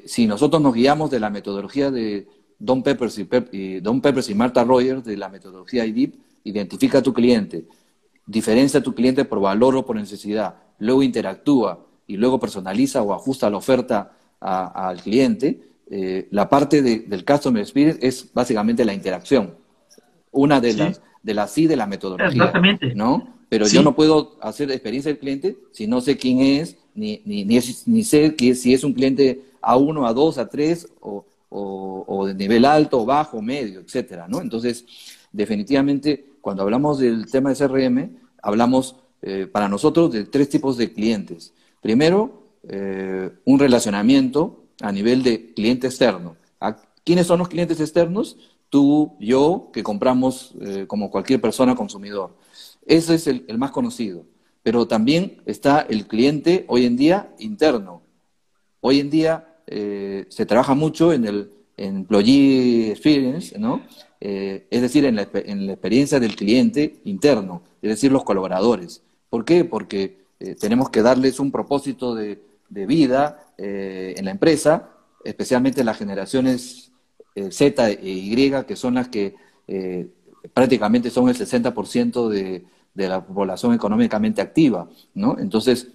si 0.05 0.27
nosotros 0.27 0.61
nos 0.63 0.75
guiamos 0.75 1.11
de 1.11 1.21
la 1.21 1.31
metodología 1.31 1.91
de 1.91 2.27
Don 2.59 2.83
Peppers 2.83 3.19
y, 3.19 3.81
Don 3.81 4.01
Peppers 4.01 4.31
y 4.31 4.35
Martha 4.35 4.65
Rogers, 4.65 5.05
de 5.05 5.17
la 5.17 5.29
metodología 5.29 5.85
IDIP, 5.85 6.15
identifica 6.45 6.99
a 6.99 7.03
tu 7.03 7.13
cliente, 7.13 7.67
diferencia 8.27 8.81
a 8.81 8.83
tu 8.83 8.95
cliente 8.95 9.25
por 9.25 9.41
valor 9.41 9.77
o 9.77 9.85
por 9.85 9.97
necesidad, 9.97 10.57
luego 10.79 11.03
interactúa, 11.03 11.87
y 12.07 12.17
luego 12.17 12.39
personaliza 12.39 13.03
o 13.03 13.13
ajusta 13.13 13.51
la 13.51 13.57
oferta 13.57 14.13
al 14.41 15.01
cliente, 15.01 15.61
eh, 15.91 16.29
la 16.31 16.49
parte 16.49 16.83
del 16.83 17.25
Customer 17.25 17.63
Experience 17.63 18.07
es 18.07 18.33
básicamente 18.33 18.85
la 18.85 18.95
interacción. 18.95 19.55
Una 20.31 20.61
de 20.61 20.75
las 20.75 21.01
de 21.27 21.35
la 21.35 21.49
sí 21.49 21.67
de 21.67 21.75
la 21.75 21.87
metodología. 21.87 22.29
Exactamente. 22.29 22.95
¿no? 22.95 23.35
Pero 23.49 23.67
yo 23.67 23.83
no 23.83 23.97
puedo 23.97 24.37
hacer 24.41 24.71
experiencia 24.71 25.11
del 25.11 25.19
cliente 25.19 25.57
si 25.73 25.89
no 25.89 26.01
sé 26.01 26.17
quién 26.17 26.39
es, 26.41 26.77
ni, 26.95 27.21
ni, 27.25 27.45
ni, 27.45 28.05
sé 28.05 28.37
que, 28.37 28.55
si 28.55 28.73
es 28.73 28.85
un 28.85 28.93
cliente 28.93 29.43
A1, 29.61 30.15
A2, 30.15 30.49
A3 30.49 30.89
o, 31.01 31.27
o, 31.51 32.27
de 32.27 32.35
nivel 32.35 32.65
alto, 32.65 33.05
bajo, 33.05 33.43
medio, 33.43 33.81
etcétera, 33.81 34.27
¿no? 34.29 34.41
Entonces, 34.41 34.85
definitivamente, 35.33 36.25
cuando 36.41 36.63
hablamos 36.63 37.01
del 37.01 37.31
tema 37.31 37.53
de 37.53 37.57
CRM, 37.57 38.17
hablamos 38.41 38.97
eh, 39.21 39.49
para 39.51 39.69
nosotros 39.69 40.13
de 40.13 40.25
tres 40.25 40.49
tipos 40.49 40.77
de 40.77 40.93
clientes. 40.93 41.53
Primero, 41.83 42.45
eh, 42.69 43.31
un 43.45 43.59
relacionamiento 43.59 44.65
a 44.81 44.93
nivel 44.93 45.23
de 45.23 45.53
cliente 45.55 45.89
externo. 45.89 46.37
¿Quiénes 47.05 47.27
son 47.27 47.39
los 47.39 47.49
clientes 47.49 47.79
externos? 47.81 48.37
Tú, 48.69 49.17
yo, 49.21 49.71
que 49.73 49.83
compramos 49.83 50.55
eh, 50.61 50.87
como 50.87 51.11
cualquier 51.11 51.41
persona 51.41 51.75
consumidor. 51.75 52.37
Ese 52.85 53.15
es 53.15 53.27
el, 53.27 53.45
más 53.59 53.71
conocido. 53.71 54.25
Pero 54.63 54.87
también 54.87 55.43
está 55.47 55.81
el 55.81 56.07
cliente 56.07 56.65
hoy 56.69 56.87
en 56.87 56.97
día 56.97 57.33
interno. 57.39 58.03
Hoy 58.81 59.01
en 59.01 59.11
día 59.11 59.57
eh, 59.67 60.27
se 60.29 60.47
trabaja 60.47 60.75
mucho 60.75 61.13
en 61.13 61.25
el 61.27 61.51
employee 61.77 62.91
experience, 62.91 63.59
¿no? 63.59 63.83
es 64.19 64.83
decir, 64.83 65.05
en 65.05 65.15
la, 65.15 65.29
en 65.35 65.67
la 65.67 65.75
experiencia 65.75 66.19
del 66.19 66.35
cliente 66.35 67.01
interno, 67.05 67.63
es 67.83 67.91
decir, 67.91 68.11
los 68.11 68.25
colaboradores. 68.25 69.03
¿Por 69.29 69.45
qué? 69.45 69.65
Porque 69.65 70.27
eh, 70.39 70.55
tenemos 70.55 70.91
que 70.91 71.03
darles 71.03 71.41
un 71.41 71.51
propósito 71.51 72.15
de, 72.15 72.41
vida 72.69 73.53
eh, 73.57 74.15
en 74.17 74.25
la 74.25 74.33
empresa, 74.33 74.91
especialmente 75.25 75.85
las 75.85 75.97
generaciones 75.97 76.91
eh, 76.91 76.96
Z 77.51 77.91
e 77.91 77.99
Y, 78.03 78.53
que 78.67 78.77
son 78.77 78.95
las 78.95 79.09
que 79.09 79.35
prácticamente 80.55 81.11
son 81.11 81.29
el 81.29 81.37
60% 81.37 82.29
de, 82.29 82.65
de 82.95 83.09
la 83.09 83.25
población 83.25 83.75
económicamente 83.75 84.41
activa, 84.41 84.89
¿no? 85.15 85.37
Entonces, 85.39 85.89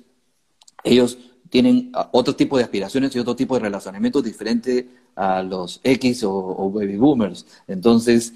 ellos 0.84 1.18
tienen 1.52 1.92
otro 2.12 2.36
tipo 2.36 2.58
de 2.58 2.64
aspiraciones 2.64 3.14
y 3.16 3.20
otro 3.20 3.36
tipo 3.36 3.56
de 3.56 3.62
relacionamientos 3.62 4.24
diferente 4.24 4.88
a 5.16 5.44
los 5.44 5.82
X 5.84 6.24
o, 6.24 6.72
baby 6.72 6.96
boomers. 6.96 7.46
Entonces, 7.68 8.34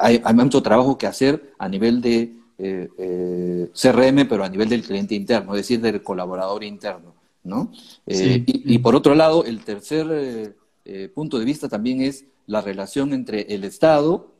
hay, 0.00 0.22
hay, 0.22 0.34
mucho 0.34 0.62
trabajo 0.62 0.96
que 0.96 1.08
hacer 1.08 1.52
a 1.58 1.68
nivel 1.68 2.00
de 2.00 2.32
eh, 2.58 2.88
eh 2.96 3.70
CRM, 3.74 4.28
pero 4.28 4.44
a 4.44 4.48
nivel 4.48 4.68
del 4.68 4.82
cliente 4.82 5.14
interno, 5.14 5.54
es 5.54 5.62
decir, 5.62 5.80
del 5.80 6.02
colaborador 6.02 6.62
interno. 6.62 7.14
¿no? 7.42 7.72
Eh, 8.06 8.44
y, 8.46 8.78
por 8.78 8.94
otro 8.94 9.14
lado, 9.14 9.44
el 9.44 9.64
tercer 9.64 10.54
eh, 10.92 11.08
punto 11.08 11.38
de 11.38 11.44
vista 11.44 11.68
también 11.68 12.00
es 12.00 12.24
la 12.48 12.60
relación 12.60 13.12
entre 13.12 13.42
el 13.54 13.62
Estado, 13.62 14.32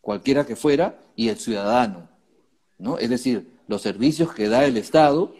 cualquiera 0.00 0.46
que 0.46 0.56
fuera, 0.56 0.98
y 1.14 1.28
el 1.28 1.36
ciudadano. 1.36 2.08
¿no? 2.78 2.96
Es 2.96 3.10
decir, 3.10 3.46
los 3.68 3.82
servicios 3.82 4.32
que 4.32 4.48
da 4.48 4.64
el 4.64 4.78
Estado, 4.78 5.34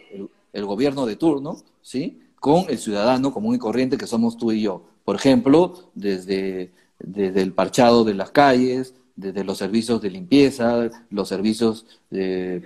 el, 0.53 0.65
gobierno 0.65 1.07
de 1.07 1.15
turno, 1.15 1.57
¿sí? 1.81 2.21
con 2.39 2.65
el 2.69 2.77
ciudadano 2.77 3.33
común 3.33 3.55
y 3.55 3.57
corriente 3.57 3.97
que 3.97 4.05
somos 4.05 4.37
tú 4.37 4.51
y 4.51 4.61
yo. 4.61 4.83
Por 5.03 5.15
ejemplo, 5.15 5.89
desde, 5.95 6.71
desde 6.99 7.41
el 7.41 7.53
parchado 7.53 8.03
de 8.03 8.13
las 8.13 8.29
calles, 8.29 8.93
desde 9.15 9.43
los 9.43 9.57
servicios 9.57 10.03
de 10.03 10.11
limpieza, 10.11 10.91
los 11.09 11.29
servicios, 11.29 11.87
de, 12.11 12.61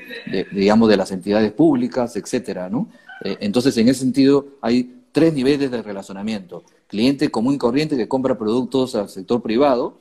digamos, 0.51 0.89
de 0.89 0.97
las 0.97 1.13
entidades 1.13 1.53
públicas, 1.53 2.17
etcétera, 2.17 2.69
¿no? 2.69 2.89
Eh, 3.23 3.37
entonces, 3.39 3.77
en 3.77 3.87
ese 3.87 4.01
sentido, 4.01 4.47
hay 4.61 5.00
tres 5.11 5.33
niveles 5.33 5.71
de 5.71 5.81
relacionamiento. 5.81 6.63
Cliente 6.87 7.29
común 7.29 7.55
y 7.55 7.57
corriente 7.57 7.97
que 7.97 8.07
compra 8.07 8.37
productos 8.37 8.95
al 8.95 9.09
sector 9.09 9.41
privado. 9.41 9.99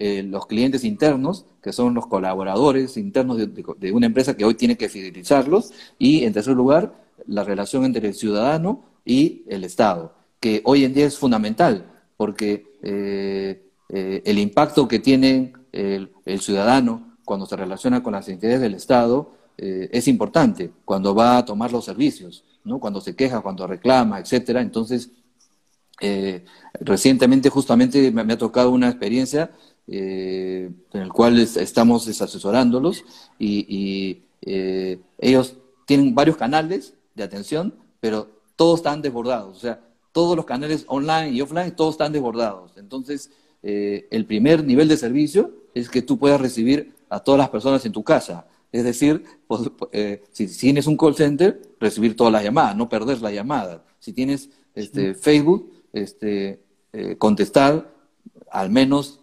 Eh, 0.00 0.22
los 0.22 0.46
clientes 0.46 0.84
internos, 0.84 1.44
que 1.60 1.72
son 1.72 1.92
los 1.92 2.06
colaboradores 2.06 2.96
internos 2.96 3.36
de, 3.36 3.92
una 3.92 4.06
empresa 4.06 4.36
que 4.36 4.44
hoy 4.44 4.54
tiene 4.54 4.76
que 4.76 4.88
fidelizarlos, 4.88 5.72
y 5.98 6.22
en 6.22 6.32
tercer 6.32 6.54
lugar, 6.54 6.94
la 7.26 7.42
relación 7.42 7.84
entre 7.84 8.06
el 8.06 8.14
ciudadano 8.14 8.84
y 9.04 9.42
el 9.48 9.64
Estado, 9.64 10.14
que 10.38 10.62
hoy 10.64 10.84
en 10.84 10.94
día 10.94 11.06
es 11.06 11.18
fundamental, 11.18 11.90
porque 12.16 12.78
eh, 12.82 13.60
eh, 13.88 14.22
el 14.24 14.38
impacto 14.38 14.86
que 14.86 15.00
tiene 15.00 15.52
el, 15.72 16.10
ciudadano 16.38 17.16
cuando 17.24 17.46
se 17.46 17.56
relaciona 17.56 18.00
con 18.00 18.12
las 18.12 18.28
entidades 18.28 18.60
del 18.60 18.74
Estado 18.74 19.32
es 19.60 20.06
importante 20.06 20.70
cuando 20.84 21.16
va 21.16 21.38
a 21.38 21.44
tomar 21.44 21.72
los 21.72 21.84
servicios, 21.84 22.44
cuando 22.78 23.00
se 23.00 23.16
queja, 23.16 23.40
cuando 23.40 23.66
reclama, 23.66 24.20
etcétera. 24.20 24.60
Entonces, 24.60 25.10
eh, 26.00 26.44
recientemente 26.80 27.48
justamente 27.48 28.10
me, 28.12 28.32
ha 28.32 28.38
tocado 28.38 28.70
una 28.70 28.88
experiencia 28.88 29.50
en 29.86 30.76
la 30.92 31.08
cual 31.08 31.38
estamos 31.38 32.06
asesorándolos 32.08 33.04
y, 33.38 34.22
ellos 35.20 35.56
tienen 35.86 36.14
varios 36.14 36.36
canales 36.36 36.94
de 37.14 37.24
atención, 37.24 37.74
pero 38.00 38.28
todos 38.56 38.80
están 38.80 39.02
desbordados. 39.02 39.56
O 39.56 39.60
sea, 39.60 39.80
todos 40.12 40.36
los 40.36 40.44
canales 40.46 40.84
online 40.88 41.30
y 41.30 41.40
offline, 41.40 41.74
todos 41.74 41.94
están 41.94 42.12
desbordados. 42.12 42.72
Entonces, 42.76 43.30
eh, 43.62 44.06
el 44.10 44.24
primer 44.24 44.64
nivel 44.64 44.88
de 44.88 44.96
servicio 44.96 45.52
es 45.74 45.88
que 45.88 46.02
tú 46.02 46.18
puedas 46.18 46.40
recibir 46.40 46.94
a 47.08 47.20
todas 47.20 47.38
las 47.38 47.48
personas 47.50 47.84
en 47.86 47.92
tu 47.92 48.02
casa. 48.02 48.46
Es 48.72 48.84
decir, 48.84 49.24
pues, 49.46 49.62
eh, 49.92 50.22
si 50.32 50.46
tienes 50.46 50.86
un 50.86 50.96
call 50.96 51.14
center, 51.14 51.60
recibir 51.80 52.16
todas 52.16 52.32
las 52.32 52.44
llamadas, 52.44 52.76
no 52.76 52.88
perder 52.88 53.20
la 53.20 53.30
llamada. 53.30 53.84
Si 53.98 54.12
tienes 54.12 54.50
este, 54.74 55.14
Facebook, 55.14 55.72
este, 55.92 56.62
eh, 56.92 57.16
contestar 57.16 57.94
al 58.50 58.70
menos 58.70 59.20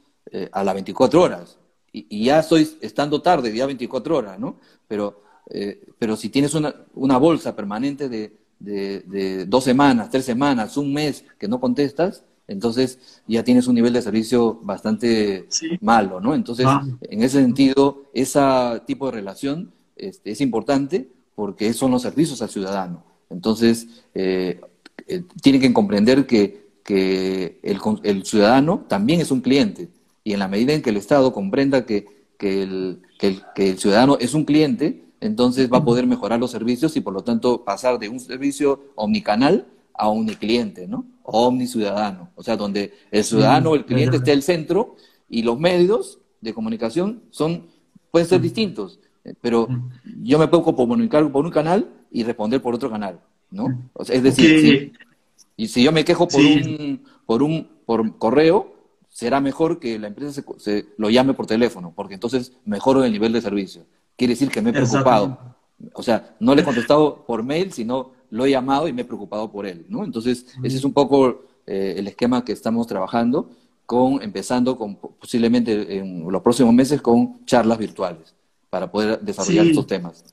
a 0.52 0.66
las 0.66 0.74
24 0.74 1.22
horas. 1.22 1.58
Y, 1.94 2.26
ya 2.26 2.40
estoy 2.40 2.68
estando 2.82 3.22
tarde, 3.22 3.56
ya 3.56 3.66
24 3.66 4.18
horas, 4.18 4.38
¿no? 4.38 4.60
Pero, 4.86 5.22
pero 5.98 6.18
si 6.18 6.28
tienes 6.28 6.54
una, 6.56 6.76
una 6.94 7.18
bolsa 7.18 7.56
permanente 7.56 8.10
de, 8.10 8.36
de 8.60 9.46
dos 9.46 9.64
semanas, 9.64 10.10
tres 10.10 10.26
semanas, 10.26 10.76
un 10.76 10.92
mes 10.92 11.24
que 11.38 11.48
no 11.48 11.62
contestas, 11.62 12.26
entonces 12.48 13.00
ya 13.28 13.44
tienes 13.44 13.68
un 13.68 13.76
nivel 13.76 13.94
de 13.94 14.02
servicio 14.02 14.60
bastante 14.62 15.48
malo, 15.82 16.20
¿no? 16.20 16.36
Entonces, 16.36 16.66
ah. 16.68 16.86
en 17.02 17.24
ese 17.24 17.42
sentido, 17.42 18.04
ese 18.14 18.40
tipo 18.86 19.08
de 19.08 19.14
relación 19.14 19.72
este, 19.96 20.32
es 20.32 20.42
importante 20.42 21.10
porque 21.34 21.74
son 21.74 21.92
los 21.92 22.04
servicios 22.04 22.42
al 22.42 22.50
ciudadano. 22.50 23.04
Entonces, 23.30 23.88
eh, 24.14 24.62
eh, 25.08 25.24
tienen 25.42 25.62
que 25.62 25.74
comprender 25.74 26.28
que, 26.28 26.66
el, 26.88 28.26
ciudadano 28.26 28.86
también 28.88 29.20
es 29.20 29.32
un 29.32 29.42
cliente 29.42 29.90
y 30.24 30.34
en 30.34 30.40
la 30.40 30.48
medida 30.48 30.74
en 30.74 30.84
que 30.84 30.92
el 30.92 30.98
Estado 30.98 31.34
comprenda 31.34 31.84
que, 31.86 32.06
el, 32.40 33.02
que 33.18 33.70
el 33.70 33.80
ciudadano 33.80 34.18
es 34.20 34.36
un 34.36 34.46
cliente, 34.46 35.04
entonces 35.20 35.72
va 35.72 35.80
a 35.80 35.84
poder 35.86 36.06
mejorar 36.06 36.40
los 36.40 36.52
servicios 36.52 36.96
y 36.96 37.02
por 37.02 37.14
lo 37.14 37.24
tanto 37.24 37.64
pasar 37.64 37.98
de 37.98 38.10
un 38.10 38.20
servicio 38.20 38.92
omnicanal 38.94 39.66
a 39.96 40.10
omnicliente, 40.10 40.88
¿no? 40.88 41.06
O 41.28 41.48
omniciudadano, 41.48 42.30
o 42.36 42.44
sea, 42.44 42.56
donde 42.56 42.94
el 43.12 43.24
ciudadano 43.24 43.72
o 43.72 43.76
el 43.76 43.86
cliente 43.86 44.18
esté 44.18 44.32
el 44.32 44.44
centro 44.44 44.96
y 45.28 45.42
los 45.42 45.60
medios 45.60 46.20
de 46.42 46.54
comunicación 46.54 47.24
son 47.32 47.68
pueden 48.12 48.28
ser 48.28 48.40
distintos, 48.40 49.00
pero 49.42 49.68
yo 50.22 50.40
me 50.40 50.48
puedo 50.48 50.64
comunicar 50.64 51.30
por 51.32 51.46
un 51.46 51.52
canal 51.52 51.90
y 52.12 52.24
responder 52.24 52.62
por 52.62 52.76
otro 52.76 52.90
canal, 52.90 53.20
¿no? 53.52 53.90
es 54.08 54.24
decir, 54.24 54.94
y 55.58 55.68
si 55.68 55.84
yo 55.84 55.92
me 55.92 56.06
quejo 56.06 56.28
por 56.28 56.42
un 56.42 57.02
por 57.26 57.44
un 57.44 57.68
por 57.86 58.18
correo, 58.18 58.76
será 59.10 59.40
mejor 59.40 59.80
que 59.80 59.98
la 59.98 60.08
empresa 60.08 60.44
se, 60.58 60.88
lo 60.98 61.10
llame 61.10 61.34
por 61.34 61.48
teléfono, 61.48 61.94
porque 61.96 62.16
entonces 62.16 62.52
mejoro 62.66 63.04
el 63.04 63.12
nivel 63.12 63.32
de 63.32 63.42
servicio. 63.42 63.86
Quiere 64.18 64.34
decir 64.34 64.50
que 64.50 64.62
me 64.62 64.72
he 64.72 64.74
preocupado. 64.74 65.56
O 65.94 66.04
sea, 66.04 66.36
no 66.40 66.56
le 66.56 66.62
he 66.62 66.66
contestado 66.66 67.26
por 67.26 67.44
mail, 67.44 67.72
sino 67.72 68.12
lo 68.30 68.46
he 68.46 68.52
llamado 68.52 68.88
y 68.88 68.94
me 68.94 69.04
he 69.04 69.06
preocupado 69.06 69.52
por 69.52 69.66
él, 69.66 69.86
¿no? 69.90 70.04
Entonces, 70.04 70.46
ese 70.64 70.78
es 70.78 70.84
un 70.84 70.94
poco 70.94 71.44
eh, 71.66 71.96
el 71.98 72.08
esquema 72.08 72.44
que 72.44 72.52
estamos 72.52 72.88
trabajando, 72.88 73.50
con, 73.86 74.22
empezando 74.22 74.78
con 74.78 74.96
posiblemente 74.96 75.98
en 75.98 76.30
los 76.32 76.42
próximos 76.42 76.74
meses 76.74 77.02
con 77.02 77.46
charlas 77.46 77.78
virtuales 77.78 78.34
para 78.70 78.92
poder 78.92 79.20
desarrollar 79.22 79.68
estos 79.68 79.88
temas. 79.88 80.24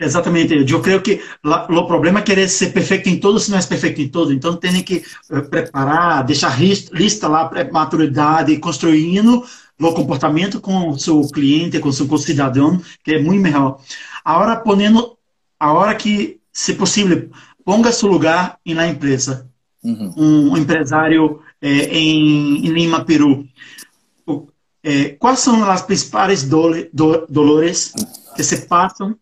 Exatamente, 0.00 0.54
eu 0.54 0.80
creio 0.80 1.02
que 1.02 1.20
o 1.44 1.86
problema 1.86 2.20
é 2.20 2.22
querer 2.22 2.48
ser 2.48 2.72
perfeito 2.72 3.10
em 3.10 3.20
tudo 3.20 3.38
se 3.38 3.50
não 3.50 3.58
é 3.58 3.62
perfeito 3.62 4.00
em 4.00 4.08
tudo. 4.08 4.32
Então 4.32 4.56
tem 4.56 4.82
que 4.82 5.04
uh, 5.30 5.42
preparar, 5.42 6.24
deixar 6.24 6.58
lista 6.58 7.28
lá, 7.28 7.50
maturidade, 7.70 8.56
construindo 8.56 9.44
o 9.78 9.92
comportamento 9.92 10.58
com 10.58 10.96
seu 10.96 11.20
cliente, 11.28 11.78
com 11.80 11.92
seu 11.92 12.06
cidadão, 12.16 12.80
que 13.04 13.12
é 13.12 13.22
muito 13.22 13.42
melhor. 13.42 13.78
Agora, 14.24 14.56
ponendo, 14.56 15.18
a 15.58 15.72
hora 15.74 15.94
que, 15.94 16.39
se 16.60 16.74
possível, 16.74 17.30
ponga 17.64 17.90
seu 17.90 18.06
lugar 18.06 18.58
na 18.66 18.86
empresa. 18.86 19.48
Uhum. 19.82 20.12
Um, 20.14 20.56
empresário 20.58 21.40
é, 21.58 21.70
em, 21.98 22.66
em, 22.66 22.68
Lima, 22.68 23.02
Peru. 23.02 23.48
É, 24.82 25.10
quais 25.18 25.38
são 25.40 25.64
as 25.64 25.80
principais 25.80 26.42
do, 26.42 26.86
do, 26.92 27.26
dolores 27.28 27.94
que 28.36 28.42
se 28.44 28.66
passam 28.66 29.16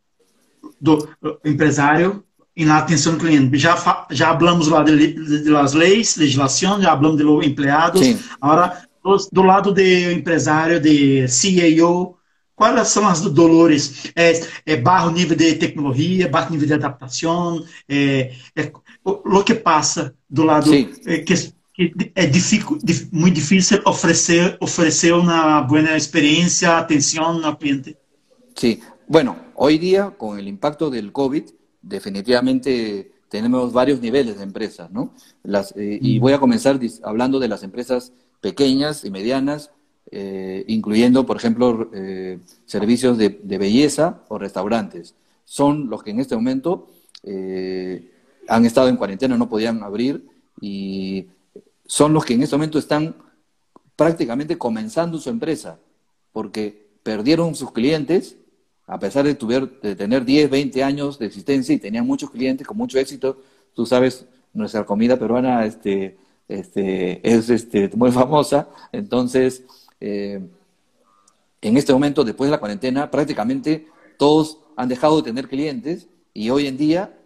do 0.81 1.09
empresário 1.45 2.25
em 2.57 2.65
la 2.65 2.79
atenção 2.79 3.13
do 3.13 3.21
cliente. 3.21 3.57
Já, 3.57 4.07
já 4.11 4.37
falamos 4.37 4.67
lá 4.67 4.83
de, 4.83 4.97
de, 4.97 5.45
de 5.45 5.49
las 5.49 5.75
leis, 5.75 6.17
legislação, 6.17 6.83
já 6.83 6.97
falamos 6.97 7.19
de 7.19 7.23
los 7.23 7.47
empleados. 7.47 8.01
Sim. 8.01 8.19
Agora, 8.41 8.83
do 9.31 9.43
lado 9.43 9.73
do 9.73 9.81
empresário, 9.81 10.81
de 10.81 11.29
CEO, 11.29 12.18
quais 12.59 12.89
são 12.89 13.07
as 13.07 13.21
dolores? 13.21 14.11
É, 14.17 14.33
é 14.67 14.77
baixo 14.77 15.11
nível 15.13 15.37
de 15.37 15.55
tecnologia, 15.55 16.29
baixo 16.29 16.51
nível 16.51 16.67
de 16.67 16.75
adaptação, 16.75 17.65
é, 17.89 18.33
é 18.57 18.73
o 19.05 19.45
que 19.45 19.55
passa 19.55 20.13
do 20.29 20.43
lado 20.43 20.71
que, 20.71 21.55
é 22.17 22.27
difícil, 22.27 22.79
muito 23.13 23.37
difícil 23.37 23.81
oferecer 23.87 24.57
oferecer 24.61 25.15
uma 25.15 25.63
boa 25.63 25.97
experiência, 25.97 26.77
atenção 26.77 27.45
ao 27.47 27.57
cliente. 27.57 27.97
Sim, 28.57 28.81
bueno, 29.07 29.37
hoy 29.55 29.79
día 29.79 30.11
con 30.11 30.41
el 30.41 30.49
impacto 30.49 30.91
del 30.91 31.13
COVID, 31.13 31.45
definitivamente 31.81 33.13
tenemos 33.29 33.73
varios 33.73 34.01
niveles 34.01 34.39
de 34.39 34.43
empresas, 34.43 34.91
¿no? 34.91 35.15
Las, 35.45 35.73
eh, 35.77 35.99
y 36.03 36.19
voy 36.19 36.33
a 36.33 36.41
comenzar 36.41 36.81
hablando 37.05 37.39
de 37.39 37.47
las 37.47 37.63
empresas 37.63 38.13
pequeñas 38.41 39.05
y 39.05 39.11
medianas, 39.11 39.71
eh, 40.11 40.65
incluyendo, 40.69 41.27
por 41.27 41.37
ejemplo, 41.37 41.91
eh, 41.95 42.39
servicios 42.67 43.19
de, 43.19 43.29
belleza 43.45 44.23
o 44.29 44.39
restaurantes. 44.39 45.15
Son 45.45 45.89
los 45.89 46.03
que 46.03 46.11
en 46.11 46.21
este 46.21 46.35
momento 46.35 46.89
han 48.49 48.65
estado 48.65 48.89
en 48.89 48.97
cuarentena, 48.97 49.37
no 49.37 49.49
podían 49.49 49.83
abrir 49.83 50.25
y 50.61 51.27
son 51.85 52.13
los 52.13 52.25
que 52.25 52.35
en 52.35 52.43
este 52.43 52.57
momento 52.57 52.79
están 52.79 53.17
prácticamente 53.97 54.57
comenzando 54.57 55.19
su 55.19 55.29
empresa, 55.29 55.79
porque 56.33 56.87
perdieron 57.03 57.55
sus 57.55 57.73
clientes 57.73 58.37
a 58.89 58.99
pesar 58.99 59.25
de, 59.27 59.35
de 59.83 59.95
tener 59.95 60.25
10, 60.25 60.51
20 60.51 60.83
años 60.83 61.19
de 61.19 61.27
existencia 61.27 61.75
y 61.75 61.79
tenían 61.79 62.07
muchos 62.07 62.31
clientes 62.31 62.67
con 62.67 62.77
mucho 62.79 62.99
éxito, 62.99 63.39
tú 63.75 63.85
sabes, 63.85 64.25
nuestra 64.55 64.85
comida 64.85 65.19
peruana 65.19 65.67
este, 65.67 66.17
este, 66.49 67.21
es 67.29 67.51
este, 67.51 67.91
muy 67.95 68.11
famosa, 68.11 68.71
entonces, 68.91 69.63
eh, 70.01 70.41
en 71.61 71.77
este 71.77 71.93
momento, 71.93 72.25
después 72.25 72.49
de 72.49 72.53
la 72.53 72.61
cuarentena, 72.61 73.11
prácticamente 73.11 73.89
todos 74.17 74.61
han 74.77 74.89
dejado 74.89 75.17
de 75.17 75.23
tener 75.25 75.49
clientes 75.49 76.09
y 76.33 76.51
hoy 76.51 76.67
en 76.67 76.77
día 76.77 77.19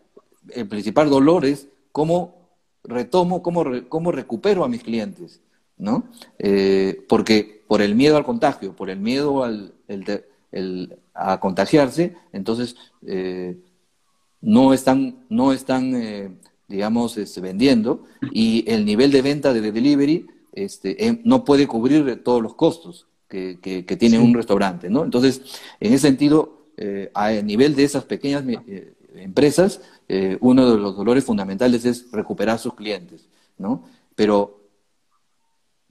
el 0.50 0.66
principal 0.66 1.10
dolor 1.10 1.44
es 1.44 1.68
cómo 1.92 2.48
retomo, 2.84 3.42
cómo, 3.42 3.64
cómo 3.88 4.10
recupero 4.10 4.64
a 4.64 4.68
mis 4.68 4.82
clientes, 4.82 5.40
¿no? 5.76 6.04
Eh, 6.38 7.04
porque 7.08 7.62
por 7.68 7.82
el 7.82 7.94
miedo 7.94 8.16
al 8.16 8.24
contagio, 8.24 8.74
por 8.74 8.90
el 8.90 9.00
miedo 9.00 9.44
al 9.44 9.74
a 11.14 11.40
contagiarse, 11.40 12.16
entonces 12.32 12.76
eh, 13.06 13.56
no 14.40 14.72
están, 14.72 15.24
no 15.28 15.52
están 15.52 16.38
digamos, 16.72 17.18
este, 17.18 17.40
vendiendo 17.40 18.04
y 18.32 18.64
el 18.66 18.84
nivel 18.84 19.12
de 19.12 19.22
venta 19.22 19.52
de 19.52 19.60
delivery 19.60 20.26
este, 20.52 21.06
em, 21.06 21.20
no 21.24 21.44
puede 21.44 21.66
cubrir 21.66 22.22
todos 22.22 22.42
los 22.42 22.54
costos 22.54 23.06
que, 23.28 23.58
que, 23.60 23.96
tiene 23.96 24.18
un 24.18 24.34
restaurante, 24.34 24.90
¿no? 24.90 25.04
Entonces, 25.04 25.40
en 25.80 25.94
ese 25.94 26.06
sentido, 26.08 26.66
eh, 26.76 27.10
a 27.14 27.30
nivel 27.32 27.74
de 27.74 27.84
esas 27.84 28.04
pequeñas 28.04 28.44
empresas, 29.14 29.80
uno 30.40 30.70
de 30.70 30.78
los 30.78 30.94
dolores 30.94 31.24
fundamentales 31.24 31.86
es 31.86 32.10
recuperar 32.12 32.58
sus 32.58 32.74
clientes, 32.74 33.26
¿no? 33.56 33.84
Pero 34.14 34.62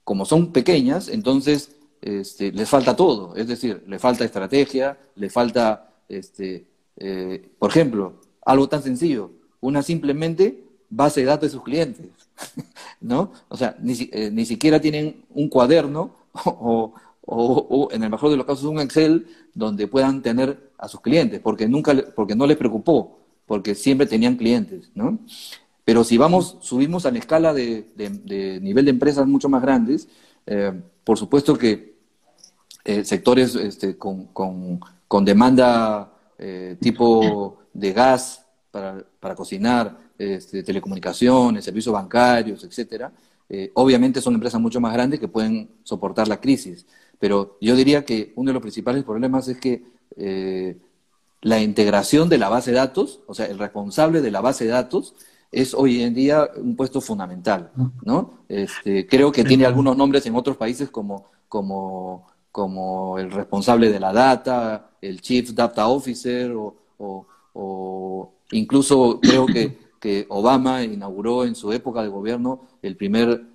como 0.03 0.25
son 0.25 0.51
pequeñas, 0.51 1.07
entonces 1.07 1.75
este, 2.01 2.51
les 2.51 2.67
falta 2.67 2.95
todo, 2.95 3.35
es 3.35 3.47
decir, 3.47 3.83
le 3.87 3.99
falta 3.99 4.25
estrategia, 4.25 4.97
le 5.15 5.29
falta, 5.29 5.93
este, 6.09 6.65
eh, 6.97 7.49
por 7.59 7.69
ejemplo, 7.69 8.15
algo 8.43 8.67
tan 8.67 8.81
sencillo, 8.81 9.31
una 9.59 9.83
simplemente 9.83 10.63
base 10.89 11.21
de 11.21 11.27
datos 11.27 11.49
de 11.49 11.53
sus 11.53 11.63
clientes, 11.63 12.07
¿no? 13.01 13.31
O 13.49 13.57
sea, 13.57 13.75
ni, 13.79 13.93
eh, 14.11 14.29
ni 14.31 14.45
siquiera 14.45 14.79
tienen 14.79 15.25
un 15.29 15.49
cuaderno 15.49 16.15
o, 16.45 16.93
o, 17.25 17.89
en 17.91 18.03
el 18.03 18.09
mejor 18.09 18.29
de 18.31 18.37
los 18.37 18.45
casos 18.45 18.65
un 18.65 18.79
Excel 18.79 19.27
donde 19.53 19.87
puedan 19.87 20.21
tener 20.21 20.71
a 20.77 20.87
sus 20.87 21.01
clientes, 21.01 21.39
porque 21.39 21.67
nunca, 21.67 21.95
porque 22.15 22.35
no 22.35 22.47
les 22.47 22.57
preocupó, 22.57 23.19
porque 23.45 23.75
siempre 23.75 24.07
tenían 24.07 24.35
clientes, 24.35 24.91
¿no? 24.95 25.19
Pero 25.85 26.03
si 26.03 26.17
vamos, 26.17 26.57
subimos 26.61 27.05
a 27.05 27.11
la 27.11 27.19
escala 27.19 27.53
de, 27.53 27.91
de, 27.95 28.59
nivel 28.61 28.85
de 28.85 28.91
empresas 28.91 29.27
mucho 29.27 29.49
más 29.49 29.61
grandes, 29.61 30.07
eh, 30.45 30.71
por 31.03 31.17
supuesto 31.17 31.57
que 31.57 31.95
eh, 32.85 33.03
sectores 33.03 33.55
este, 33.55 33.97
con, 33.97 34.27
con, 34.27 35.25
demanda 35.25 36.07
tipo 36.79 37.59
de 37.71 37.93
gas 37.93 38.43
para, 38.71 39.05
para 39.19 39.35
cocinar, 39.35 39.95
este, 40.21 40.63
telecomunicaciones, 40.63 41.65
servicios 41.65 41.93
bancarios, 41.93 42.63
etcétera, 42.63 43.11
eh, 43.49 43.71
obviamente 43.75 44.21
son 44.21 44.33
empresas 44.35 44.61
mucho 44.61 44.79
más 44.79 44.93
grandes 44.93 45.19
que 45.19 45.27
pueden 45.27 45.69
soportar 45.83 46.27
la 46.27 46.39
crisis. 46.39 46.85
Pero 47.19 47.57
yo 47.61 47.75
diría 47.75 48.05
que 48.05 48.33
uno 48.35 48.49
de 48.49 48.53
los 48.53 48.61
principales 48.61 49.03
problemas 49.03 49.47
es 49.47 49.57
que 49.57 49.83
la 51.41 51.61
integración 51.61 52.29
de 52.29 52.37
la 52.37 52.49
base 52.49 52.71
de 52.71 52.77
datos, 52.77 53.21
o 53.27 53.33
sea, 53.33 53.45
el 53.45 53.57
responsable 53.57 54.21
de 54.21 54.31
la 54.31 54.41
base 54.41 54.65
de 54.65 54.71
datos, 54.71 55.13
es 55.51 55.73
hoy 55.73 56.01
en 56.01 56.13
día 56.13 56.49
un 56.55 56.75
puesto 56.75 57.01
fundamental, 57.01 57.71
¿no? 58.03 58.39
Este, 58.49 59.07
creo 59.07 59.31
que 59.31 59.43
tiene 59.43 59.65
algunos 59.65 59.95
nombres 59.95 60.25
en 60.25 60.35
otros 60.35 60.57
países 60.57 60.89
como, 60.89 61.25
como 61.47 62.25
como 62.51 63.17
el 63.17 63.31
responsable 63.31 63.89
de 63.89 63.99
la 63.99 64.11
data, 64.11 64.91
el 65.01 65.21
Chief 65.21 65.51
Data 65.51 65.87
Officer, 65.87 66.53
o, 66.53 68.33
incluso 68.51 69.19
creo 69.21 69.45
que, 69.45 69.90
que, 70.01 70.25
Obama 70.29 70.83
inauguró 70.83 71.45
en 71.45 71.55
su 71.55 71.71
época 71.71 72.01
de 72.01 72.09
gobierno 72.09 72.67
el 72.81 72.97
primer, 72.97 73.45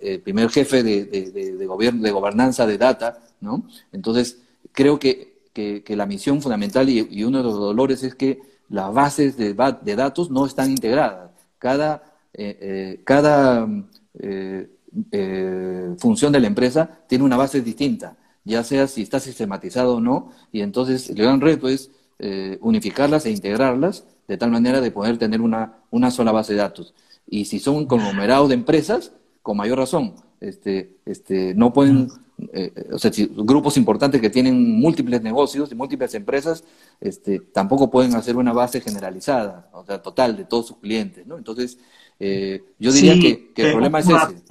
el 0.00 0.20
primer 0.20 0.48
jefe 0.48 0.82
de, 0.82 1.04
de, 1.04 1.66
gobierno, 1.66 2.02
de 2.02 2.10
gobernanza 2.10 2.66
de 2.66 2.78
data, 2.78 3.18
¿no? 3.40 3.66
Entonces, 3.92 4.38
creo 4.72 4.98
que, 4.98 5.42
que, 5.52 5.96
la 5.96 6.06
misión 6.06 6.40
fundamental 6.40 6.88
y, 6.88 7.24
uno 7.24 7.38
de 7.38 7.44
los 7.44 7.54
dolores 7.54 8.02
es 8.04 8.14
que 8.14 8.40
las 8.68 8.94
bases 8.94 9.36
de, 9.36 9.54
datos 9.54 10.30
no 10.30 10.46
están 10.46 10.70
integradas. 10.70 11.32
Cada, 11.58 12.14
eh, 12.32 12.56
eh, 12.60 13.00
cada 13.04 13.68
eh, 14.18 14.68
función 15.98 16.32
de 16.32 16.40
la 16.40 16.46
empresa 16.46 17.00
tiene 17.08 17.24
una 17.24 17.36
base 17.36 17.60
distinta 17.60 18.16
ya 18.46 18.62
sea 18.62 18.86
si 18.86 19.02
está 19.02 19.18
sistematizado 19.18 19.96
o 19.96 20.00
no, 20.00 20.30
y 20.52 20.60
entonces 20.60 21.10
el 21.10 21.16
gran 21.16 21.40
reto 21.40 21.68
es 21.68 21.90
eh, 22.18 22.58
unificarlas 22.60 23.26
e 23.26 23.30
integrarlas 23.30 24.04
de 24.28 24.36
tal 24.36 24.50
manera 24.50 24.80
de 24.80 24.90
poder 24.90 25.18
tener 25.18 25.40
una, 25.40 25.74
una 25.90 26.10
sola 26.10 26.32
base 26.32 26.54
de 26.54 26.60
datos. 26.60 26.94
Y 27.28 27.46
si 27.46 27.58
son 27.58 27.86
conglomerados 27.86 28.48
de 28.48 28.54
empresas, 28.54 29.12
con 29.42 29.56
mayor 29.56 29.78
razón, 29.78 30.14
este, 30.40 30.96
este, 31.04 31.54
no 31.54 31.72
pueden 31.72 32.08
eh, 32.52 32.70
o 32.92 32.98
sea, 32.98 33.10
grupos 33.34 33.78
importantes 33.78 34.20
que 34.20 34.28
tienen 34.28 34.78
múltiples 34.78 35.22
negocios 35.22 35.72
y 35.72 35.74
múltiples 35.74 36.14
empresas, 36.14 36.64
este, 37.00 37.40
tampoco 37.40 37.90
pueden 37.90 38.14
hacer 38.14 38.36
una 38.36 38.52
base 38.52 38.80
generalizada, 38.82 39.70
o 39.72 39.84
sea, 39.86 40.02
total 40.02 40.36
de 40.36 40.44
todos 40.44 40.66
sus 40.66 40.76
clientes, 40.76 41.26
¿no? 41.26 41.38
Entonces, 41.38 41.78
eh, 42.20 42.62
yo 42.78 42.92
diría 42.92 43.14
que, 43.14 43.52
el 43.56 43.72
problema 43.72 44.00
es 44.00 44.08
ese. 44.08 44.42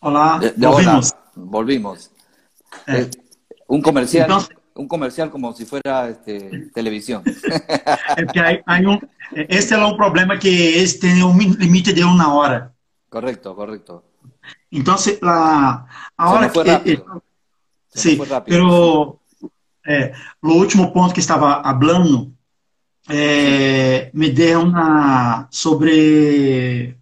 Hola, 0.00 0.40
volvimos. 0.56 1.14
volvimos. 1.34 2.12
Eh, 2.86 3.00
eh, 3.00 3.10
un 3.66 3.82
comercial, 3.82 4.30
un 4.74 4.86
comercial 4.86 5.28
como 5.28 5.52
si 5.52 5.64
fuera 5.64 6.08
este, 6.08 6.70
televisión. 6.72 7.24
este 9.34 9.74
es 9.74 9.80
un 9.80 9.96
problema 9.96 10.38
que 10.38 10.80
es 10.80 11.00
tiene 11.00 11.24
un 11.24 11.36
límite 11.58 11.92
de 11.92 12.04
una 12.04 12.32
hora. 12.32 12.72
Correcto, 13.08 13.56
correcto. 13.56 14.04
Entonces, 14.70 15.18
la, 15.20 15.84
ahora 16.16 16.48
fue 16.48 16.62
rápido. 16.64 17.22
sí, 17.92 18.20
pero 18.46 19.20
eh, 19.84 20.12
lo 20.42 20.54
último 20.54 20.92
punto 20.92 21.12
que 21.12 21.20
estaba 21.20 21.54
hablando 21.54 22.30
me 23.08 24.30
dio 24.30 24.60
una 24.60 25.48
sobre 25.50 26.96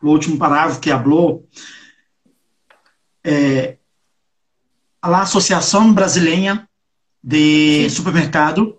lo 0.00 0.10
último 0.10 0.38
parágrafo 0.38 0.80
que 0.80 0.92
habló 0.92 1.44
é, 3.28 3.76
a 5.02 5.20
Associação 5.20 5.92
Brasileira 5.92 6.66
de 7.22 7.82
Sim. 7.82 7.96
Supermercado. 7.96 8.78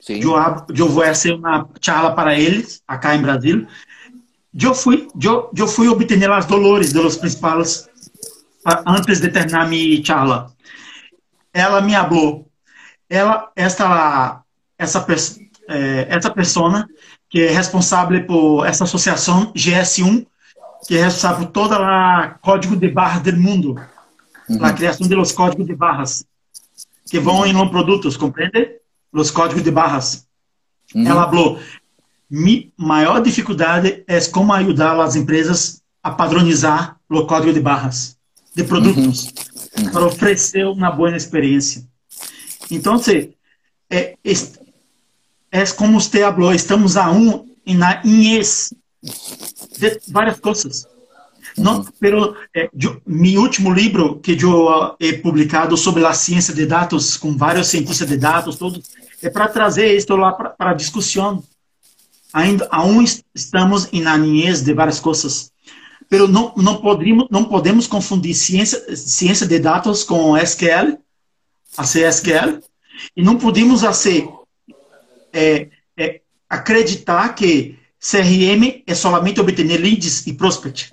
Sim. 0.00 0.20
Eu, 0.22 0.34
eu 0.74 0.88
vou 0.88 1.04
fazer 1.04 1.32
uma 1.32 1.68
charla 1.80 2.14
para 2.14 2.38
eles, 2.38 2.82
acá 2.86 3.14
em 3.14 3.22
Brasil. 3.22 3.66
Eu 4.60 4.74
fui, 4.74 5.08
eu, 5.22 5.50
eu 5.56 5.68
fui 5.68 5.88
obter 5.88 6.30
as 6.30 6.46
dolores 6.46 6.92
dos 6.92 7.16
principais 7.16 7.88
antes 8.86 9.20
de 9.20 9.28
terminar 9.28 9.68
minha 9.68 10.04
charla. 10.04 10.52
Ela 11.52 11.80
me 11.80 11.92
falou, 11.92 12.50
ela, 13.08 13.50
esta, 13.56 14.42
essa, 14.78 15.06
é, 15.68 16.06
essa 16.08 16.30
pessoa 16.30 16.86
que 17.30 17.42
é 17.42 17.50
responsável 17.50 18.24
por 18.26 18.66
essa 18.66 18.84
associação 18.84 19.52
GS1 19.52 20.26
que 20.86 21.10
sabe 21.10 21.46
todo 21.46 21.74
o 21.74 22.38
código 22.40 22.76
de 22.76 22.88
barras 22.88 23.22
do 23.22 23.36
mundo, 23.36 23.80
uhum. 24.48 24.64
a 24.64 24.72
criação 24.72 25.06
de 25.06 25.14
los 25.14 25.32
códigos 25.32 25.66
de 25.66 25.74
barras 25.74 26.24
que 27.10 27.18
vão 27.18 27.46
em 27.46 27.52
los 27.52 27.70
produtos, 27.70 28.16
compreende? 28.16 28.80
Los 29.12 29.30
códigos 29.30 29.62
de 29.62 29.70
barras. 29.70 30.26
Uhum. 30.94 31.06
Ela 31.06 31.28
falou: 31.28 31.58
mi 32.30 32.72
maior 32.76 33.20
dificuldade 33.22 34.04
é 34.06 34.20
como 34.26 34.52
ajudar 34.52 34.98
as 35.00 35.16
empresas 35.16 35.82
a 36.02 36.10
padronizar 36.10 36.96
o 37.08 37.26
código 37.26 37.52
de 37.52 37.60
barras 37.60 38.18
de 38.54 38.64
produtos 38.64 39.32
uhum. 39.78 39.90
para 39.90 40.06
oferecer 40.06 40.66
uma 40.66 40.90
boa 40.90 41.16
experiência. 41.16 41.86
Então, 42.70 43.00
é, 43.90 44.16
é, 44.24 44.34
é 45.50 45.66
como 45.66 46.00
você 46.00 46.20
falou, 46.20 46.52
estamos 46.52 46.96
a 46.96 47.10
um 47.10 47.48
na 47.66 48.02
INES, 48.04 48.74
de 49.78 50.00
várias 50.08 50.40
coisas. 50.40 50.86
Não, 51.56 51.84
pero 51.98 52.36
eh, 52.54 52.68
yo, 52.74 53.00
mi 53.06 53.36
último 53.38 53.72
livro 53.72 54.20
que 54.20 54.32
eu 54.32 54.96
he 55.00 55.12
publicado 55.14 55.76
sobre 55.76 56.04
a 56.04 56.12
ciência 56.12 56.54
de 56.54 56.66
dados 56.66 57.16
com 57.16 57.36
vários 57.36 57.68
cientistas 57.68 58.08
de 58.08 58.16
dados 58.16 58.56
todos 58.56 58.90
é 59.22 59.30
para 59.30 59.48
trazer 59.48 59.96
isso 59.96 60.14
lá 60.14 60.32
para 60.32 60.74
discussão. 60.74 61.42
Ainda 62.32 62.68
aún 62.70 63.04
estamos 63.34 63.88
em 63.92 64.02
niñez 64.02 64.62
de 64.62 64.74
várias 64.74 65.00
coisas, 65.00 65.50
pero 66.08 66.28
não 66.28 66.52
não 66.56 66.76
podemos 66.80 67.26
não 67.30 67.44
podemos 67.44 67.86
confundir 67.86 68.34
ciência 68.34 68.94
ciência 68.94 69.46
de 69.46 69.58
dados 69.58 70.04
com 70.04 70.36
SQL, 70.36 70.98
a 71.76 71.82
CSQL, 71.82 72.62
e 73.16 73.22
não 73.22 73.36
podemos 73.36 73.82
assim, 73.84 74.28
é, 75.32 75.68
é, 75.96 76.20
acreditar 76.48 77.34
que 77.34 77.77
CRM 78.00 78.82
é 78.86 78.94
somente 78.94 79.40
obter 79.40 79.64
leads 79.64 80.26
e 80.26 80.32
prospect. 80.32 80.92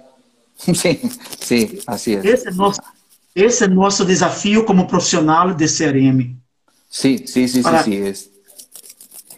Sim, 0.57 1.11
sim, 1.39 1.79
assim 1.85 2.15
é. 2.15 2.25
Esse 2.25 2.47
é 2.47 2.51
nosso, 2.51 2.81
esse 3.35 3.63
é 3.65 3.67
nosso 3.67 4.05
desafio 4.05 4.63
como 4.63 4.87
profissional 4.87 5.53
de 5.53 5.67
CRM. 5.67 6.35
Sim, 6.89 7.27
sim, 7.27 7.45
sim, 7.47 7.61
Para, 7.61 7.83
sim, 7.83 8.13
sim. 8.13 8.29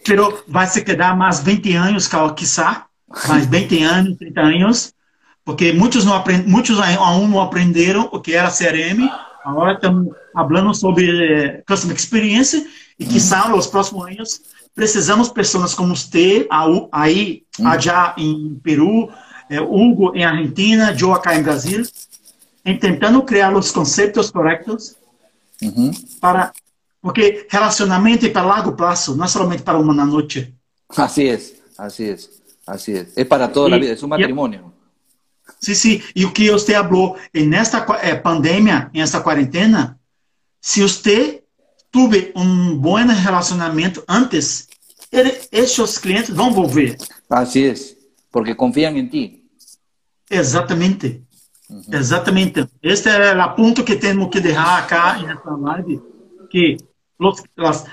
Pero 0.05 0.43
vai 0.47 0.67
se 0.67 0.83
quedar 0.83 1.17
mais 1.17 1.39
20 1.39 1.73
anos, 1.73 2.07
quiçá, 2.35 2.85
mais 3.27 3.45
20 3.49 3.83
anos, 3.83 4.17
30 4.19 4.41
anos, 4.41 4.93
porque 5.43 5.73
muitos 5.73 6.05
não 6.05 6.13
aprend, 6.13 6.47
muitos 6.47 6.79
ainda 6.79 7.01
não 7.01 7.41
aprenderam 7.41 8.07
o 8.11 8.21
que 8.21 8.33
era 8.33 8.51
CRM. 8.51 9.09
Agora 9.43 9.73
estamos 9.73 10.13
falando 10.33 10.73
sobre 10.75 11.09
eh, 11.09 11.63
Customer 11.67 11.95
Experience 11.95 12.67
e 12.99 13.05
que 13.05 13.19
são 13.19 13.57
os 13.57 13.65
próximos 13.67 14.05
anos 14.07 14.41
precisamos 14.77 15.29
pessoas 15.29 15.73
como 15.73 15.95
você, 15.95 16.47
aí, 16.91 17.43
hum. 17.59 17.67
allá 17.67 18.13
em 18.15 18.61
Peru, 18.63 19.09
é, 19.49 19.59
Hugo 19.59 20.15
em 20.15 20.23
Argentina, 20.23 20.95
Joe 20.95 21.13
acá 21.13 21.35
em 21.35 21.41
Brasil, 21.41 21.83
tentando 22.79 23.23
criar 23.23 23.55
os 23.55 23.71
conceitos 23.71 24.29
corretos 24.29 24.95
uhum. 25.63 25.89
para 26.21 26.53
porque 27.01 27.47
relacionamento 27.49 28.25
é 28.25 28.29
para 28.29 28.45
largo 28.45 28.73
prazo, 28.73 29.15
não 29.15 29.25
é 29.25 29.27
somente 29.27 29.63
para 29.63 29.79
uma 29.79 29.93
noite. 30.05 30.53
Assim 30.95 31.29
é, 31.29 31.41
assim 31.77 32.09
é, 32.09 32.17
assim 32.67 32.93
é. 32.97 33.07
É 33.15 33.23
para 33.23 33.47
toda 33.47 33.77
a 33.77 33.79
vida, 33.79 33.97
é 33.99 34.05
um 34.05 34.09
matrimônio. 34.09 34.73
Sim, 35.59 35.73
sim. 35.73 36.03
E 36.15 36.23
o 36.23 36.31
que 36.31 36.51
você 36.51 36.73
falou, 36.73 37.17
nesta 37.33 37.83
eh, 38.01 38.15
pandemia, 38.15 38.91
nesta 38.93 39.21
quarentena, 39.21 39.97
se 40.61 40.81
você 40.81 41.43
tuve 41.91 42.31
um 42.35 42.77
bom 42.77 42.95
relacionamento 42.95 44.03
antes, 44.07 44.67
ele, 45.11 45.39
esses 45.51 45.97
clientes 45.97 46.33
vão 46.33 46.51
volver. 46.51 46.97
Assim 47.29 47.65
é, 47.65 47.75
porque 48.31 48.55
confiam 48.55 48.95
em 48.95 49.07
ti. 49.07 49.43
Exatamente. 50.29 51.23
Uhum. 51.69 51.81
Exatamente. 51.91 52.67
Este 52.81 53.09
é 53.09 53.35
o 53.35 53.55
ponto 53.55 53.83
que 53.83 53.95
temos 53.95 54.29
que 54.29 54.39
deixar 54.39 54.85
cá 54.87 55.19
nessa 55.19 55.51
live, 55.51 56.01
que 56.49 56.77
los, 57.19 57.43
las, 57.57 57.85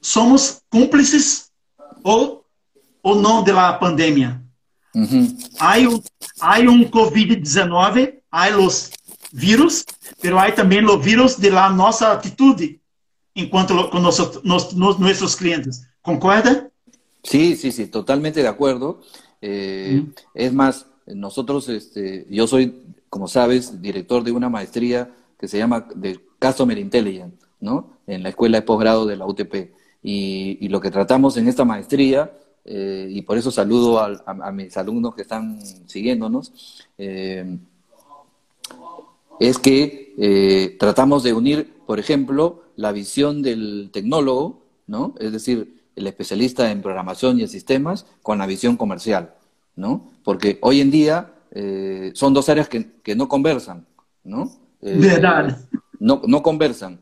somos 0.00 0.60
cúmplices 0.70 1.50
ou, 2.04 2.44
ou 3.02 3.16
não 3.16 3.42
da 3.42 3.72
pandemia. 3.72 4.42
Hay 5.58 5.86
un, 5.86 6.02
hay 6.40 6.68
un 6.68 6.84
COVID-19, 6.84 8.20
hay 8.30 8.52
los 8.52 8.90
virus, 9.32 9.84
pero 10.20 10.38
hay 10.38 10.52
también 10.52 10.84
los 10.84 11.02
virus 11.02 11.38
de 11.38 11.50
la 11.50 11.70
nuestra 11.70 12.20
actitud 13.32 13.42
en 13.44 13.48
cuanto 13.48 13.90
con 13.90 14.02
nosotros, 14.02 14.44
nos, 14.44 14.74
nuestros 14.98 15.36
clientes. 15.36 15.86
¿Concuerda? 16.02 16.68
Sí, 17.22 17.56
sí, 17.56 17.72
sí, 17.72 17.86
totalmente 17.86 18.42
de 18.42 18.48
acuerdo. 18.48 19.00
Eh, 19.40 20.04
es 20.34 20.52
más, 20.52 20.86
nosotros, 21.06 21.68
este, 21.68 22.26
yo 22.30 22.46
soy, 22.46 22.82
como 23.08 23.28
sabes, 23.28 23.80
director 23.80 24.22
de 24.22 24.32
una 24.32 24.48
maestría 24.48 25.14
que 25.38 25.48
se 25.48 25.58
llama 25.58 25.88
de 25.94 26.20
Customer 26.40 26.78
Intelligence, 26.78 27.36
¿no? 27.60 27.98
En 28.06 28.22
la 28.22 28.30
escuela 28.30 28.58
de 28.58 28.62
posgrado 28.62 29.06
de 29.06 29.16
la 29.16 29.26
UTP. 29.26 29.72
Y, 30.02 30.68
lo 30.68 30.80
que 30.80 30.90
tratamos 30.90 31.36
en 31.36 31.48
esta 31.48 31.64
maestría, 31.64 32.32
eh, 32.64 33.06
y 33.10 33.22
por 33.22 33.38
eso 33.38 33.50
saludo 33.50 34.00
a, 34.00 34.52
mis 34.52 34.76
alumnos 34.76 35.14
que 35.14 35.22
están 35.22 35.60
siguiéndonos, 35.86 36.86
eh, 36.98 37.58
es 39.38 39.58
que 39.58 40.14
eh, 40.18 40.76
tratamos 40.78 41.22
de 41.22 41.32
unir, 41.32 41.74
por 41.86 41.98
ejemplo, 41.98 42.61
la 42.82 42.92
visión 42.92 43.42
del 43.42 43.90
tecnólogo, 43.92 44.64
¿no? 44.86 45.14
Es 45.18 45.32
decir, 45.32 45.82
el 45.96 46.06
especialista 46.06 46.70
en 46.70 46.82
programación 46.82 47.38
y 47.38 47.42
en 47.42 47.48
sistemas, 47.48 48.06
con 48.22 48.38
la 48.38 48.46
visión 48.46 48.76
comercial, 48.76 49.34
¿no? 49.76 50.10
Porque 50.24 50.58
hoy 50.60 50.80
en 50.80 50.90
día 50.90 51.32
son 52.14 52.34
dos 52.34 52.48
áreas 52.48 52.68
que, 52.68 53.00
que 53.02 53.14
no 53.14 53.28
conversan, 53.28 53.86
¿no? 54.24 54.50
Verdad. 54.80 55.58
No, 56.00 56.22
no 56.26 56.42
conversan, 56.42 57.00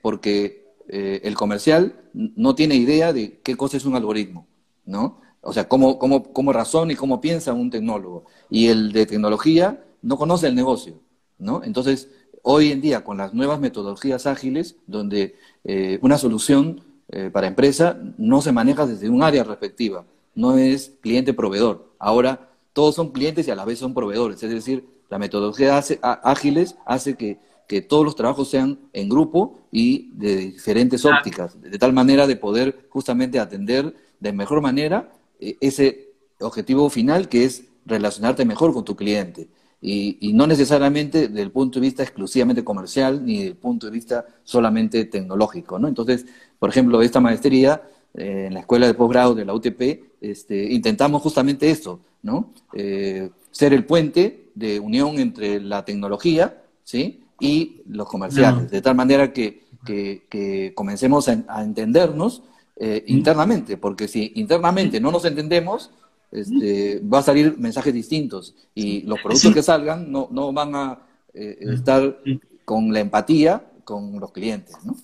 porque 0.00 0.64
eh, 0.88 1.20
el 1.24 1.34
comercial 1.34 1.94
no 2.12 2.54
tiene 2.54 2.74
idea 2.76 3.12
de 3.12 3.40
qué 3.42 3.56
cosa 3.56 3.76
es 3.76 3.84
un 3.84 3.96
algoritmo, 3.96 4.46
¿no? 4.84 5.20
O 5.40 5.52
sea, 5.52 5.68
cómo, 5.68 5.98
cómo, 5.98 6.32
cómo 6.32 6.52
razona 6.52 6.92
y 6.92 6.96
cómo 6.96 7.20
piensa 7.20 7.52
un 7.52 7.70
tecnólogo. 7.70 8.24
Y 8.50 8.68
el 8.68 8.92
de 8.92 9.06
tecnología 9.06 9.82
no 10.02 10.16
conoce 10.16 10.46
el 10.46 10.54
negocio, 10.54 11.00
¿no? 11.38 11.62
Entonces, 11.64 12.10
hoy 12.44 12.70
en 12.70 12.80
día, 12.80 13.02
con 13.02 13.18
las 13.18 13.34
nuevas 13.34 13.58
metodologías 13.58 14.26
ágiles, 14.26 14.76
donde 14.86 15.34
eh, 15.64 15.98
una 16.00 16.16
solución 16.16 16.82
eh, 17.08 17.30
para 17.32 17.48
empresa 17.48 17.98
no 18.16 18.40
se 18.40 18.52
maneja 18.52 18.86
desde 18.86 19.08
un 19.08 19.22
área 19.22 19.42
respectiva, 19.42 20.04
no 20.34 20.56
es 20.56 20.92
cliente-proveedor. 21.00 21.92
Ahora, 21.98 22.50
todos 22.72 22.94
son 22.94 23.10
clientes 23.10 23.48
y 23.48 23.50
a 23.50 23.56
la 23.56 23.64
vez 23.64 23.78
son 23.80 23.94
proveedores. 23.94 24.42
Es 24.42 24.50
decir, 24.50 24.86
la 25.10 25.18
metodología 25.18 25.82
ágiles 26.22 26.76
hace 26.86 27.14
que 27.16 27.38
que 27.66 27.80
todos 27.80 28.04
los 28.04 28.16
trabajos 28.16 28.48
sean 28.48 28.78
en 28.92 29.08
grupo 29.08 29.58
y 29.70 30.10
de 30.12 30.36
diferentes 30.36 31.04
ópticas, 31.04 31.60
de 31.60 31.78
tal 31.78 31.92
manera 31.92 32.26
de 32.26 32.36
poder 32.36 32.86
justamente 32.90 33.38
atender 33.38 33.94
de 34.20 34.32
mejor 34.32 34.60
manera 34.60 35.10
eh, 35.40 35.56
ese 35.60 36.12
objetivo 36.40 36.90
final 36.90 37.28
que 37.28 37.44
es 37.44 37.64
relacionarte 37.86 38.44
mejor 38.44 38.72
con 38.72 38.84
tu 38.84 38.96
cliente. 38.96 39.48
Y, 39.86 40.32
no 40.32 40.46
necesariamente 40.46 41.28
desde 41.28 41.42
el 41.42 41.50
punto 41.50 41.78
de 41.78 41.86
vista 41.86 42.02
exclusivamente 42.02 42.64
comercial 42.64 43.24
ni 43.24 43.36
desde 43.36 43.48
el 43.50 43.56
punto 43.56 43.86
de 43.86 43.92
vista 43.92 44.24
solamente 44.42 45.04
tecnológico. 45.04 45.78
¿no? 45.78 45.88
Entonces, 45.88 46.24
por 46.58 46.70
ejemplo, 46.70 47.02
esta 47.02 47.20
maestría 47.20 47.82
eh, 48.14 48.46
en 48.46 48.54
la 48.54 48.60
escuela 48.60 48.86
de 48.86 48.94
posgrado 48.94 49.34
de 49.34 49.44
la 49.44 49.52
UTP, 49.52 49.82
este, 50.22 50.72
intentamos 50.72 51.20
justamente 51.20 51.70
eso, 51.70 52.00
¿no? 52.22 52.54
Eh, 52.72 53.28
ser 53.50 53.74
el 53.74 53.84
puente 53.84 54.50
de 54.54 54.80
unión 54.80 55.18
entre 55.18 55.60
la 55.60 55.84
tecnología, 55.84 56.62
¿sí? 56.82 57.24
y 57.40 57.82
los 57.86 58.08
comerciales, 58.08 58.70
de 58.70 58.80
tal 58.80 58.94
manera 58.94 59.32
que, 59.32 59.64
que, 59.84 60.72
comencemos 60.74 61.28
a, 61.28 61.62
entendernos 61.62 62.42
eh, 62.76 63.04
internamente, 63.08 63.76
porque 63.76 64.08
si 64.08 64.32
internamente 64.36 65.00
no 65.00 65.10
nos 65.10 65.24
entendemos, 65.24 65.90
este, 66.34 67.00
va 67.00 67.20
a 67.20 67.22
salir 67.22 67.56
mensajes 67.58 67.94
distintos 67.94 68.54
y 68.74 69.02
los 69.02 69.20
productos 69.20 69.54
que 69.54 69.62
salgan 69.62 70.10
no, 70.10 70.28
no 70.30 70.52
van 70.52 70.74
a 70.74 71.06
eh, 71.32 71.58
estar 71.60 72.20
con 72.64 72.92
la 72.92 73.00
empatía 73.00 73.64
con 73.84 74.18
los 74.18 74.32
clientes. 74.32 74.76
¿no? 74.84 74.96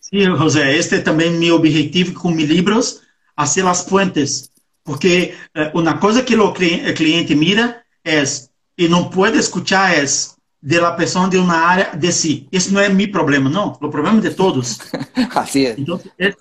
Sí, 0.00 0.24
José, 0.26 0.78
este 0.78 1.00
también 1.00 1.38
mi 1.38 1.50
objetivo 1.50 2.20
con 2.20 2.34
mis 2.34 2.48
libros, 2.48 3.02
hacer 3.36 3.64
las 3.64 3.84
puentes, 3.84 4.52
porque 4.82 5.34
eh, 5.54 5.70
una 5.74 6.00
cosa 6.00 6.24
que 6.24 6.34
el 6.34 6.94
cliente 6.94 7.36
mira 7.36 7.84
es, 8.02 8.50
y 8.76 8.88
no 8.88 9.10
puede 9.10 9.38
escuchar 9.38 9.94
es, 9.94 10.36
de 10.60 10.80
la 10.80 10.96
persona 10.96 11.28
de 11.28 11.38
una 11.38 11.70
área 11.70 11.92
de 11.92 12.12
sí. 12.12 12.48
Ese 12.50 12.72
no 12.72 12.80
es 12.80 12.92
mi 12.92 13.06
problema, 13.06 13.48
no. 13.48 13.78
El 13.80 13.88
problema 13.88 14.18
es 14.18 14.24
de 14.24 14.30
todos. 14.30 14.80
Así 15.34 15.64
es. 15.64 15.78
Entonces, 15.78 16.12
es, 16.18 16.36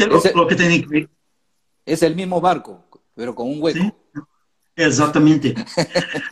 es, 0.00 0.08
lo, 0.08 0.20
lo, 0.34 0.46
que 0.46 0.56
tiene 0.56 0.84
que 0.84 1.08
Es 1.86 2.02
el 2.02 2.16
mismo 2.16 2.40
barco, 2.40 2.84
pero 3.20 3.34
con 3.34 3.48
un 3.48 3.62
hueco. 3.62 3.78
Sí, 3.78 3.92
exactamente. 4.74 5.54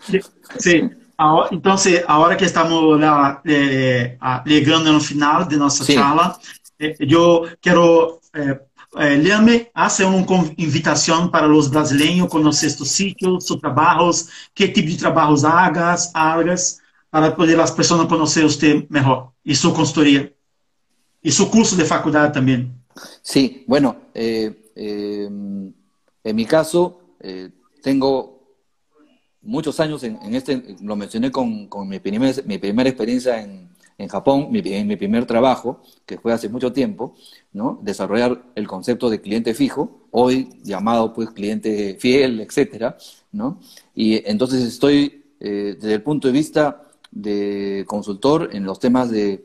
sí. 0.59 0.89
Ahora, 1.19 1.49
entonces, 1.51 2.03
ahora 2.09 2.35
que 2.35 2.47
estamos 2.47 2.99
la, 2.99 3.43
eh, 3.45 4.17
llegando 4.47 4.89
al 4.89 5.03
final 5.03 5.47
de 5.47 5.59
nuestra 5.59 5.85
sí. 5.85 5.95
charla, 5.95 6.39
eh, 6.79 6.97
yo 7.01 7.43
quiero 7.61 8.23
eh, 8.33 8.59
eh, 8.99 9.19
Liame 9.19 9.71
hace 9.75 10.03
una 10.07 10.25
invitación 10.57 11.31
para 11.31 11.47
los 11.47 11.69
brasileños 11.69 12.31
conocer 12.31 12.71
estos 12.71 12.89
sitios, 12.89 13.45
sus 13.45 13.61
trabajos, 13.61 14.31
qué 14.55 14.69
tipo 14.69 14.91
de 14.91 14.97
trabajos 14.97 15.45
hagas, 15.45 16.11
hagas 16.15 16.81
para 17.11 17.37
poder 17.37 17.59
las 17.59 17.73
personas 17.73 18.07
conocer 18.07 18.47
usted 18.47 18.89
mejor 18.89 19.33
y 19.45 19.55
su 19.55 19.75
consultoría 19.75 20.33
y 21.21 21.31
su 21.31 21.51
curso 21.51 21.77
de 21.77 21.85
facultad 21.85 22.33
también. 22.33 22.83
Sí, 23.21 23.63
bueno, 23.67 23.97
eh, 24.15 24.71
eh, 24.75 25.29
en 26.29 26.37
mi 26.37 26.45
caso 26.45 27.01
eh, 27.21 27.51
tengo 27.83 28.39
muchos 29.43 29.81
años 29.81 30.03
en, 30.03 30.35
este, 30.35 30.77
lo 30.83 30.97
mencioné 30.97 31.31
con, 31.31 31.69
mi, 31.89 31.99
primer, 32.01 32.45
mi 32.47 32.59
primera 32.59 32.89
experiencia 32.89 33.43
en, 33.43 33.69
Japón, 34.09 34.49
mi, 34.53 34.61
en 34.65 34.87
mi 34.87 34.95
primer 34.95 35.27
trabajo, 35.27 35.83
que 36.07 36.19
fue 36.19 36.33
hace 36.33 36.49
mucho 36.49 36.73
tiempo, 36.73 37.17
¿no? 37.53 37.81
desarrollar 37.83 38.45
el 38.55 38.69
concepto 38.69 39.11
de 39.11 39.21
cliente 39.21 39.55
fijo, 39.55 40.07
hoy 40.13 40.51
llamado 40.63 41.13
pues 41.13 41.31
cliente 41.31 41.97
fiel, 41.99 42.41
etcétera, 42.41 42.97
¿no? 43.33 43.59
Y 43.97 44.23
entonces 44.31 44.63
estoy 44.63 45.25
desde 45.41 45.95
el 45.95 46.03
punto 46.03 46.29
de 46.29 46.33
vista 46.33 46.89
de 47.11 47.85
consultor 47.87 48.51
en 48.53 48.65
los 48.65 48.79
temas 48.79 49.11
de, 49.11 49.45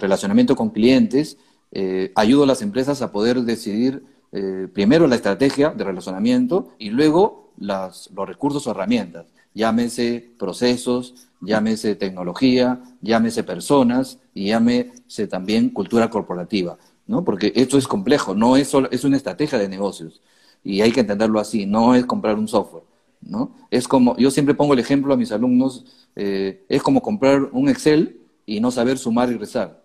relacionamiento 0.00 0.56
con 0.56 0.70
clientes, 0.70 1.38
eh, 1.70 2.12
ayudo 2.14 2.44
a 2.44 2.46
las 2.46 2.62
empresas 2.62 3.02
a 3.02 3.12
poder 3.12 3.42
decidir 3.42 4.02
eh, 4.32 4.68
primero 4.72 5.06
la 5.06 5.16
estrategia 5.16 5.70
de 5.70 5.84
relacionamiento 5.84 6.74
y 6.78 6.90
luego 6.90 7.52
las, 7.58 8.10
los 8.14 8.28
recursos 8.28 8.66
o 8.66 8.70
herramientas. 8.70 9.26
Llámese 9.54 10.30
procesos, 10.38 11.28
llámese 11.40 11.94
tecnología, 11.96 12.80
llámese 13.00 13.42
personas 13.42 14.18
y 14.34 14.48
llámese 14.48 15.26
también 15.28 15.70
cultura 15.70 16.10
corporativa, 16.10 16.78
¿no? 17.06 17.24
Porque 17.24 17.52
esto 17.56 17.78
es 17.78 17.88
complejo, 17.88 18.34
no 18.34 18.56
es 18.56 18.68
solo, 18.68 18.88
es 18.90 19.04
una 19.04 19.16
estrategia 19.16 19.58
de 19.58 19.68
negocios 19.68 20.20
y 20.62 20.80
hay 20.82 20.92
que 20.92 21.00
entenderlo 21.00 21.40
así, 21.40 21.66
no 21.66 21.94
es 21.94 22.04
comprar 22.04 22.36
un 22.36 22.48
software, 22.48 22.84
¿no? 23.20 23.52
Es 23.70 23.88
como, 23.88 24.16
yo 24.16 24.30
siempre 24.30 24.54
pongo 24.54 24.74
el 24.74 24.80
ejemplo 24.80 25.14
a 25.14 25.16
mis 25.16 25.32
alumnos 25.32 25.84
eh, 26.16 26.64
es 26.68 26.82
como 26.82 27.00
comprar 27.00 27.48
un 27.52 27.68
Excel 27.68 28.20
y 28.44 28.60
no 28.60 28.70
saber 28.70 28.98
sumar 28.98 29.30
y 29.30 29.36
rezar. 29.36 29.82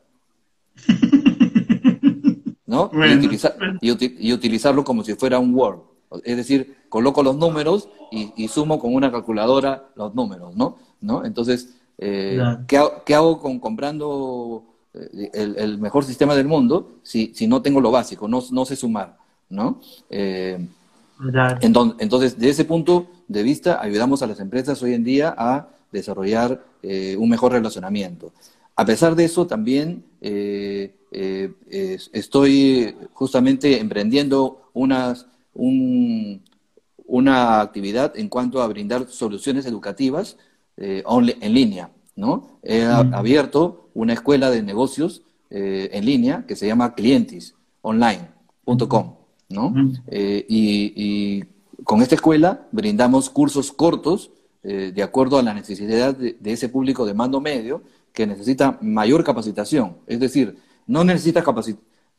¿No? 2.73 2.89
y, 3.81 4.31
utilizarlo 4.33 4.83
como 4.83 5.03
si 5.03 5.13
fuera 5.13 5.37
un 5.37 5.53
Word. 5.53 5.79
Es 6.23 6.37
decir, 6.37 6.77
coloco 6.89 7.21
los 7.21 7.35
números 7.35 7.89
y, 8.11 8.47
sumo 8.47 8.79
con 8.79 8.93
una 8.93 9.11
calculadora 9.11 9.89
los 9.95 10.15
números, 10.15 10.55
¿no? 10.55 10.77
¿No? 11.01 11.23
Entonces, 11.23 11.75
eh, 11.97 12.41
¿qué, 12.67 13.15
hago, 13.15 13.39
con 13.39 13.59
comprando 13.59 14.63
eh, 14.93 15.29
el, 15.33 15.77
mejor 15.77 16.03
sistema 16.03 16.33
del 16.35 16.47
mundo 16.47 16.93
si, 17.03 17.31
si 17.35 17.47
no 17.47 17.61
tengo 17.61 17.79
lo 17.79 17.91
básico, 17.91 18.27
no, 18.27 18.41
no 18.51 18.65
sé 18.65 18.75
sumar, 18.75 19.17
¿no? 19.49 19.79
entonces, 21.61 21.95
entonces, 21.99 22.39
de 22.39 22.49
ese 22.49 22.65
punto 22.65 23.07
de 23.27 23.43
vista, 23.43 23.81
ayudamos 23.81 24.21
a 24.23 24.27
las 24.27 24.39
empresas 24.39 24.81
hoy 24.81 24.93
en 24.93 25.03
día 25.03 25.35
a 25.37 25.67
desarrollar 25.91 26.61
eh, 26.81 27.15
un 27.17 27.29
mejor 27.29 27.53
relacionamiento. 27.53 28.33
A 28.75 28.85
pesar 28.85 29.15
de 29.15 29.25
eso, 29.25 29.47
también 29.47 30.03
eh, 30.21 30.93
eh, 31.11 31.51
estoy 32.11 32.95
justamente 33.13 33.79
emprendiendo 33.79 34.69
unas, 34.73 35.25
una 35.53 37.61
actividad 37.61 38.17
en 38.17 38.29
cuanto 38.29 38.61
a 38.61 38.67
brindar 38.67 39.07
soluciones 39.07 39.65
educativas 39.65 40.37
en 40.77 41.53
línea. 41.53 41.89
¿no? 42.15 42.59
He 42.63 42.83
abierto 42.83 43.89
una 43.93 44.13
escuela 44.13 44.49
de 44.49 44.63
negocios 44.63 45.21
en 45.51 46.05
línea 46.05 46.45
que 46.47 46.55
se 46.55 46.65
llama 46.65 46.95
clientisonline.com. 46.95 49.15
¿no? 49.49 49.75
y, 50.09 50.93
y 50.95 51.43
con 51.83 52.01
esta 52.01 52.15
escuela 52.15 52.65
brindamos 52.71 53.29
cursos 53.29 53.71
cortos 53.71 54.31
eh, 54.65 54.93
de 54.95 55.03
acuerdo 55.03 55.37
a 55.37 55.43
la 55.43 55.53
necesidad 55.53 56.15
de, 56.15 56.37
ese 56.45 56.69
público 56.69 57.05
de 57.05 57.13
mando 57.13 57.41
medio 57.41 57.83
que 58.13 58.27
necesita 58.27 58.77
mayor 58.81 59.23
capacitación. 59.23 59.97
Es 60.07 60.19
decir, 60.19 60.57
no 60.85 61.03
necesita 61.03 61.43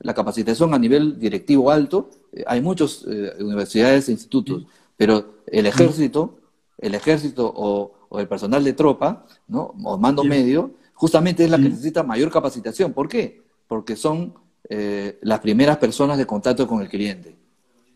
la 0.01 0.15
capacitación 0.15 0.75
a 0.75 0.79
nivel 0.79 1.19
directivo 1.19 1.71
alto. 1.71 2.11
Eh, 2.33 2.45
hay 2.47 2.61
muchas 2.61 3.05
eh, 3.09 3.33
universidades 3.41 4.09
e 4.09 4.13
institutos, 4.13 4.67
Pero 4.97 5.43
el 5.47 5.67
ejército, 5.67 6.39
el 6.79 6.95
ejército 6.95 7.51
o, 7.55 7.93
el 8.19 8.29
personal 8.29 8.63
de 8.63 8.73
tropa, 8.75 9.27
¿no? 9.49 9.75
O 9.83 9.99
mando 9.99 10.23
medio, 10.23 10.75
justamente 10.95 11.45
es 11.45 11.51
la 11.51 11.57
que 11.57 11.69
necesita 11.69 12.05
mayor 12.05 12.31
capacitación. 12.31 12.93
¿Por 12.93 13.09
qué? 13.09 13.43
Porque 13.67 13.97
son 13.97 14.35
eh, 14.69 15.19
las 15.23 15.41
primeras 15.41 15.79
personas 15.79 16.17
de 16.17 16.27
contacto 16.27 16.69
con 16.69 16.81
el 16.81 16.89
cliente. 16.89 17.37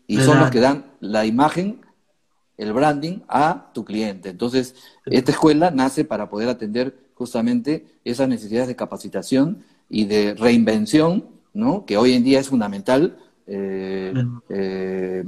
Y 0.07 0.17
son 0.17 0.39
los 0.39 0.49
que 0.49 0.59
dan 0.59 0.91
la 0.99 1.25
imagen, 1.25 1.81
el 2.57 2.73
branding 2.73 3.19
a 3.29 3.71
tu 3.73 3.85
cliente. 3.85 4.29
Entonces, 4.29 4.75
esta 5.05 5.31
escuela 5.31 5.71
nace 5.71 6.03
para 6.03 6.29
poder 6.29 6.49
atender 6.49 6.97
justamente 7.19 7.85
esas 8.03 8.27
necesidades 8.27 8.69
de 8.69 8.75
capacitación 8.75 9.63
y 9.89 10.05
de 10.05 10.33
reinvención, 10.33 11.25
¿no? 11.53 11.85
que 11.85 11.97
hoy 11.97 12.13
en 12.13 12.23
día 12.23 12.39
es 12.39 12.47
fundamental, 12.47 13.19
eh, 13.45 14.13
eh, 14.49 15.23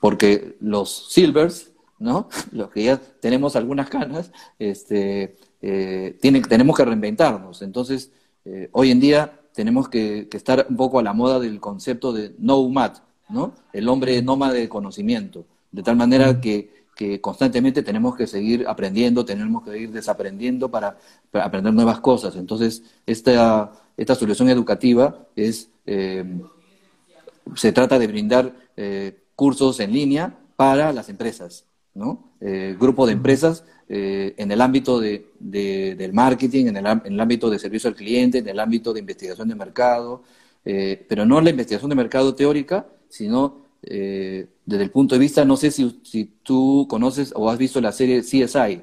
porque 0.00 0.56
los 0.60 1.12
silvers, 1.12 1.70
¿no? 1.98 2.28
los 2.52 2.70
que 2.70 2.82
ya 2.84 2.96
tenemos 2.98 3.56
algunas 3.56 3.88
canas, 3.88 4.32
este, 4.58 5.36
tienen, 5.60 6.42
tenemos 6.42 6.76
que 6.76 6.84
reinventarnos. 6.84 7.62
Entonces, 7.62 8.10
hoy 8.72 8.90
en 8.90 9.00
día 9.00 9.38
tenemos 9.54 9.88
que, 9.88 10.28
estar 10.32 10.66
un 10.68 10.76
poco 10.76 10.98
a 10.98 11.02
la 11.02 11.12
moda 11.12 11.40
del 11.40 11.60
concepto 11.60 12.12
de 12.12 12.34
nomad, 12.38 12.98
¿no? 13.28 13.54
El 13.72 13.88
hombre 13.88 14.22
nómada 14.22 14.54
de 14.54 14.68
conocimiento, 14.68 15.46
de 15.72 15.82
tal 15.82 15.96
manera 15.96 16.40
que, 16.40 16.77
constantemente 17.20 17.82
tenemos 17.82 18.16
que 18.16 18.26
seguir 18.26 18.66
aprendiendo, 18.66 19.24
tenemos 19.24 19.62
que 19.62 19.78
ir 19.78 19.92
desaprendiendo 19.92 20.68
para, 20.68 20.98
aprender 21.32 21.72
nuevas 21.72 22.00
cosas. 22.00 22.34
Entonces, 22.34 22.82
esta, 23.06 23.72
esta 23.96 24.14
solución 24.16 24.48
educativa 24.48 25.26
es, 25.36 25.70
eh, 25.86 26.24
se 27.54 27.72
trata 27.72 27.98
de 28.00 28.06
brindar 28.08 28.52
eh, 28.76 29.16
cursos 29.36 29.78
en 29.78 29.92
línea 29.92 30.36
para 30.56 30.92
las 30.92 31.08
empresas, 31.08 31.66
¿no? 31.94 32.32
Eh, 32.40 32.76
grupo 32.78 33.06
de 33.06 33.12
empresas 33.12 33.64
en 33.90 34.50
el 34.52 34.60
ámbito 34.60 35.00
de, 35.00 35.30
del 35.38 36.12
marketing, 36.12 36.66
en 36.66 36.76
el, 36.76 36.86
en 36.86 37.12
el, 37.14 37.20
ámbito 37.20 37.48
de 37.48 37.58
servicio 37.58 37.88
al 37.88 37.96
cliente, 37.96 38.38
en 38.38 38.48
el 38.48 38.60
ámbito 38.60 38.92
de 38.92 39.00
investigación 39.00 39.48
de 39.48 39.54
mercado, 39.54 40.24
pero 40.62 41.24
no 41.24 41.40
la 41.40 41.48
investigación 41.48 41.88
de 41.88 41.96
mercado 41.96 42.34
teórica, 42.34 42.86
sino 43.08 43.67
eh, 43.82 44.48
desde 44.64 44.84
el 44.84 44.90
punto 44.90 45.14
de 45.14 45.20
vista, 45.20 45.44
no 45.44 45.56
sé 45.56 45.70
si, 45.70 46.00
si, 46.04 46.24
tú 46.42 46.86
conoces 46.88 47.32
o 47.34 47.50
has 47.50 47.58
visto 47.58 47.80
la 47.80 47.92
serie 47.92 48.22
CSI. 48.22 48.82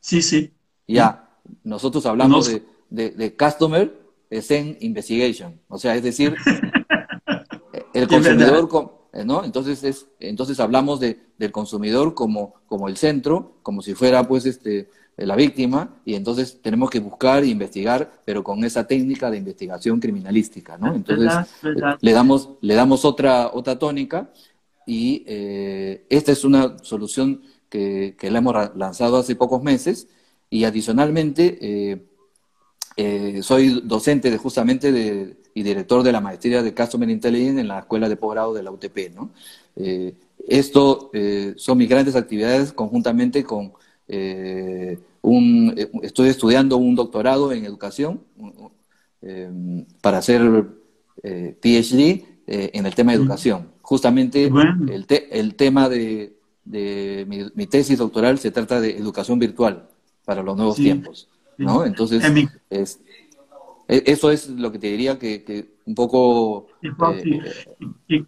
Sí, 0.00 0.22
sí. 0.22 0.52
Ya, 0.86 1.28
nosotros 1.64 2.06
hablamos 2.06 2.46
de, 2.46 2.62
de, 2.90 3.10
de, 3.10 3.36
Customer 3.36 3.92
Scene 4.30 4.76
Investigation, 4.80 5.60
o 5.68 5.78
sea, 5.78 5.94
es 5.96 6.02
decir, 6.02 6.36
el 7.94 8.08
consumidor... 8.08 8.68
Eh, 9.12 9.24
¿no? 9.26 9.44
Entonces, 9.44 9.84
es, 9.84 10.06
entonces 10.20 10.58
hablamos 10.58 10.98
de, 10.98 11.20
del 11.38 11.52
consumidor 11.52 12.14
como, 12.14 12.54
como 12.66 12.88
el 12.88 12.96
centro, 12.96 13.58
como 13.62 13.82
si 13.82 13.94
fuera 13.94 14.26
pues 14.26 14.46
este, 14.46 14.88
la 15.16 15.36
víctima, 15.36 16.00
y 16.04 16.14
entonces 16.14 16.60
tenemos 16.62 16.90
que 16.90 16.98
buscar 16.98 17.42
e 17.42 17.48
investigar, 17.48 18.10
pero 18.24 18.42
con 18.42 18.64
esa 18.64 18.86
técnica 18.86 19.30
de 19.30 19.38
investigación 19.38 20.00
criminalística, 20.00 20.78
¿no? 20.78 20.94
Entonces 20.94 21.30
le 22.00 22.12
damos, 22.12 22.50
le 22.60 22.74
damos 22.74 23.04
otra, 23.04 23.50
otra 23.52 23.78
tónica 23.78 24.30
y 24.86 25.22
eh, 25.26 26.06
esta 26.08 26.32
es 26.32 26.44
una 26.44 26.78
solución 26.78 27.42
que, 27.68 28.16
que, 28.18 28.30
la 28.30 28.38
hemos 28.38 28.76
lanzado 28.76 29.18
hace 29.18 29.36
pocos 29.36 29.62
meses 29.62 30.08
y 30.50 30.64
adicionalmente 30.64 31.58
eh, 31.60 32.02
eh, 32.96 33.42
soy 33.42 33.80
docente 33.84 34.30
de 34.30 34.36
justamente 34.36 34.92
de, 34.92 35.36
y 35.54 35.62
director 35.62 36.02
de 36.02 36.12
la 36.12 36.20
maestría 36.20 36.62
de 36.62 36.74
Customer 36.74 37.08
Intelligence 37.08 37.60
en 37.60 37.68
la 37.68 37.80
Escuela 37.80 38.08
de 38.08 38.16
Posgrado 38.16 38.52
de 38.52 38.62
la 38.62 38.70
UTP. 38.70 39.14
¿no? 39.14 39.30
Eh, 39.76 40.14
esto 40.46 41.10
eh, 41.12 41.54
son 41.56 41.78
mis 41.78 41.88
grandes 41.88 42.16
actividades 42.16 42.72
conjuntamente 42.72 43.44
con 43.44 43.72
un... 44.08 45.74
Estoy 46.02 46.28
estudiando 46.28 46.76
un 46.76 46.94
doctorado 46.94 47.52
en 47.52 47.64
educación 47.64 48.22
para 50.00 50.18
hacer 50.18 50.40
PhD 51.22 52.24
en 52.46 52.86
el 52.86 52.94
tema 52.94 53.12
de 53.12 53.18
educación. 53.18 53.72
Justamente 53.82 54.46
el, 54.46 55.06
el, 55.30 55.54
tema 55.54 55.88
de, 55.88 56.36
de 56.64 57.26
mi, 57.54 57.66
tesis 57.66 57.98
doctoral 57.98 58.38
se 58.38 58.50
trata 58.50 58.80
de 58.80 58.96
educación 58.96 59.38
virtual 59.38 59.88
para 60.24 60.42
los 60.42 60.56
nuevos 60.56 60.76
tiempos. 60.76 61.28
¿no? 61.58 61.84
Entonces, 61.84 62.22
es, 62.70 63.00
e, 63.88 64.02
eso 64.06 64.30
es 64.30 64.48
lo 64.48 64.70
que 64.72 64.78
te 64.78 64.88
diría 64.88 65.18
que, 65.18 65.42
que 65.44 65.76
un 65.84 65.94
poco... 65.94 66.68
¿Y 66.80 66.90
cuál, 66.92 67.18
eh, 68.08 68.24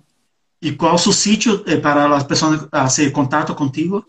y, 0.60 0.76
cuál 0.76 0.96
es 0.96 1.00
su 1.00 1.12
sitio 1.12 1.62
eh, 1.66 1.76
para 1.76 2.08
las 2.08 2.24
personas 2.24 2.66
hacer 2.70 3.12
contacto 3.12 3.54
contigo? 3.54 4.06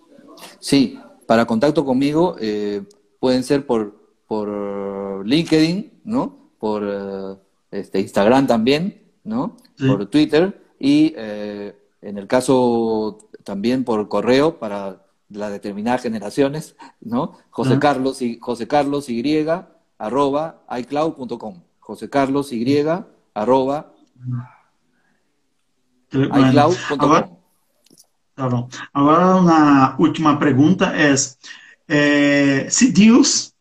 Sí, 0.59 0.99
para 1.28 1.45
contacto 1.45 1.86
conmigo 1.86 2.36
eh, 2.39 2.84
pueden 3.19 3.43
ser 3.43 3.65
por, 3.65 3.95
por 4.28 5.26
LinkedIn, 5.26 6.01
¿no? 6.03 6.51
Por 6.59 7.41
este, 7.71 7.99
Instagram 7.99 8.47
también, 8.47 9.03
¿no? 9.23 9.57
Por 9.78 10.07
Twitter 10.07 10.61
y 10.80 11.13
en 11.15 12.17
el 12.17 12.28
caso 12.28 13.30
también 13.43 13.84
por 13.84 14.07
correo 14.07 14.59
para 14.59 15.05
las 15.30 15.51
determinadas 15.51 16.01
generaciones, 16.01 16.76
¿no? 17.01 17.38
José 17.49 17.80
Carlos 17.80 18.21
y 18.21 18.39
José 18.39 18.67
Carlos 18.67 19.09
Y 19.09 19.45
arroba 19.97 20.63
iCloud.com. 20.78 21.61
José 21.80 22.09
Carlos 22.09 22.51
Y 22.51 22.84
arroba 23.34 23.93
iCloud.com. 26.11 27.35
Tá 28.36 28.50
bom. 28.50 28.68
Agora, 28.94 29.38
uma 29.38 29.96
última 29.98 30.38
pergunta 30.38 30.94
é: 30.94 31.16
eh, 31.88 32.70
se 32.70 32.92
Deus 32.92 33.54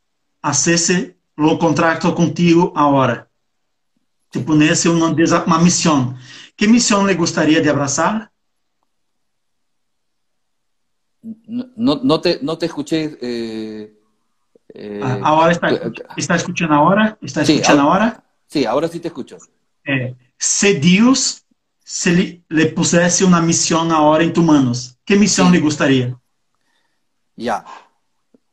acesse 0.43 1.15
o 1.37 1.57
contrato 1.57 2.13
contigo 2.13 2.73
agora, 2.75 3.29
te 4.31 4.41
punesse 4.41 4.89
uma, 4.89 5.15
uma 5.47 5.59
missão, 5.61 6.17
que 6.57 6.67
missão 6.67 7.07
lhe 7.07 7.15
gostaria 7.15 7.63
de 7.63 7.69
abraçar? 7.69 8.33
No, 11.23 12.03
no, 12.03 12.21
te, 12.21 12.41
no 12.43 12.57
te 12.57 12.67
escuché. 12.67 13.17
Eh, 13.23 13.93
eh, 14.75 15.01
ah, 15.03 15.21
ahora 15.23 15.53
está, 15.53 15.69
está 16.17 16.35
escuchando 16.35 16.75
ahora. 16.75 17.17
¿Está 17.23 17.43
escuchando 17.43 17.83
sí, 17.83 17.89
ahora, 17.89 18.05
ahora? 18.05 18.25
Sí, 18.49 18.67
ahora 18.67 18.89
sí 18.89 19.01
te 19.01 19.09
escucho. 19.09 19.39
Eh, 19.87 20.15
se 20.37 20.75
Dios 20.75 21.44
se 21.85 22.13
le, 22.13 22.43
le, 22.49 22.67
pusiese 22.67 23.25
una 23.25 23.41
misión 23.41 23.93
ahora 23.93 24.25
en 24.25 24.33
tus 24.33 24.45
manos, 24.45 24.99
¿qué 25.05 25.15
misión 25.15 25.49
sí. 25.49 25.53
le 25.53 25.61
gustaría? 25.61 26.19
Ya. 27.37 27.65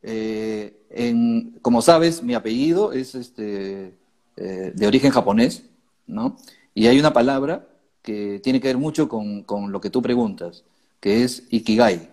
Eh, 0.04 0.86
en, 0.92 1.58
como 1.64 1.82
sabes, 1.82 2.22
mi 2.22 2.36
apellido 2.36 2.94
es 2.94 3.16
este, 3.16 3.98
eh, 4.38 4.72
de 4.76 4.88
origen 4.88 5.12
japonés, 5.12 5.64
¿no? 6.06 6.38
Y 6.76 6.86
hay 6.86 7.00
una 7.00 7.14
palabra 7.14 7.68
que 8.04 8.40
tiene 8.44 8.60
que 8.60 8.68
ver 8.68 8.78
mucho 8.78 9.10
con, 9.10 9.44
con 9.44 9.72
lo 9.72 9.82
que 9.82 9.90
tú 9.90 10.02
preguntas, 10.02 10.64
que 11.00 11.24
es 11.24 11.44
ikigai. 11.50 12.12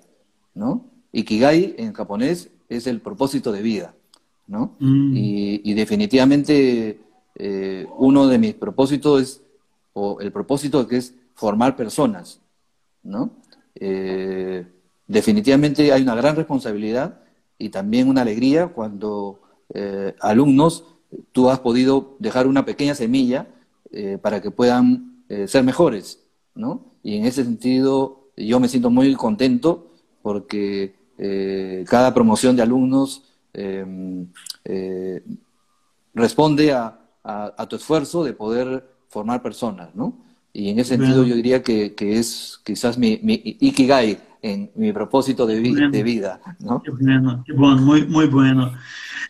¿no? 0.58 0.84
Ikigai 1.12 1.76
en 1.78 1.92
japonés 1.92 2.50
es 2.68 2.86
el 2.86 3.00
propósito 3.00 3.52
de 3.52 3.62
vida, 3.62 3.94
¿no? 4.46 4.76
Mm. 4.80 5.12
Y, 5.16 5.74
definitivamente 5.74 7.00
eh, 7.36 7.86
uno 7.96 8.26
de 8.26 8.38
mis 8.38 8.54
propósitos 8.54 9.22
es, 9.22 9.42
o 9.98 10.20
el 10.20 10.30
propósito 10.32 10.86
que 10.86 10.96
es 10.96 11.14
formar 11.34 11.76
personas, 11.76 12.40
¿no? 13.02 13.30
Eh, 13.74 14.66
definitivamente 15.06 15.92
hay 15.92 16.02
una 16.02 16.14
gran 16.14 16.36
responsabilidad 16.36 17.20
y 17.58 17.68
también 17.70 18.08
una 18.08 18.22
alegría 18.22 18.68
cuando 18.68 19.40
eh, 19.74 20.14
alumnos 20.20 20.84
tú 21.32 21.50
has 21.50 21.60
podido 21.60 22.16
dejar 22.18 22.46
una 22.46 22.64
pequeña 22.64 22.94
semilla 22.94 23.46
para 24.20 24.42
que 24.42 24.50
puedan 24.50 25.24
ser 25.46 25.64
mejores, 25.64 26.18
¿no? 26.54 26.84
Y 27.02 27.16
en 27.16 27.24
ese 27.24 27.42
sentido 27.42 28.28
yo 28.36 28.60
me 28.60 28.68
siento 28.68 28.90
muy 28.90 29.14
contento 29.14 29.92
porque 30.22 30.94
eh, 31.18 31.84
cada 31.88 32.14
promoción 32.14 32.54
de 32.54 32.62
alumnos 32.62 33.24
em, 33.52 34.28
eh, 34.64 35.22
responde 36.14 36.72
a, 36.72 36.94
tu 37.68 37.76
esfuerzo 37.76 38.24
de 38.24 38.32
poder 38.32 38.88
formar 39.08 39.42
personas, 39.42 39.94
¿no? 39.94 40.14
Y 40.52 40.70
en 40.70 40.78
ese 40.78 40.96
sentido 40.96 41.24
yo 41.24 41.34
diría 41.34 41.62
que, 41.62 41.94
es 41.98 42.60
quizás 42.64 42.98
mi, 42.98 43.20
mi, 43.22 43.56
ikigai, 43.60 44.18
en 44.40 44.70
mi 44.74 44.92
propósito 44.92 45.46
de, 45.46 45.60
de 45.60 46.02
vida, 46.02 46.40
¿no? 46.60 46.82
Qué 46.82 46.90
bueno, 46.90 47.42
qué 47.46 47.52
bueno, 47.52 47.82
muy, 47.82 48.06
muy 48.06 48.26
bueno. 48.26 48.72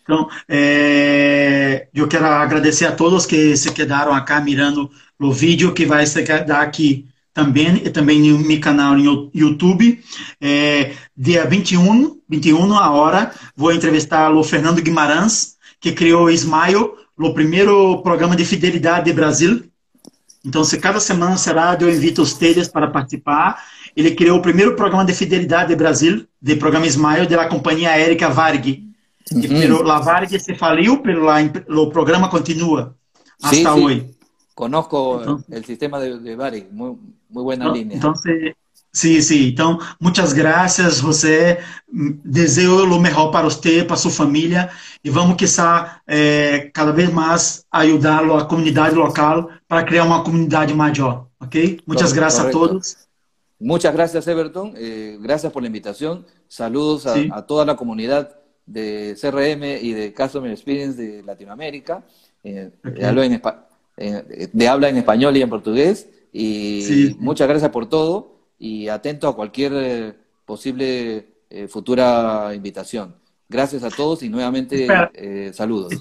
Então, 0.03 0.27
eh, 0.49 1.89
eu 1.95 2.09
quero 2.09 2.25
agradecer 2.27 2.87
a 2.87 2.93
todos 2.93 3.27
que 3.27 3.55
se 3.57 3.73
quedaram 3.73 4.15
acá 4.15 4.41
mirando 4.41 4.91
o 5.21 5.31
vídeo 5.31 5.75
que 5.75 5.85
vai 5.85 6.05
dar 6.47 6.63
aqui 6.63 7.07
também, 7.35 7.83
e 7.85 7.91
também 7.91 8.21
no 8.23 8.39
meu 8.39 8.59
canal 8.59 8.97
no 8.97 9.31
YouTube. 9.35 10.03
É, 10.41 10.95
dia 11.17 11.45
21, 11.45 12.21
21 12.29 12.73
a 12.75 12.91
hora, 12.91 13.33
vou 13.55 13.71
entrevistar 13.71 14.33
o 14.33 14.43
Fernando 14.43 14.83
Guimarães, 14.83 15.57
que 15.79 15.93
criou 15.93 16.31
Smile, 16.31 16.91
o 17.19 17.35
primeiro 17.35 18.03
programa 18.03 18.37
de 18.37 18.45
fidelidade 18.45 19.11
do 19.11 19.17
Brasil. 19.17 19.65
Então, 20.45 20.63
se 20.65 20.79
cada 20.79 21.01
semana 21.01 21.37
será, 21.37 21.77
eu 21.81 21.91
invito 21.91 22.23
os 22.23 22.35
telhas 22.35 22.69
para 22.69 22.89
participar 22.89 23.63
ele 23.99 24.15
criou 24.15 24.39
o 24.39 24.43
primeiro 24.43 24.77
programa 24.77 25.05
de 25.05 25.13
fidelidade 25.13 25.71
de 25.71 25.77
Brasil, 25.77 26.25
de 26.41 26.55
programa 26.55 26.87
Smile, 26.87 27.27
da 27.27 27.49
companhia 27.49 27.91
aérea 27.91 28.29
Varg. 28.29 28.85
Uhum. 29.33 29.41
E 29.41 29.49
pero 29.49 29.83
la 29.83 29.99
Varg 29.99 30.39
se 30.39 30.55
faliu, 30.55 31.03
pero 31.03 31.25
la, 31.25 31.39
o 31.69 31.91
programa 31.91 32.31
continua 32.31 32.95
hasta 33.43 33.57
sí, 33.57 33.63
sí. 33.63 33.69
hoy. 33.69 34.17
Conozco 34.55 35.19
entonces, 35.21 35.47
el 35.51 35.65
sistema 35.65 35.99
de, 35.99 36.17
de 36.21 36.37
Varg, 36.37 36.69
buena 37.29 37.65
no, 37.65 37.75
línea. 37.75 37.97
Entonces, 37.97 38.55
Sim, 38.99 39.21
sim. 39.21 39.47
Então, 39.47 39.79
muitas 40.01 40.33
graças, 40.33 40.99
José. 40.99 41.61
Desejo 42.25 42.85
o 42.85 43.01
melhor 43.01 43.31
para 43.31 43.45
você, 43.45 43.85
para 43.85 43.97
sua 43.97 44.11
família. 44.11 44.71
E 45.05 45.09
vamos, 45.09 45.37
quiçá, 45.37 46.01
é, 46.05 46.69
cada 46.75 46.91
vez 46.91 47.09
mais 47.13 47.65
ajudar 47.71 48.25
a 48.25 48.45
comunidade 48.45 48.97
local 48.97 49.51
para 49.69 49.85
criar 49.85 50.05
uma 50.05 50.25
comunidade 50.25 50.75
maior. 50.75 51.29
¿Ok? 51.39 51.79
Gracias 51.87 52.13
Correcto. 52.13 52.41
a 52.41 52.51
todos. 52.51 52.97
Muchas 53.61 53.95
gracias, 53.95 54.27
Everton. 54.27 54.75
Eh, 54.77 55.17
gracias 55.21 55.53
por 55.53 55.63
la 55.63 55.69
invitación. 55.69 56.27
Saludos 56.49 57.07
a, 57.07 57.15
sí. 57.15 57.29
a, 57.33 57.43
toda 57.43 57.65
la 57.65 57.77
comunidad 57.77 58.37
de 58.67 59.17
CRM 59.21 59.63
y 59.81 59.93
de 59.93 60.13
Customer 60.13 60.51
Experience 60.51 61.01
de 61.01 61.23
Latinoamérica. 61.23 62.03
Eh, 62.43 62.73
okay. 62.85 63.05
en, 63.05 63.43
eh, 63.97 64.49
de 64.53 64.69
habla 64.69 64.89
en 64.89 64.97
español 64.97 65.37
y 65.37 65.43
en 65.43 65.49
portugués. 65.49 66.09
Y 66.33 66.83
sí. 66.83 67.17
muchas 67.21 67.47
gracias 67.47 67.71
por 67.71 67.89
todo 67.89 68.38
y 68.59 68.89
atento 68.89 69.29
a 69.29 69.37
cualquier 69.37 69.73
eh, 69.75 70.15
posible 70.45 71.29
eh, 71.51 71.69
futura 71.69 72.53
invitación. 72.55 73.15
Gracias 73.49 73.83
a 73.83 73.91
todos 73.91 74.23
y 74.23 74.29
nuevamente 74.29 74.87
eh, 75.15 75.53
saludos. 75.55 75.95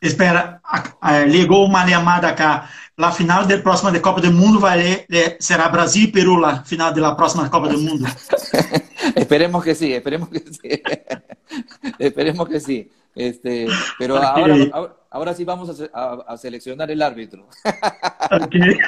Espera, 0.00 0.60
ligou 1.28 1.64
uma 1.64 1.88
chamada 1.88 2.28
acá. 2.28 2.68
La 2.96 3.10
final 3.10 3.46
da 3.46 3.58
próxima 3.58 3.90
de 3.90 4.00
Copa 4.00 4.20
do 4.20 4.30
Mundo 4.30 4.60
vai, 4.60 5.06
será 5.40 5.68
Brasil 5.68 6.08
e 6.08 6.12
Peru, 6.12 6.36
la 6.36 6.62
final 6.62 6.92
da 6.92 7.14
próxima 7.14 7.48
Copa 7.48 7.68
do 7.68 7.78
Mundo. 7.78 8.06
esperemos 9.16 9.64
que 9.64 9.74
sí, 9.74 9.92
esperemos 9.94 10.28
que 10.28 10.40
sí. 10.40 10.82
esperemos 11.98 12.48
que 12.48 12.60
sí. 12.60 12.90
Este, 13.14 13.66
pero 13.98 14.16
ahora, 14.16 14.56
ahora, 14.72 14.96
ahora, 15.14 15.32
sí 15.32 15.44
vamos 15.44 15.80
a, 15.80 15.98
a, 15.98 16.24
a, 16.26 16.36
seleccionar 16.36 16.90
el 16.90 17.00
árbitro. 17.00 17.48
Okay. 18.30 18.78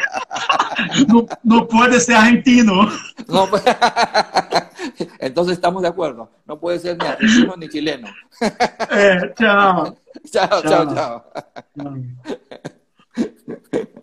No, 1.09 1.27
no, 1.43 1.66
puede 1.66 1.99
ser 2.01 2.16
argentino. 2.16 2.91
No, 3.29 3.49
entonces 5.18 5.55
estamos 5.55 5.81
de 5.81 5.89
acuerdo. 5.89 6.31
No 6.45 6.61
puede 6.61 6.79
ser 6.79 6.99
ni 6.99 7.07
argentino 7.07 7.55
ni 7.57 7.68
chileno. 7.68 8.09
Eh, 8.91 9.33
chao. 9.39 9.97
chao, 10.31 10.62
chao, 10.62 10.95
chao. 10.95 11.24
chao. 13.14 14.03